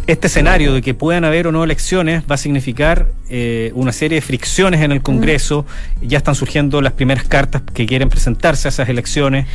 este 0.08 0.28
escenario 0.28 0.74
de 0.74 0.82
que 0.82 0.94
puedan 0.94 1.24
haber 1.24 1.48
o 1.48 1.52
no 1.52 1.64
elecciones 1.64 2.24
va 2.30 2.36
a 2.36 2.38
significar 2.38 3.08
eh, 3.30 3.72
una 3.76 3.94
serie 3.94 4.16
de 4.16 4.22
fricciones 4.22 4.82
en 4.82 4.92
el 4.92 5.02
Congreso. 5.02 5.66
Ya 6.02 6.18
están 6.18 6.36
surgiendo 6.36 6.82
las 6.82 6.94
primeras 6.94 7.24
cartas 7.24 7.62
que 7.74 7.86
quieren 7.86 8.10
presentarse 8.10 8.68
a 8.68 8.70
esas 8.70 8.90
elecciones. 8.90 9.48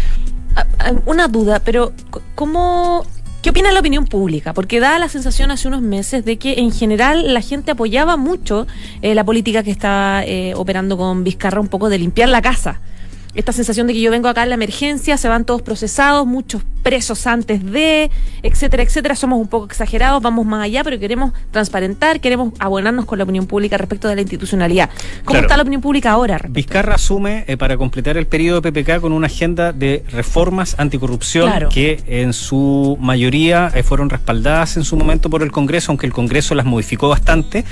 Ah, 0.54 0.66
ah, 0.78 0.92
una 1.04 1.28
duda, 1.28 1.60
pero 1.62 1.92
¿cómo 2.34 3.04
¿Qué 3.46 3.50
opina 3.50 3.70
la 3.70 3.78
opinión 3.78 4.06
pública? 4.06 4.52
Porque 4.52 4.80
da 4.80 4.98
la 4.98 5.08
sensación 5.08 5.52
hace 5.52 5.68
unos 5.68 5.80
meses 5.80 6.24
de 6.24 6.36
que 6.36 6.54
en 6.54 6.72
general 6.72 7.32
la 7.32 7.40
gente 7.40 7.70
apoyaba 7.70 8.16
mucho 8.16 8.66
eh, 9.02 9.14
la 9.14 9.22
política 9.22 9.62
que 9.62 9.70
está 9.70 10.24
eh, 10.26 10.52
operando 10.56 10.96
con 10.96 11.22
Vizcarra, 11.22 11.60
un 11.60 11.68
poco 11.68 11.88
de 11.88 11.96
limpiar 11.96 12.28
la 12.28 12.42
casa 12.42 12.80
esta 13.36 13.52
sensación 13.52 13.86
de 13.86 13.92
que 13.92 14.00
yo 14.00 14.10
vengo 14.10 14.28
acá 14.28 14.42
en 14.42 14.48
la 14.48 14.54
emergencia, 14.54 15.16
se 15.16 15.28
van 15.28 15.44
todos 15.44 15.62
procesados, 15.62 16.26
muchos 16.26 16.62
presos 16.86 17.26
antes 17.26 17.64
de, 17.72 18.12
etcétera, 18.44 18.84
etcétera. 18.84 19.16
Somos 19.16 19.40
un 19.40 19.48
poco 19.48 19.66
exagerados, 19.66 20.22
vamos 20.22 20.46
más 20.46 20.62
allá, 20.62 20.84
pero 20.84 21.00
queremos 21.00 21.32
transparentar, 21.50 22.20
queremos 22.20 22.52
abonarnos 22.60 23.06
con 23.06 23.18
la 23.18 23.24
opinión 23.24 23.46
pública 23.46 23.76
respecto 23.76 24.06
de 24.06 24.14
la 24.14 24.20
institucionalidad. 24.20 24.88
¿Cómo 25.24 25.40
está 25.40 25.56
la 25.56 25.64
opinión 25.64 25.82
pública 25.82 26.12
ahora? 26.12 26.38
Vizcarra 26.48 26.94
asume 26.94 27.44
eh, 27.48 27.56
para 27.56 27.76
completar 27.76 28.16
el 28.16 28.28
periodo 28.28 28.60
de 28.60 28.70
PPK 28.70 29.00
con 29.00 29.12
una 29.12 29.26
agenda 29.26 29.72
de 29.72 30.04
reformas 30.12 30.76
anticorrupción 30.78 31.68
que 31.70 32.04
en 32.06 32.32
su 32.32 32.96
mayoría 33.00 33.72
eh, 33.74 33.82
fueron 33.82 34.08
respaldadas 34.08 34.76
en 34.76 34.84
su 34.84 34.96
momento 34.96 35.28
por 35.28 35.42
el 35.42 35.50
Congreso, 35.50 35.90
aunque 35.90 36.06
el 36.06 36.12
Congreso 36.12 36.54
las 36.54 36.66
modificó 36.66 37.08
bastante 37.08 37.64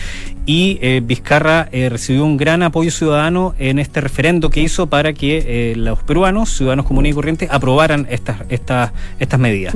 y 0.44 0.78
eh, 0.82 1.00
Vizcarra 1.04 1.68
recibió 1.72 2.24
un 2.24 2.36
gran 2.36 2.64
apoyo 2.64 2.90
ciudadano 2.90 3.54
en 3.60 3.78
este 3.78 4.00
referendo 4.00 4.50
que 4.50 4.60
hizo 4.60 4.88
para 4.88 5.12
que 5.12 5.53
eh, 5.56 5.76
los 5.76 6.02
peruanos, 6.02 6.50
ciudadanos 6.50 6.84
comunes 6.84 7.12
y 7.12 7.14
corrientes, 7.14 7.48
aprobaran 7.48 8.08
estas, 8.10 8.38
estas, 8.48 8.90
estas 9.20 9.38
medidas. 9.38 9.72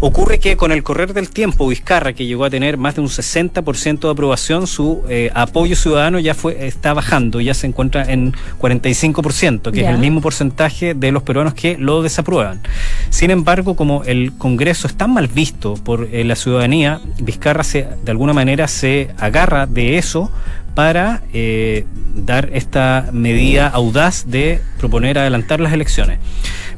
Ocurre 0.00 0.38
que 0.38 0.58
con 0.58 0.72
el 0.72 0.82
correr 0.82 1.14
del 1.14 1.30
tiempo, 1.30 1.68
Vizcarra, 1.68 2.12
que 2.12 2.26
llegó 2.26 2.44
a 2.44 2.50
tener 2.50 2.76
más 2.76 2.96
de 2.96 3.00
un 3.00 3.08
60% 3.08 4.00
de 4.00 4.10
aprobación, 4.10 4.66
su 4.66 5.02
eh, 5.08 5.30
apoyo 5.32 5.74
ciudadano 5.74 6.18
ya 6.18 6.34
fue 6.34 6.66
está 6.66 6.92
bajando, 6.92 7.40
ya 7.40 7.54
se 7.54 7.66
encuentra 7.66 8.04
en 8.04 8.34
45%, 8.60 9.72
que 9.72 9.80
es 9.80 9.88
el 9.88 9.96
mismo 9.96 10.20
porcentaje 10.20 10.92
de 10.92 11.12
los 11.12 11.22
peruanos 11.22 11.54
que 11.54 11.78
lo 11.78 12.02
desaprueban. 12.02 12.60
Sin 13.08 13.30
embargo, 13.30 13.74
como 13.74 14.04
el 14.04 14.34
Congreso 14.36 14.86
es 14.86 14.94
tan 14.94 15.14
mal 15.14 15.28
visto 15.28 15.74
por 15.74 16.10
eh, 16.12 16.24
la 16.24 16.36
ciudadanía, 16.36 17.00
Vizcarra 17.20 17.64
se, 17.64 17.88
de 18.04 18.10
alguna 18.10 18.34
manera 18.34 18.68
se 18.68 19.08
agarra 19.16 19.66
de 19.66 19.96
eso 19.96 20.30
para 20.74 21.22
eh, 21.32 21.84
dar 22.14 22.50
esta 22.52 23.10
medida 23.12 23.68
audaz 23.68 24.24
de 24.26 24.60
proponer 24.78 25.18
adelantar 25.18 25.60
las 25.60 25.72
elecciones. 25.72 26.18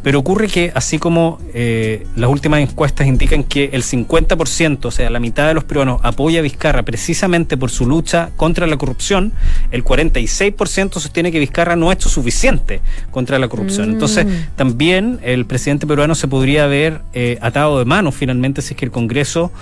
Pero 0.04 0.18
ocurre 0.18 0.48
que, 0.48 0.70
así 0.74 0.98
como 0.98 1.38
eh, 1.54 2.06
las 2.14 2.28
últimas 2.28 2.60
encuestas 2.60 3.06
indican 3.06 3.42
que 3.42 3.70
el 3.72 3.82
50%, 3.82 4.84
o 4.84 4.90
sea, 4.90 5.08
la 5.08 5.18
mitad 5.18 5.48
de 5.48 5.54
los 5.54 5.64
peruanos, 5.64 5.98
apoya 6.02 6.40
a 6.40 6.42
Vizcarra 6.42 6.82
precisamente 6.82 7.56
por 7.56 7.70
su 7.70 7.86
lucha 7.86 8.28
contra 8.36 8.66
la 8.66 8.76
corrupción, 8.76 9.32
el 9.70 9.82
46% 9.82 11.00
sostiene 11.00 11.32
que 11.32 11.38
Vizcarra 11.38 11.74
no 11.74 11.88
ha 11.88 11.94
hecho 11.94 12.10
suficiente 12.10 12.82
contra 13.10 13.38
la 13.38 13.48
corrupción. 13.48 13.92
Entonces, 13.92 14.26
mm. 14.26 14.56
también 14.56 15.20
el 15.22 15.46
presidente 15.46 15.86
peruano 15.86 16.14
se 16.14 16.28
podría 16.28 16.64
haber 16.64 17.00
eh, 17.14 17.38
atado 17.40 17.78
de 17.78 17.86
manos 17.86 18.14
finalmente 18.14 18.60
si 18.60 18.74
es 18.74 18.78
que 18.78 18.84
el 18.84 18.90
Congreso 18.90 19.52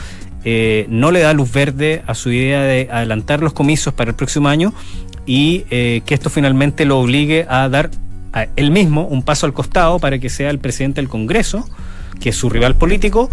eh, 0.45 0.87
no 0.89 1.11
le 1.11 1.21
da 1.21 1.33
luz 1.33 1.53
verde 1.53 2.03
a 2.07 2.15
su 2.15 2.31
idea 2.31 2.63
de 2.63 2.89
adelantar 2.91 3.41
los 3.41 3.53
comicios 3.53 3.95
para 3.95 4.11
el 4.11 4.17
próximo 4.17 4.49
año 4.49 4.73
y 5.27 5.65
eh, 5.71 6.03
que 6.05 6.15
esto 6.15 6.31
finalmente 6.31 6.85
lo 6.85 6.99
obligue 6.99 7.47
a 7.49 7.69
dar 7.69 7.91
a 8.33 8.49
él 8.57 8.71
mismo 8.71 9.07
un 9.07 9.23
paso 9.23 9.47
al 9.47 9.53
costado 9.53 9.99
para 9.99 10.19
que 10.19 10.31
sea 10.31 10.51
el 10.51 10.59
presidente 10.59 11.01
del 11.01 11.09
Congreso, 11.09 11.69
que 12.21 12.31
es 12.31 12.37
su 12.37 12.49
rival 12.49 12.77
político, 12.77 13.31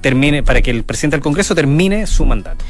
termine, 0.00 0.42
para 0.42 0.62
que 0.62 0.70
el 0.70 0.84
presidente 0.84 1.16
del 1.16 1.22
Congreso 1.22 1.54
termine 1.54 2.06
su 2.06 2.24
mandato. 2.24 2.64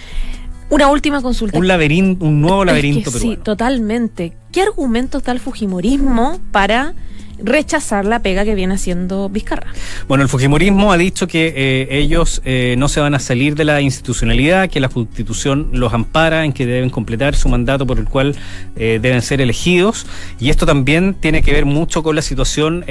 Una 0.68 0.88
última 0.88 1.20
consulta. 1.20 1.58
Un 1.58 1.66
laberinto, 1.66 2.24
un 2.24 2.40
nuevo 2.40 2.64
laberinto 2.64 3.10
Sí, 3.10 3.36
totalmente. 3.42 4.32
¿Qué 4.52 4.62
argumentos 4.62 5.24
da 5.24 5.32
el 5.32 5.40
Fujimorismo 5.40 6.38
para 6.52 6.94
rechazar 7.42 8.04
la 8.04 8.20
pega 8.20 8.44
que 8.44 8.54
viene 8.54 8.74
haciendo 8.74 9.28
Vizcarra. 9.28 9.72
Bueno, 10.08 10.22
el 10.22 10.28
Fujimorismo 10.28 10.92
ha 10.92 10.96
dicho 10.96 11.26
que 11.26 11.52
eh, 11.56 11.98
ellos 11.98 12.42
eh, 12.44 12.74
no 12.78 12.88
se 12.88 13.00
van 13.00 13.14
a 13.14 13.18
salir 13.18 13.54
de 13.54 13.64
la 13.64 13.80
institucionalidad, 13.80 14.68
que 14.68 14.80
la 14.80 14.88
Constitución 14.88 15.70
los 15.72 15.92
ampara 15.92 16.44
en 16.44 16.52
que 16.52 16.66
deben 16.66 16.90
completar 16.90 17.34
su 17.34 17.48
mandato 17.48 17.86
por 17.86 17.98
el 17.98 18.06
cual 18.06 18.36
eh, 18.76 18.98
deben 19.00 19.22
ser 19.22 19.40
elegidos. 19.40 20.06
Y 20.38 20.50
esto 20.50 20.66
también 20.66 21.14
tiene 21.14 21.42
que 21.42 21.52
ver 21.52 21.64
mucho 21.64 22.02
con 22.02 22.16
la 22.16 22.22
situación 22.22 22.84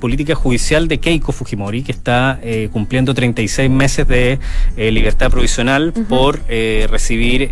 política 0.00 0.34
judicial 0.34 0.88
de 0.88 0.98
Keiko 0.98 1.32
Fujimori, 1.32 1.82
que 1.82 1.92
está 1.92 2.40
cumpliendo 2.72 3.14
36 3.14 3.70
meses 3.70 4.06
de 4.06 4.38
libertad 4.76 5.30
provisional 5.30 5.92
por 6.08 6.40
recibir 6.46 7.50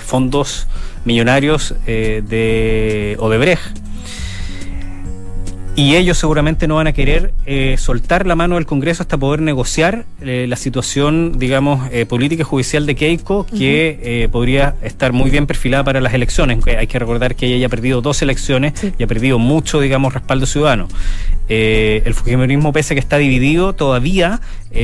fondos 0.00 0.66
millonarios 1.04 1.74
de 1.86 3.16
Odebrecht 3.18 3.87
y 5.76 5.94
ellos 5.94 6.18
seguramente 6.18 6.66
no 6.66 6.76
van 6.76 6.88
a 6.88 6.92
querer 6.92 7.32
eh, 7.46 7.76
soltar 7.78 8.26
la 8.26 8.34
mano 8.34 8.56
del 8.56 8.66
Congreso 8.66 9.02
hasta 9.02 9.16
poder 9.16 9.40
negociar 9.40 10.06
eh, 10.20 10.46
la 10.48 10.56
situación, 10.56 11.38
digamos, 11.38 11.88
eh, 11.92 12.04
política 12.04 12.42
y 12.42 12.44
judicial 12.44 12.84
de 12.84 12.96
Keiko, 12.96 13.46
que 13.46 14.28
podría 14.32 14.74
estar 14.82 15.12
muy 15.12 15.30
bien 15.30 15.46
perfilada 15.46 15.84
para 15.84 16.00
las 16.00 16.14
elecciones. 16.14 16.58
Hay 16.66 16.86
que 16.86 16.98
recordar 16.98 17.36
que 17.36 17.46
ella 17.46 17.58
ya 17.58 17.66
ha 17.66 17.70
perdido 17.70 18.00
dos 18.00 18.22
elecciones 18.22 18.72
y 18.98 19.02
ha 19.02 19.06
perdido 19.06 19.38
mucho, 19.38 19.80
digamos, 19.80 20.14
respaldo 20.14 20.46
ciudadano. 20.46 20.88
el 21.48 22.14
Fujimorismo, 22.14 22.72
pese 22.72 22.94
a 22.94 22.96
que 22.96 23.00
está 23.00 23.18
dividido, 23.18 23.74
todavía 23.74 24.40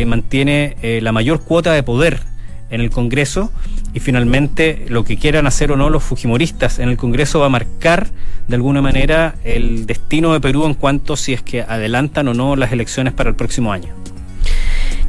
mantiene 0.06 0.76
la 1.02 1.12
mayor 1.12 1.42
cuota 1.42 1.72
de 1.72 1.82
poder 1.82 2.33
en 2.70 2.80
el 2.80 2.90
Congreso 2.90 3.50
y 3.92 4.00
finalmente 4.00 4.86
lo 4.88 5.04
que 5.04 5.16
quieran 5.16 5.46
hacer 5.46 5.72
o 5.72 5.76
no 5.76 5.90
los 5.90 6.02
fujimoristas 6.02 6.78
en 6.78 6.88
el 6.88 6.96
Congreso 6.96 7.40
va 7.40 7.46
a 7.46 7.50
marcar 7.50 8.08
de 8.48 8.56
alguna 8.56 8.82
manera 8.82 9.36
el 9.44 9.86
destino 9.86 10.32
de 10.32 10.40
Perú 10.40 10.66
en 10.66 10.74
cuanto 10.74 11.16
si 11.16 11.32
es 11.32 11.42
que 11.42 11.62
adelantan 11.62 12.28
o 12.28 12.34
no 12.34 12.56
las 12.56 12.72
elecciones 12.72 13.12
para 13.12 13.30
el 13.30 13.36
próximo 13.36 13.72
año. 13.72 13.94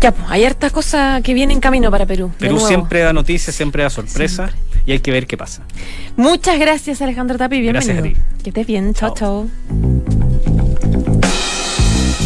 Ya, 0.01 0.11
pues 0.11 0.27
hay 0.29 0.43
harta 0.43 0.69
cosa 0.69 1.21
que 1.23 1.33
viene 1.33 1.53
en 1.53 1.59
camino 1.59 1.89
para 1.89 2.05
Perú. 2.05 2.31
Perú 2.37 2.59
siempre 2.59 2.99
da 2.99 3.13
noticias, 3.13 3.55
siempre 3.55 3.83
da 3.83 3.89
sorpresa 3.89 4.51
y 4.85 4.91
hay 4.91 4.99
que 4.99 5.11
ver 5.11 5.25
qué 5.25 5.37
pasa. 5.37 5.63
Muchas 6.15 6.59
gracias 6.59 7.01
Alejandro 7.01 7.37
Tapi, 7.37 7.61
bienvenido. 7.61 8.01
Gracias 8.01 8.19
a 8.21 8.33
ti. 8.33 8.43
Que 8.43 8.49
estés 8.49 8.67
bien, 8.67 8.93
chao. 8.93 9.13
chao. 9.15 9.47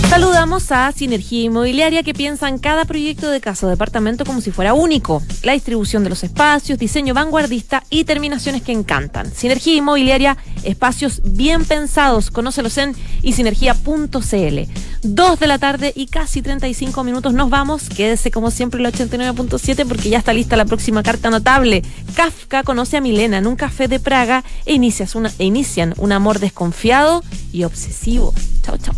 Saludamos 0.10 0.72
a 0.72 0.92
Sinergia 0.92 1.44
Inmobiliaria 1.44 2.02
que 2.02 2.16
piensa 2.16 2.50
en 2.50 2.58
cada 2.58 2.86
proyecto 2.86 3.30
de 3.30 3.40
casa 3.40 3.68
o 3.68 3.70
departamento 3.70 4.26
como 4.26 4.42
si 4.42 4.50
fuera 4.50 4.74
único. 4.74 5.22
La 5.44 5.54
distribución 5.54 6.04
de 6.04 6.10
los 6.10 6.24
espacios, 6.24 6.80
diseño 6.80 7.14
vanguardista 7.14 7.84
y 7.92 8.06
terminaciones 8.06 8.64
que 8.64 8.72
encantan. 8.72 9.32
Sinergia 9.32 9.76
Inmobiliaria, 9.76 10.36
espacios 10.64 11.22
bien 11.24 11.64
pensados. 11.64 12.32
Conócelos 12.32 12.80
en 12.80 12.96
isinergia.cl. 13.22 14.60
Dos 15.04 15.40
de 15.40 15.48
la 15.48 15.60
tarde 15.60 15.94
y 15.96 16.08
casi 16.08 16.42
35 16.42 17.04
minutos 17.04 17.36
nos 17.36 17.52
vamos. 17.52 17.88
Quédese 17.88 18.32
como 18.32 18.50
siempre 18.50 18.82
el 18.82 18.92
89.7 18.92 19.88
porque 19.88 20.10
ya 20.10 20.18
está 20.18 20.34
lista 20.34 20.58
la 20.58 20.66
próxima 20.66 21.04
carta 21.04 21.30
notable. 21.30 21.84
Kafka 22.16 22.64
conoce 22.64 22.98
a 22.98 23.02
Milena 23.02 23.38
en 23.38 23.46
un 23.46 23.56
café 23.56 23.88
de 23.88 24.00
Praga 24.00 24.44
e, 24.66 24.74
e 24.74 25.44
inician 25.46 25.94
un 25.98 26.12
amor 26.12 26.40
desconfiado 26.40 27.24
y 27.54 27.64
obsesivo. 27.64 28.34
Chao, 28.64 28.78
chao. 28.78 28.96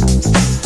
Thank 0.00 0.59